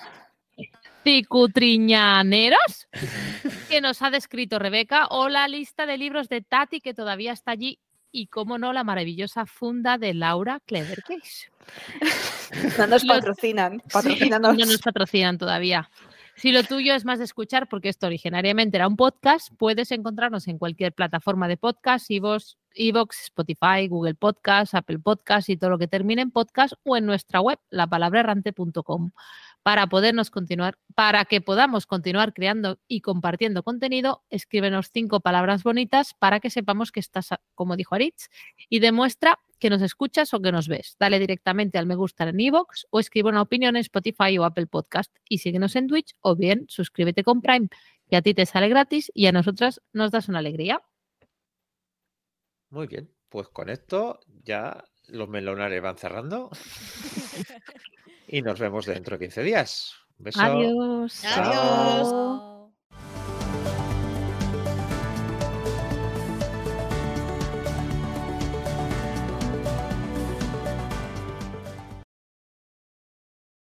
[1.06, 2.88] Cicutriñaneros
[3.70, 7.52] que nos ha descrito Rebeca o la lista de libros de Tati que todavía está
[7.52, 7.80] allí
[8.12, 11.52] y, cómo no, la maravillosa funda de Laura Clevercase.
[12.78, 15.90] No nos patrocinan, Sí, no nos patrocinan todavía.
[16.36, 20.48] Si lo tuyo es más de escuchar, porque esto originariamente era un podcast, puedes encontrarnos
[20.48, 25.78] en cualquier plataforma de podcast, Evox, Evox, Spotify, Google Podcast, Apple Podcast y todo lo
[25.78, 29.12] que termine en podcast o en nuestra web, lapalabraerrante.com.
[29.66, 36.14] Para podernos continuar, para que podamos continuar creando y compartiendo contenido, escríbenos cinco palabras bonitas
[36.14, 38.30] para que sepamos que estás, como dijo Aritz,
[38.70, 40.98] y demuestra que nos escuchas o que nos ves.
[41.00, 44.68] Dale directamente al me gusta en iVoox o escribe una opinión en Spotify o Apple
[44.68, 47.70] Podcast y síguenos en Twitch o bien suscríbete con Prime,
[48.08, 50.84] que a ti te sale gratis y a nosotras nos das una alegría.
[52.70, 56.52] muy bien, pues con esto ya los melonares van cerrando
[58.28, 59.94] y nos vemos dentro de 15 días.
[60.20, 60.42] Un beso.
[60.42, 61.24] Adiós.
[61.26, 62.55] Adiós.